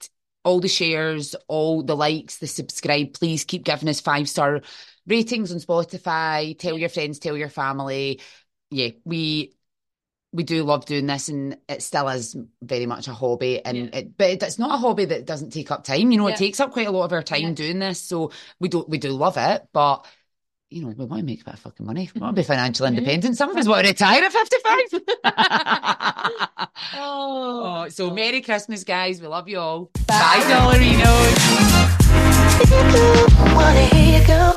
all 0.46 0.62
the 0.62 0.70
shares, 0.70 1.36
all 1.50 1.84
the 1.84 1.96
likes, 1.96 2.38
the 2.38 2.48
subscribe. 2.48 3.14
Please 3.14 3.44
keep 3.44 3.66
giving 3.66 3.90
us 3.90 4.00
five 4.00 4.30
star 4.30 4.62
ratings 5.06 5.52
on 5.52 5.60
Spotify. 5.60 6.58
Tell 6.58 6.78
your 6.78 6.90
friends, 6.90 7.20
tell 7.20 7.38
your 7.38 7.50
family. 7.50 8.22
Yeah, 8.70 8.90
we 9.04 9.54
we 10.34 10.44
do 10.44 10.64
love 10.64 10.86
doing 10.86 11.08
this, 11.08 11.28
and 11.28 11.58
it 11.68 11.82
still 11.84 12.08
is 12.08 12.38
very 12.62 12.86
much 12.86 13.10
a 13.10 13.14
hobby. 13.14 13.64
And 13.64 13.78
Yeah. 13.78 13.98
it, 13.98 14.18
but 14.18 14.30
it, 14.30 14.44
it's 14.44 14.58
not 14.58 14.74
a 14.74 14.78
hobby 14.78 15.04
that 15.04 15.26
doesn't 15.26 15.50
take 15.52 15.70
up 15.72 15.84
time. 15.84 16.10
You 16.10 16.18
know, 16.18 16.28
Yeah. 16.30 16.36
it 16.36 16.38
takes 16.38 16.62
up 16.62 16.72
quite 16.72 16.88
a 16.88 16.92
lot 16.92 17.04
of 17.04 17.12
our 17.12 17.22
time 17.22 17.42
Yeah. 17.42 17.52
doing 17.52 17.80
this. 17.80 18.00
So 18.00 18.32
we 18.58 18.70
don't 18.70 18.88
we 18.88 18.98
do 18.98 19.10
love 19.12 19.36
it, 19.38 19.68
but 19.74 20.06
you 20.72 20.82
know, 20.82 20.88
we 20.88 21.06
want 21.06 21.20
to 21.20 21.26
make 21.26 21.42
a 21.42 21.44
bit 21.44 21.54
of 21.54 21.60
fucking 21.60 21.86
money. 21.86 22.10
We 22.16 22.22
want 22.22 22.36
to 22.36 22.42
be 22.42 22.46
hmm. 22.46 22.52
financially 22.52 22.88
Yeah. 22.88 22.94
Hmm. 22.94 22.98
independent. 23.00 23.38
Some 23.38 23.50
of 23.52 23.58
us 23.58 23.68
want 23.68 23.84
to 23.86 23.92
retire 23.92 24.24
at 24.24 24.32
55. 24.32 24.80
Oh, 26.96 27.84
oh, 27.86 27.90
so 27.90 28.10
Merry 28.10 28.42
Christmas, 28.42 28.84
guys. 28.84 29.22
We 29.22 29.28
love 29.28 29.48
you 29.50 29.60
all. 29.60 29.92
Bye. 30.08 30.18
Bye 30.18 30.42
Dollarinos. 34.24 34.48